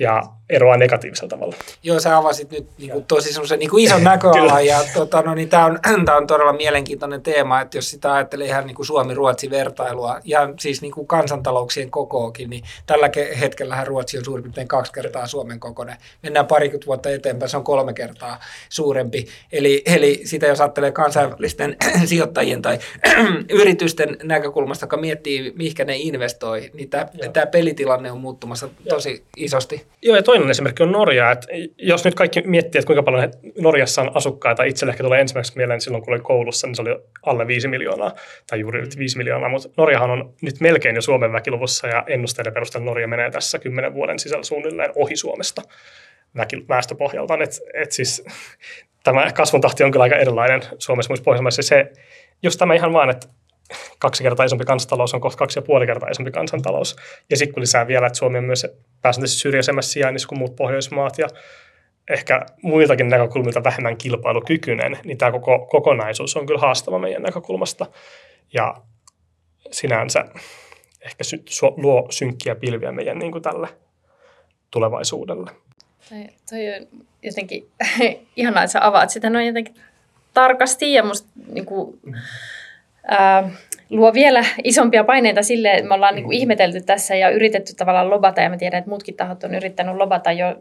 ja 0.00 0.22
eroaa 0.50 0.76
negatiivisella 0.76 1.28
tavalla. 1.28 1.56
Joo, 1.82 2.00
sä 2.00 2.16
avasit 2.16 2.50
nyt 2.50 2.66
niin 2.78 2.90
kuin, 2.90 3.04
tosi 3.04 3.32
semmoisen 3.32 3.58
niin 3.58 3.70
kuin 3.70 3.84
ison 3.84 4.04
näköalan 4.04 4.66
ja 4.66 4.78
tota, 4.94 5.22
no, 5.22 5.34
niin 5.34 5.48
tämä 5.48 5.64
on, 5.64 5.78
tää 6.06 6.16
on 6.16 6.26
todella 6.26 6.52
mielenkiintoinen 6.52 7.22
teema, 7.22 7.60
että 7.60 7.78
jos 7.78 7.90
sitä 7.90 8.12
ajattelee 8.12 8.46
ihan 8.46 8.66
niin 8.66 8.86
Suomi-Ruotsi-vertailua 8.86 10.20
ja 10.24 10.54
siis 10.58 10.82
niin 10.82 10.92
kuin 10.92 11.06
kansantalouksien 11.06 11.90
kokookin, 11.90 12.50
niin 12.50 12.64
tällä 12.86 13.10
hetkellähän 13.40 13.86
Ruotsi 13.86 14.18
on 14.18 14.24
suurin 14.24 14.42
piirtein 14.42 14.68
kaksi 14.68 14.92
kertaa 14.92 15.26
Suomen 15.26 15.60
kokoinen. 15.60 15.96
Mennään 16.22 16.46
parikymmentä 16.46 16.86
vuotta 16.86 17.10
eteenpäin, 17.10 17.50
se 17.50 17.56
on 17.56 17.64
kolme 17.64 17.92
kertaa 17.92 18.40
suurempi. 18.68 19.26
Eli, 19.52 19.82
eli 19.86 20.20
sitä 20.24 20.46
jos 20.46 20.60
ajattelee 20.60 20.92
kansainvälisten 20.92 21.76
sijoittajien 22.04 22.62
tai 22.62 22.78
yritysten 23.60 24.16
näkökulmasta, 24.22 24.84
joka 24.84 24.96
miettii, 24.96 25.52
mihinkä 25.56 25.84
ne 25.84 25.96
investoi, 25.96 26.70
niin 26.74 26.90
tämä 27.32 27.46
pelitilanne 27.46 28.12
on 28.12 28.20
muuttumassa 28.20 28.68
tosi 28.88 29.24
isosti. 29.36 29.89
Joo, 30.02 30.16
ja 30.16 30.22
toinen 30.22 30.50
esimerkki 30.50 30.82
on 30.82 30.92
Norja. 30.92 31.30
Että 31.30 31.46
jos 31.78 32.04
nyt 32.04 32.14
kaikki 32.14 32.42
miettii, 32.46 32.78
että 32.78 32.86
kuinka 32.86 33.02
paljon 33.02 33.32
Norjassa 33.58 34.02
on 34.02 34.16
asukkaita, 34.16 34.64
itselle 34.64 34.90
ehkä 34.90 35.02
tulee 35.02 35.20
ensimmäiseksi 35.20 35.56
mieleen 35.58 35.80
silloin, 35.80 36.04
kun 36.04 36.14
oli 36.14 36.20
koulussa, 36.20 36.66
niin 36.66 36.74
se 36.74 36.82
oli 36.82 36.96
alle 37.22 37.46
5 37.46 37.68
miljoonaa, 37.68 38.12
tai 38.50 38.60
juuri 38.60 38.80
yli 38.80 38.88
5 38.98 39.18
miljoonaa, 39.18 39.48
mutta 39.48 39.68
Norjahan 39.76 40.10
on 40.10 40.34
nyt 40.42 40.60
melkein 40.60 40.96
jo 40.96 41.02
Suomen 41.02 41.32
väkiluvussa, 41.32 41.88
ja 41.88 42.04
ennusteiden 42.06 42.52
perusteella 42.52 42.84
Norja 42.84 43.08
menee 43.08 43.30
tässä 43.30 43.58
kymmenen 43.58 43.94
vuoden 43.94 44.18
sisällä 44.18 44.44
suunnilleen 44.44 44.92
ohi 44.94 45.16
Suomesta 45.16 45.62
väestöpohjalta. 46.68 47.34
Että 47.34 47.56
et 47.74 47.92
siis 47.92 48.24
tämä 49.04 49.32
kasvun 49.32 49.60
tahti 49.60 49.84
on 49.84 49.90
kyllä 49.90 50.02
aika 50.02 50.16
erilainen 50.16 50.62
Suomessa 50.78 51.10
muissa 51.10 51.24
Pohjoismaissa. 51.24 51.62
Se, 51.62 51.92
just 52.42 52.58
tämä 52.58 52.74
ihan 52.74 52.92
vaan, 52.92 53.10
että 53.10 53.26
kaksi 53.98 54.22
kertaa 54.22 54.46
isompi 54.46 54.64
kansantalous 54.64 55.14
on 55.14 55.20
kohta 55.20 55.38
kaksi 55.38 55.58
ja 55.58 55.62
puoli 55.62 55.86
kertaa 55.86 56.08
isompi 56.08 56.30
kansantalous. 56.30 56.96
Ja 57.30 57.36
sitten 57.36 57.54
kun 57.54 57.60
lisää 57.60 57.86
vielä, 57.86 58.06
että 58.06 58.18
Suomi 58.18 58.38
on 58.38 58.44
myös 58.44 58.66
pääsääntöisesti 59.02 59.40
syrjäisemmässä 59.40 59.92
sijainnissa 59.92 60.28
kuin 60.28 60.38
muut 60.38 60.56
Pohjoismaat 60.56 61.18
ja 61.18 61.28
ehkä 62.10 62.46
muiltakin 62.62 63.08
näkökulmilta 63.08 63.64
vähemmän 63.64 63.96
kilpailukykyinen, 63.96 64.98
niin 65.04 65.18
tämä 65.18 65.32
koko 65.32 65.66
kokonaisuus 65.66 66.36
on 66.36 66.46
kyllä 66.46 66.60
haastava 66.60 66.98
meidän 66.98 67.22
näkökulmasta. 67.22 67.86
Ja 68.52 68.74
sinänsä 69.70 70.24
ehkä 71.00 71.24
sy- 71.24 71.44
luo 71.76 72.06
synkkiä 72.10 72.54
pilviä 72.54 72.92
meidän 72.92 73.18
niin 73.18 73.32
kuin 73.32 73.42
tälle 73.42 73.68
tulevaisuudelle. 74.70 75.50
Toi, 76.08 76.26
toi 76.50 76.74
on 76.74 77.04
jotenkin 77.22 77.68
ihanaa, 78.36 78.62
että 78.62 78.72
sä 78.72 78.86
avaat 78.86 79.10
sitä 79.10 79.30
noin 79.30 79.46
jotenkin 79.46 79.74
tarkasti 80.34 80.92
ja 80.92 81.02
musta 81.02 81.28
niin 81.52 81.66
kuin, 81.66 82.00
luo 83.90 84.14
vielä 84.14 84.44
isompia 84.64 85.04
paineita 85.04 85.42
sille, 85.42 85.72
että 85.72 85.88
me 85.88 85.94
ollaan 85.94 86.14
niin 86.14 86.24
kuin 86.24 86.36
ihmetelty 86.36 86.80
tässä 86.80 87.14
ja 87.16 87.30
yritetty 87.30 87.74
tavallaan 87.74 88.10
lobata, 88.10 88.40
ja 88.40 88.50
mä 88.50 88.56
tiedän, 88.56 88.78
että 88.78 88.90
muutkin 88.90 89.16
tahot 89.16 89.44
on 89.44 89.54
yrittänyt 89.54 89.96
lobata 89.96 90.32
jo 90.32 90.56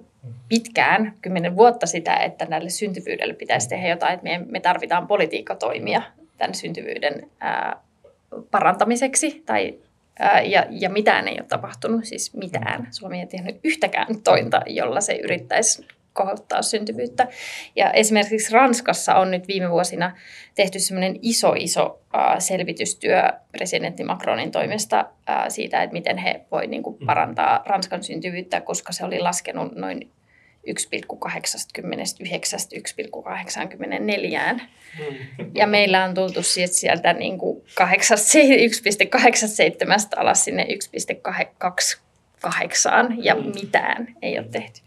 pitkään, 0.50 1.14
kymmenen 1.22 1.56
vuotta 1.56 1.86
sitä, 1.86 2.16
että 2.16 2.46
näille 2.46 2.70
syntyvyydelle 2.70 3.34
pitäisi 3.34 3.70
tehdä 3.70 3.88
jotain, 3.88 4.14
että 4.14 4.24
me, 4.24 4.42
me 4.50 4.60
tarvitaan 4.60 5.08
politiikkatoimia 5.08 6.02
tämän 6.38 6.56
syntyvyyden 6.56 7.30
ää, 7.40 7.78
parantamiseksi 8.52 9.44
tai 9.46 9.74
ja, 10.44 10.66
ja 10.70 10.90
mitään 10.90 11.28
ei 11.28 11.34
ole 11.40 11.48
tapahtunut, 11.48 12.06
siis 12.06 12.34
mitään. 12.34 12.88
Suomi 12.92 13.20
ei 13.20 13.28
tehnyt 13.28 13.60
yhtäkään 13.64 14.22
tointa, 14.24 14.62
jolla 14.66 15.02
se 15.02 15.16
yrittäisi 15.16 15.88
kohottaa 16.14 16.62
syntyvyyttä. 16.62 17.28
Ja 17.76 17.92
esimerkiksi 17.92 18.54
Ranskassa 18.54 19.16
on 19.16 19.32
nyt 19.32 19.48
viime 19.48 19.70
vuosina 19.70 20.16
tehty 20.56 20.80
semmoinen 20.80 21.20
iso, 21.22 21.54
iso 21.58 22.02
selvitystyö 22.40 23.24
presidentti 23.52 24.04
Macronin 24.04 24.52
toimesta 24.52 25.06
siitä, 25.50 25.84
että 25.84 25.94
miten 25.94 26.18
he 26.18 26.46
voivat 26.52 26.70
niin 26.70 26.84
mm. 27.00 27.06
parantaa 27.06 27.64
Ranskan 27.66 28.04
syntyvyyttä, 28.04 28.62
koska 28.62 28.94
se 28.94 29.06
oli 29.06 29.20
laskenut 29.20 29.76
noin 29.76 30.12
1,89 30.68 30.74
1,84. 34.56 34.62
Mm. 35.00 35.16
Ja 35.56 35.68
meillä 35.68 36.04
on 36.04 36.14
tultu 36.14 36.44
sieltä 36.44 37.14
niin 37.14 37.38
kuin 37.38 37.64
1,87 37.82 37.82
alas 40.22 40.44
sinne 40.44 40.68
1,28 42.48 43.16
ja 43.18 43.36
mm. 43.36 43.52
mitään 43.54 44.16
ei 44.22 44.40
ole 44.40 44.48
tehty. 44.52 44.82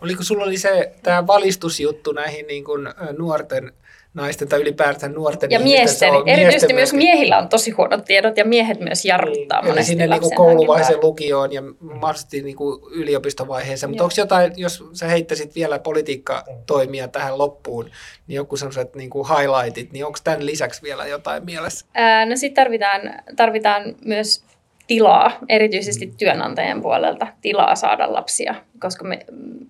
Oliko 0.00 0.22
sulla 0.22 0.44
oli 0.44 0.58
se 0.58 0.92
tämä 1.02 1.26
valistusjuttu 1.26 2.12
näihin 2.12 2.46
niin 2.46 2.64
kuin, 2.64 2.88
nuorten 3.18 3.72
naisten 4.14 4.48
tai 4.48 4.60
ylipäätään 4.60 5.12
nuorten 5.12 5.50
Ja 5.50 5.60
miesten. 5.60 6.10
On, 6.10 6.28
Erityisesti 6.28 6.72
myös 6.72 6.92
miehillä 6.92 7.38
on 7.38 7.48
tosi 7.48 7.70
huonot 7.70 8.04
tiedot 8.04 8.36
ja 8.36 8.44
miehet 8.44 8.80
myös 8.80 9.04
jarruttaa 9.04 9.62
niin, 9.62 9.72
Eli 9.72 9.84
sinne 9.84 10.06
niin 10.06 10.34
kouluvaiheeseen 10.36 11.00
lukioon 11.02 11.52
ja 11.52 11.62
mahdollisesti 11.80 12.42
niin 12.42 12.56
kuin 12.56 12.80
yliopistovaiheeseen. 12.90 13.90
Mutta 13.90 14.04
onko 14.04 14.14
jotain, 14.16 14.52
jos 14.56 14.84
sä 14.92 15.06
heittäisit 15.06 15.54
vielä 15.54 15.78
politiikkatoimia 15.78 17.08
tähän 17.08 17.38
loppuun, 17.38 17.90
niin 18.26 18.36
joku 18.36 18.56
sellaiset 18.56 18.96
niin 18.96 19.10
kuin 19.10 19.28
highlightit, 19.28 19.92
niin 19.92 20.06
onko 20.06 20.18
tämän 20.24 20.46
lisäksi 20.46 20.82
vielä 20.82 21.06
jotain 21.06 21.44
mielessä? 21.44 21.86
Ää, 21.94 22.26
no 22.26 22.36
sitten 22.36 22.64
tarvitaan, 22.64 23.00
tarvitaan 23.36 23.82
myös 24.04 24.44
tilaa, 24.88 25.32
erityisesti 25.48 26.14
työnantajan 26.18 26.82
puolelta, 26.82 27.26
tilaa 27.40 27.74
saada 27.74 28.12
lapsia, 28.12 28.54
koska 28.80 29.04
me, 29.04 29.26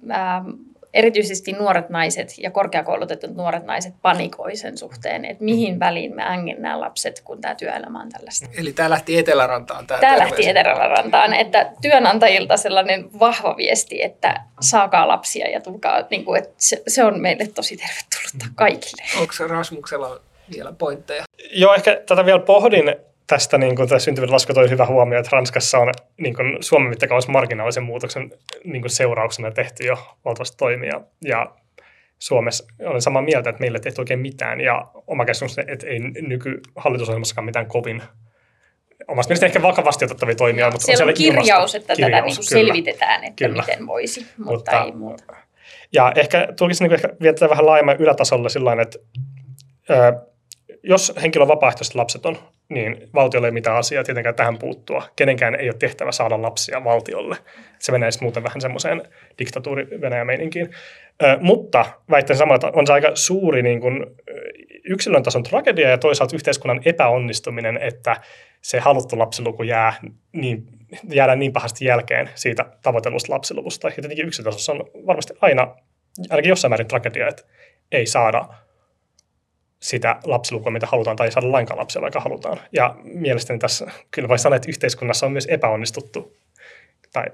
ää, 0.08 0.44
erityisesti 0.94 1.52
nuoret 1.52 1.88
naiset 1.88 2.38
ja 2.38 2.50
korkeakoulutetut 2.50 3.34
nuoret 3.34 3.64
naiset 3.64 3.94
panikoi 4.02 4.56
sen 4.56 4.78
suhteen, 4.78 5.24
että 5.24 5.44
mihin 5.44 5.80
väliin 5.80 6.16
me 6.16 6.22
ängen 6.22 6.62
nämä 6.62 6.80
lapset, 6.80 7.20
kun 7.20 7.40
tämä 7.40 7.54
työelämä 7.54 8.00
on 8.00 8.08
tällaista. 8.08 8.46
Eli 8.58 8.72
tämä 8.72 8.90
lähti 8.90 9.18
Etelärantaan? 9.18 9.86
Tämä, 9.86 10.00
tämä 10.00 10.18
lähti 10.18 10.48
Etelärantaan, 10.48 11.34
että 11.34 11.72
työnantajilta 11.82 12.56
sellainen 12.56 13.20
vahva 13.20 13.56
viesti, 13.56 14.02
että 14.02 14.40
saakaa 14.60 15.08
lapsia 15.08 15.50
ja 15.50 15.60
tulkaa, 15.60 16.04
niin 16.10 16.24
kuin, 16.24 16.38
että 16.38 16.54
se, 16.56 16.82
se 16.88 17.04
on 17.04 17.20
meille 17.20 17.46
tosi 17.46 17.76
tervetullutta 17.76 18.46
kaikille. 18.54 19.02
Onko 19.20 19.54
Rasmuksella 19.54 20.20
vielä 20.54 20.72
pointteja? 20.72 21.24
Joo, 21.52 21.74
ehkä 21.74 22.00
tätä 22.06 22.24
vielä 22.26 22.40
pohdin, 22.40 22.94
tästä 23.28 23.58
niin 23.58 23.76
kuin, 23.76 24.00
syntyvyyden 24.00 24.34
lasku 24.34 24.54
toi 24.54 24.70
hyvä 24.70 24.86
huomio, 24.86 25.18
että 25.18 25.30
Ranskassa 25.32 25.78
on 25.78 25.92
niin 26.16 26.34
kuin, 26.34 26.56
Suomen 26.60 26.88
mittakaavassa 26.88 27.32
marginaalisen 27.32 27.82
muutoksen 27.82 28.30
niin 28.64 28.82
kuin, 28.82 28.90
seurauksena 28.90 29.50
tehty 29.50 29.86
jo 29.86 30.16
valtavasti 30.24 30.56
toimia. 30.56 31.00
Ja 31.24 31.46
Suomessa 32.18 32.64
olen 32.84 33.02
samaa 33.02 33.22
mieltä, 33.22 33.50
että 33.50 33.60
meillä 33.60 33.76
ei 33.76 33.82
tehty 33.82 34.00
oikein 34.00 34.20
mitään. 34.20 34.60
Ja 34.60 34.86
oma 35.06 35.24
käsitys 35.24 35.58
että 35.58 35.86
ei 35.86 35.98
nykyhallitusohjelmassakaan 36.00 37.44
mitään 37.44 37.66
kovin 37.66 38.02
omasta 39.08 39.30
mielestä 39.30 39.46
ehkä 39.46 39.62
vakavasti 39.62 40.04
otettavia 40.04 40.34
toimia. 40.34 40.70
Mutta 40.70 40.84
siellä 40.86 41.10
on, 41.10 41.16
siellä 41.16 41.42
kirjaus, 41.42 41.74
että 41.74 41.94
kirjaus, 41.94 42.12
tätä 42.12 42.26
niin 42.26 42.36
kuin 42.36 42.44
selvitetään, 42.44 43.24
että 43.24 43.44
kyllä. 43.44 43.62
miten 43.62 43.86
voisi, 43.86 44.20
mutta, 44.20 44.52
mutta 44.52 44.84
ei 44.84 44.92
muuta. 44.92 45.24
Ja 45.92 46.12
ehkä 46.16 46.48
tulisi 46.58 46.84
niin 46.84 46.94
ehkä 46.94 47.08
viettää 47.22 47.50
vähän 47.50 47.66
laajemman 47.66 47.96
ylätasolle 47.96 48.48
sillä 48.48 48.82
että 48.82 48.98
ö, 49.90 49.94
jos 50.82 51.12
henkilö 51.22 51.42
on 51.42 51.48
vapaaehtoisesti 51.48 51.98
lapseton, 51.98 52.38
niin 52.68 53.08
valtiolle 53.14 53.48
ei 53.48 53.52
mitään 53.52 53.76
asiaa 53.76 54.04
tietenkään 54.04 54.34
tähän 54.34 54.58
puuttua. 54.58 55.02
Kenenkään 55.16 55.54
ei 55.54 55.68
ole 55.68 55.76
tehtävä 55.78 56.12
saada 56.12 56.42
lapsia 56.42 56.84
valtiolle. 56.84 57.36
Se 57.78 57.92
menee 57.92 58.10
muuten 58.20 58.42
vähän 58.42 58.60
semmoiseen 58.60 59.02
diktatuuri 59.38 59.86
meininkiin. 60.24 60.70
Ö, 61.22 61.38
mutta 61.40 61.84
väittäisin 62.10 62.38
samalla, 62.38 62.68
että 62.68 62.78
on 62.78 62.86
se 62.86 62.92
aika 62.92 63.10
suuri 63.14 63.62
niin 63.62 63.80
kuin, 63.80 64.06
yksilön 64.84 65.22
tason 65.22 65.42
tragedia 65.42 65.90
ja 65.90 65.98
toisaalta 65.98 66.36
yhteiskunnan 66.36 66.80
epäonnistuminen, 66.84 67.76
että 67.76 68.16
se 68.60 68.78
haluttu 68.78 69.18
lapsiluku 69.18 69.62
jää 69.62 69.94
niin, 70.32 70.64
jäädään 71.12 71.38
niin 71.38 71.52
pahasti 71.52 71.84
jälkeen 71.84 72.30
siitä 72.34 72.64
tavoitellusta 72.82 73.32
lapsiluvusta. 73.32 73.88
Ja 73.88 73.94
tietenkin 73.94 74.26
yksilötasossa 74.26 74.72
on 74.72 74.90
varmasti 75.06 75.34
aina, 75.40 75.76
ainakin 76.30 76.48
jossain 76.48 76.70
määrin 76.70 76.88
tragedia, 76.88 77.28
että 77.28 77.42
ei 77.92 78.06
saada 78.06 78.48
sitä 79.80 80.16
lapsilukua, 80.24 80.72
mitä 80.72 80.86
halutaan, 80.86 81.16
tai 81.16 81.26
ei 81.26 81.32
saada 81.32 81.52
lainkaan 81.52 81.78
lapsia, 81.78 82.02
vaikka 82.02 82.20
halutaan. 82.20 82.60
Ja 82.72 82.96
mielestäni 83.04 83.58
tässä 83.58 83.90
kyllä 84.10 84.28
voi 84.28 84.38
sanoa, 84.38 84.56
että 84.56 84.68
yhteiskunnassa 84.68 85.26
on 85.26 85.32
myös 85.32 85.46
epäonnistuttu. 85.46 86.36
Tai 87.12 87.24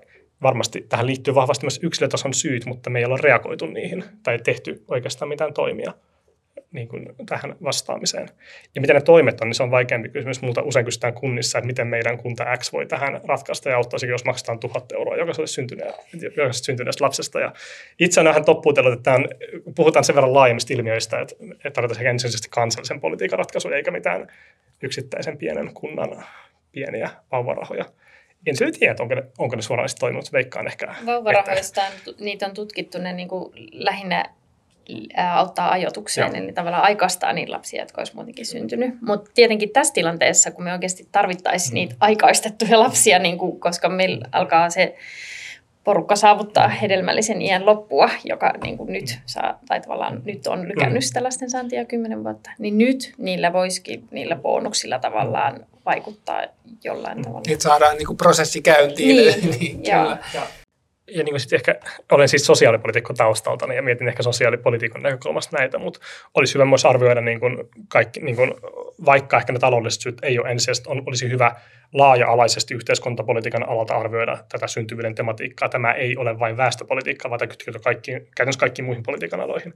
varmasti 0.42 0.86
tähän 0.88 1.06
liittyy 1.06 1.34
vahvasti 1.34 1.66
myös 1.66 1.80
yksilötason 1.82 2.34
syyt, 2.34 2.66
mutta 2.66 2.90
me 2.90 2.98
ei 2.98 3.04
ole 3.04 3.18
reagoitu 3.20 3.66
niihin 3.66 4.04
tai 4.22 4.38
tehty 4.38 4.84
oikeastaan 4.88 5.28
mitään 5.28 5.54
toimia 5.54 5.92
niin 6.74 6.88
kuin 6.88 7.06
tähän 7.26 7.56
vastaamiseen. 7.62 8.28
Ja 8.74 8.80
miten 8.80 8.94
ne 8.94 9.00
toimet 9.00 9.40
on, 9.40 9.48
niin 9.48 9.54
se 9.54 9.62
on 9.62 9.70
vaikeampi 9.70 10.08
kysymys. 10.08 10.42
Multa 10.42 10.62
usein 10.62 10.84
kysytään 10.84 11.14
kunnissa, 11.14 11.58
että 11.58 11.66
miten 11.66 11.86
meidän 11.86 12.18
kunta 12.18 12.56
X 12.56 12.72
voi 12.72 12.86
tähän 12.86 13.20
ratkaista 13.24 13.68
ja 13.68 13.76
auttaisikin, 13.76 14.12
jos 14.12 14.24
maksetaan 14.24 14.58
tuhat 14.58 14.92
euroa 14.92 15.16
jokaiselle 15.16 15.46
syntyneestä, 15.46 16.02
jokaisesta 16.36 16.64
syntyneestä 16.64 17.04
lapsesta. 17.04 17.40
Ja 17.40 17.52
itse 17.98 18.20
olen 18.20 18.30
vähän 18.30 18.44
toppuutellut, 18.44 18.92
että 18.92 19.10
tämän, 19.10 19.28
puhutaan 19.76 20.04
sen 20.04 20.14
verran 20.14 20.34
laajemmista 20.34 20.74
ilmiöistä, 20.74 21.20
että, 21.20 21.34
että 21.52 21.70
tarvitaan 21.70 22.06
ensisijaisesti 22.06 22.48
kansallisen 22.50 23.00
politiikan 23.00 23.38
ratkaisuja 23.38 23.76
eikä 23.76 23.90
mitään 23.90 24.26
yksittäisen 24.82 25.38
pienen 25.38 25.74
kunnan 25.74 26.24
pieniä 26.72 27.10
vauvarahoja. 27.32 27.84
En 28.46 28.56
sillä 28.56 28.72
tiedä, 28.72 28.94
onko 29.00 29.14
ne, 29.14 29.22
onko 29.38 29.56
ne 29.56 29.62
suoranaisesti 29.62 30.00
toiminut, 30.00 30.32
veikkaan 30.32 30.66
ehkä. 30.66 30.94
Vauvarahoista 31.06 31.82
että... 31.86 32.24
niitä 32.24 32.46
on 32.46 32.54
tutkittu 32.54 32.98
ne 32.98 33.12
niin 33.12 33.28
kuin 33.28 33.52
lähinnä 33.72 34.24
auttaa 35.32 35.70
ajotukseen, 35.70 36.32
Joo. 36.34 36.44
eli 36.44 36.52
tavallaan 36.52 36.84
aikaistaa 36.84 37.32
niin 37.32 37.50
lapsia, 37.50 37.82
jotka 37.82 38.00
olisi 38.00 38.14
muutenkin 38.14 38.46
syntynyt. 38.46 38.94
Mutta 39.00 39.30
tietenkin 39.34 39.70
tässä 39.70 39.94
tilanteessa, 39.94 40.50
kun 40.50 40.64
me 40.64 40.72
oikeasti 40.72 41.08
tarvittaisiin 41.12 41.70
mm. 41.70 41.74
niitä 41.74 41.94
aikaistettuja 42.00 42.78
lapsia, 42.78 43.18
niin 43.18 43.38
kuin, 43.38 43.60
koska 43.60 43.88
meillä 43.88 44.28
alkaa 44.32 44.70
se 44.70 44.96
porukka 45.84 46.16
saavuttaa 46.16 46.68
hedelmällisen 46.68 47.42
iän 47.42 47.66
loppua, 47.66 48.10
joka 48.24 48.52
niin 48.62 48.78
kuin 48.78 48.92
nyt, 48.92 49.18
saa, 49.26 49.58
tai 49.68 49.80
tavallaan 49.80 50.22
nyt 50.24 50.46
on 50.46 50.68
lykännyt 50.68 51.02
mm. 51.02 51.06
sitä 51.06 51.22
lasten 51.22 51.50
saantia 51.50 51.84
kymmenen 51.84 52.24
vuotta, 52.24 52.50
niin 52.58 52.78
nyt 52.78 53.14
niillä 53.18 53.52
voisikin 53.52 54.04
niillä 54.10 54.36
bonuksilla 54.36 54.98
tavallaan 54.98 55.66
vaikuttaa 55.86 56.42
jollain 56.84 57.22
tavalla. 57.22 57.42
Että 57.48 57.62
saadaan 57.62 57.96
niin 57.96 58.06
kuin 58.06 58.16
prosessi 58.16 58.62
käyntiin. 58.62 59.16
Niin, 59.16 59.50
niin, 59.60 59.84
joo. 59.84 60.16
Ja, 60.34 60.46
ja 61.08 61.24
niin 61.24 61.32
kuin 61.32 61.40
sit 61.40 61.52
ehkä, 61.52 61.74
olen 62.12 62.28
siis 62.28 62.46
sosiaalipolitiikko 62.46 63.14
taustalta 63.14 63.74
ja 63.74 63.82
mietin 63.82 64.08
ehkä 64.08 64.22
sosiaalipolitiikan 64.22 65.02
näkökulmasta 65.02 65.58
näitä, 65.58 65.78
mutta 65.78 66.00
olisi 66.34 66.54
hyvä 66.54 66.64
myös 66.64 66.84
arvioida, 66.84 67.20
niin 67.20 67.40
kuin 67.40 67.58
kaikki, 67.88 68.20
niin 68.20 68.36
kuin, 68.36 68.54
vaikka 69.06 69.36
ehkä 69.36 69.52
ne 69.52 69.58
taloudelliset 69.58 70.02
syyt 70.02 70.18
ei 70.22 70.38
ole 70.38 70.50
ensisijaisesti, 70.50 70.90
on, 70.90 71.02
olisi 71.06 71.30
hyvä 71.30 71.56
laaja-alaisesti 71.92 72.74
yhteiskuntapolitiikan 72.74 73.68
alalta 73.68 73.94
arvioida 73.94 74.38
tätä 74.48 74.66
syntyvyyden 74.66 75.14
tematiikkaa. 75.14 75.68
Tämä 75.68 75.92
ei 75.92 76.16
ole 76.16 76.38
vain 76.38 76.56
väestöpolitiikkaa, 76.56 77.30
vaan 77.30 77.48
kytkeytyy 77.48 77.80
kaikkiin, 77.84 78.28
käytännössä 78.36 78.60
kaikkiin 78.60 78.86
muihin 78.86 79.02
politiikan 79.02 79.40
aloihin. 79.40 79.74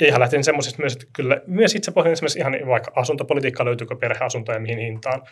Ja 0.00 0.06
ihan 0.06 0.20
lähtin 0.20 0.44
semmoisesta 0.44 0.82
myös, 0.82 0.92
että 0.92 1.06
kyllä 1.12 1.40
myös 1.46 1.74
itse 1.74 1.90
pohdin 1.90 2.12
esimerkiksi 2.12 2.38
ihan 2.38 2.52
vaikka 2.66 2.92
asuntopolitiikkaa, 2.96 3.66
löytyykö 3.66 3.96
perheasuntoja 3.96 4.60
mihin 4.60 4.78
hintaan, 4.78 5.22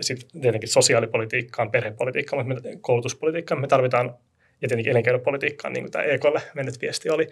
sitten 0.00 0.40
tietenkin 0.40 0.68
sosiaalipolitiikkaan, 0.68 1.70
perhepolitiikkaan, 1.70 2.46
mutta 2.46 2.68
koulutuspolitiikkaan 2.80 3.60
me 3.60 3.66
tarvitaan 3.66 4.14
ja 4.62 4.68
tietenkin 4.68 4.92
elinkeinopolitiikkaan, 4.92 5.72
niin 5.72 5.84
kuin 5.84 5.92
tämä 5.92 6.04
EKlle 6.04 6.42
mennyt 6.54 6.80
viesti 6.80 7.10
oli, 7.10 7.26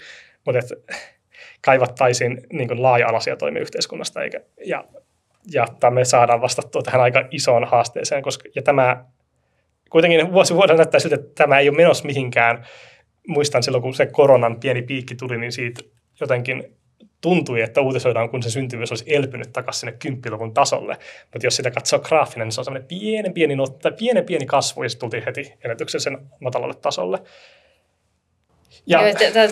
mutta 0.46 0.58
että 0.58 0.94
kaivattaisiin 1.64 2.40
niin 2.52 2.68
kuin 2.68 2.82
laaja-alaisia 2.82 3.36
toimia 3.36 3.62
yhteiskunnasta, 3.62 4.22
eikä, 4.22 4.40
ja, 4.66 4.84
ja 5.52 5.66
me 5.90 6.04
saadaan 6.04 6.40
vastattua 6.40 6.82
tähän 6.82 7.00
aika 7.00 7.28
isoon 7.30 7.64
haasteeseen, 7.64 8.22
koska, 8.22 8.48
ja 8.54 8.62
tämä 8.62 9.04
kuitenkin 9.90 10.32
vuosi 10.32 10.54
vuodelta 10.54 10.76
näyttää 10.76 11.00
siltä, 11.00 11.14
että 11.14 11.30
tämä 11.34 11.58
ei 11.58 11.68
ole 11.68 11.76
menossa 11.76 12.06
mihinkään. 12.06 12.66
Muistan 13.28 13.62
silloin, 13.62 13.82
kun 13.82 13.94
se 13.94 14.06
koronan 14.06 14.60
pieni 14.60 14.82
piikki 14.82 15.14
tuli, 15.14 15.38
niin 15.38 15.52
siitä 15.52 15.82
jotenkin 16.20 16.76
tuntui, 17.24 17.62
että 17.62 17.80
uutisoidaan, 17.80 18.30
kun 18.30 18.42
se 18.42 18.50
syntyvyys 18.50 18.92
olisi 18.92 19.04
elpynyt 19.06 19.52
takaisin 19.52 19.80
sinne 19.80 19.92
kymppiluvun 19.92 20.54
tasolle. 20.54 20.96
Mutta 21.32 21.46
jos 21.46 21.56
sitä 21.56 21.70
katsoo 21.70 21.98
graafinen, 21.98 22.46
niin 22.46 22.52
se 22.52 22.60
on 22.60 22.64
semmoinen 22.64 22.88
pienen 22.88 23.34
pieni, 23.34 23.54
tai 23.82 23.92
pienen 23.92 24.24
pieni 24.24 24.46
kasvu, 24.46 24.82
ja 24.82 24.88
sitten 24.88 25.00
tultiin 25.00 25.24
heti 25.26 25.54
ennätyksellisen 25.64 26.18
matalalle 26.40 26.74
tasolle. 26.74 27.18
Ja, 28.86 28.98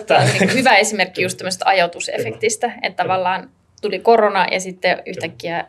Tämä 0.07 0.21
on 0.21 0.27
niin 0.39 0.53
hyvä 0.59 0.75
esimerkki 0.75 1.21
just 1.21 1.37
tämmöisestä 1.37 1.65
ajoitusefektistä, 1.65 2.71
että 2.83 3.03
tavallaan 3.03 3.49
tuli 3.81 3.99
korona 3.99 4.45
ja 4.51 4.59
sitten 4.59 5.01
yhtäkkiä 5.05 5.65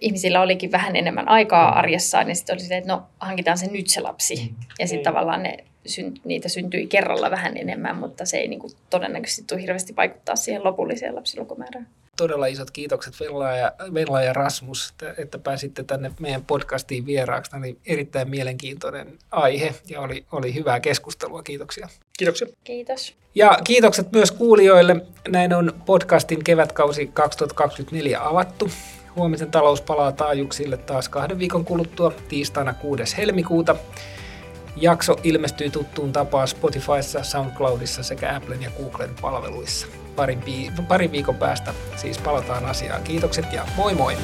ihmisillä 0.00 0.40
olikin 0.40 0.72
vähän 0.72 0.96
enemmän 0.96 1.28
aikaa 1.28 1.78
arjessaan 1.78 2.28
ja 2.28 2.34
sitten 2.34 2.54
oli 2.54 2.60
silleen, 2.60 2.78
että 2.78 2.92
no 2.92 3.02
hankitaan 3.18 3.58
se 3.58 3.66
nyt 3.70 3.88
se 3.88 4.00
lapsi. 4.00 4.34
Ja 4.78 4.86
sitten 4.86 4.96
niin. 4.96 5.04
tavallaan 5.04 5.42
ne 5.42 5.56
niitä 6.24 6.48
syntyi 6.48 6.86
kerralla 6.86 7.30
vähän 7.30 7.56
enemmän, 7.56 7.96
mutta 7.96 8.24
se 8.24 8.36
ei 8.36 8.48
niin 8.48 8.60
kuin, 8.60 8.72
todennäköisesti 8.90 9.44
tule 9.48 9.62
hirveästi 9.62 9.96
vaikuttaa 9.96 10.36
siihen 10.36 10.64
lopulliseen 10.64 11.14
lapsilukumäärään. 11.14 11.86
todella 12.16 12.46
isot 12.46 12.70
kiitokset 12.70 13.20
Vella 13.20 13.52
ja, 13.52 13.72
Vella 13.94 14.22
ja 14.22 14.32
Rasmus, 14.32 14.94
että, 15.18 15.38
pääsitte 15.38 15.82
tänne 15.82 16.10
meidän 16.20 16.44
podcastiin 16.44 17.06
vieraaksi. 17.06 17.50
Tämä 17.50 17.64
oli 17.64 17.76
erittäin 17.86 18.30
mielenkiintoinen 18.30 19.18
aihe 19.30 19.74
ja 19.88 20.00
oli, 20.00 20.24
oli 20.32 20.54
hyvää 20.54 20.80
keskustelua. 20.80 21.42
Kiitoksia. 21.42 21.88
Kiitoksia. 22.18 22.46
Kiitos. 22.64 23.14
Ja 23.34 23.58
kiitokset 23.64 24.12
myös 24.12 24.32
kuulijoille. 24.32 24.96
Näin 25.28 25.54
on 25.54 25.72
podcastin 25.86 26.44
kevätkausi 26.44 27.06
2024 27.06 28.28
avattu. 28.28 28.70
Huomisen 29.16 29.50
talous 29.50 29.80
palaa 29.80 30.12
taajuuksille 30.12 30.76
taas 30.76 31.08
kahden 31.08 31.38
viikon 31.38 31.64
kuluttua 31.64 32.12
tiistaina 32.28 32.74
6. 32.74 33.16
helmikuuta. 33.16 33.76
Jakso 34.80 35.16
ilmestyy 35.22 35.70
tuttuun 35.70 36.12
tapaan 36.12 36.48
Spotifyssa, 36.48 37.22
SoundCloudissa 37.22 38.02
sekä 38.02 38.36
Applen 38.36 38.62
ja 38.62 38.70
Googlen 38.70 39.10
palveluissa. 39.20 39.86
Parin, 40.16 40.42
parin 40.88 41.12
viikon 41.12 41.34
päästä 41.34 41.74
siis 41.96 42.18
palataan 42.18 42.66
asiaan. 42.66 43.02
Kiitokset 43.02 43.52
ja 43.52 43.66
moi 43.76 43.94
moi! 43.94 44.16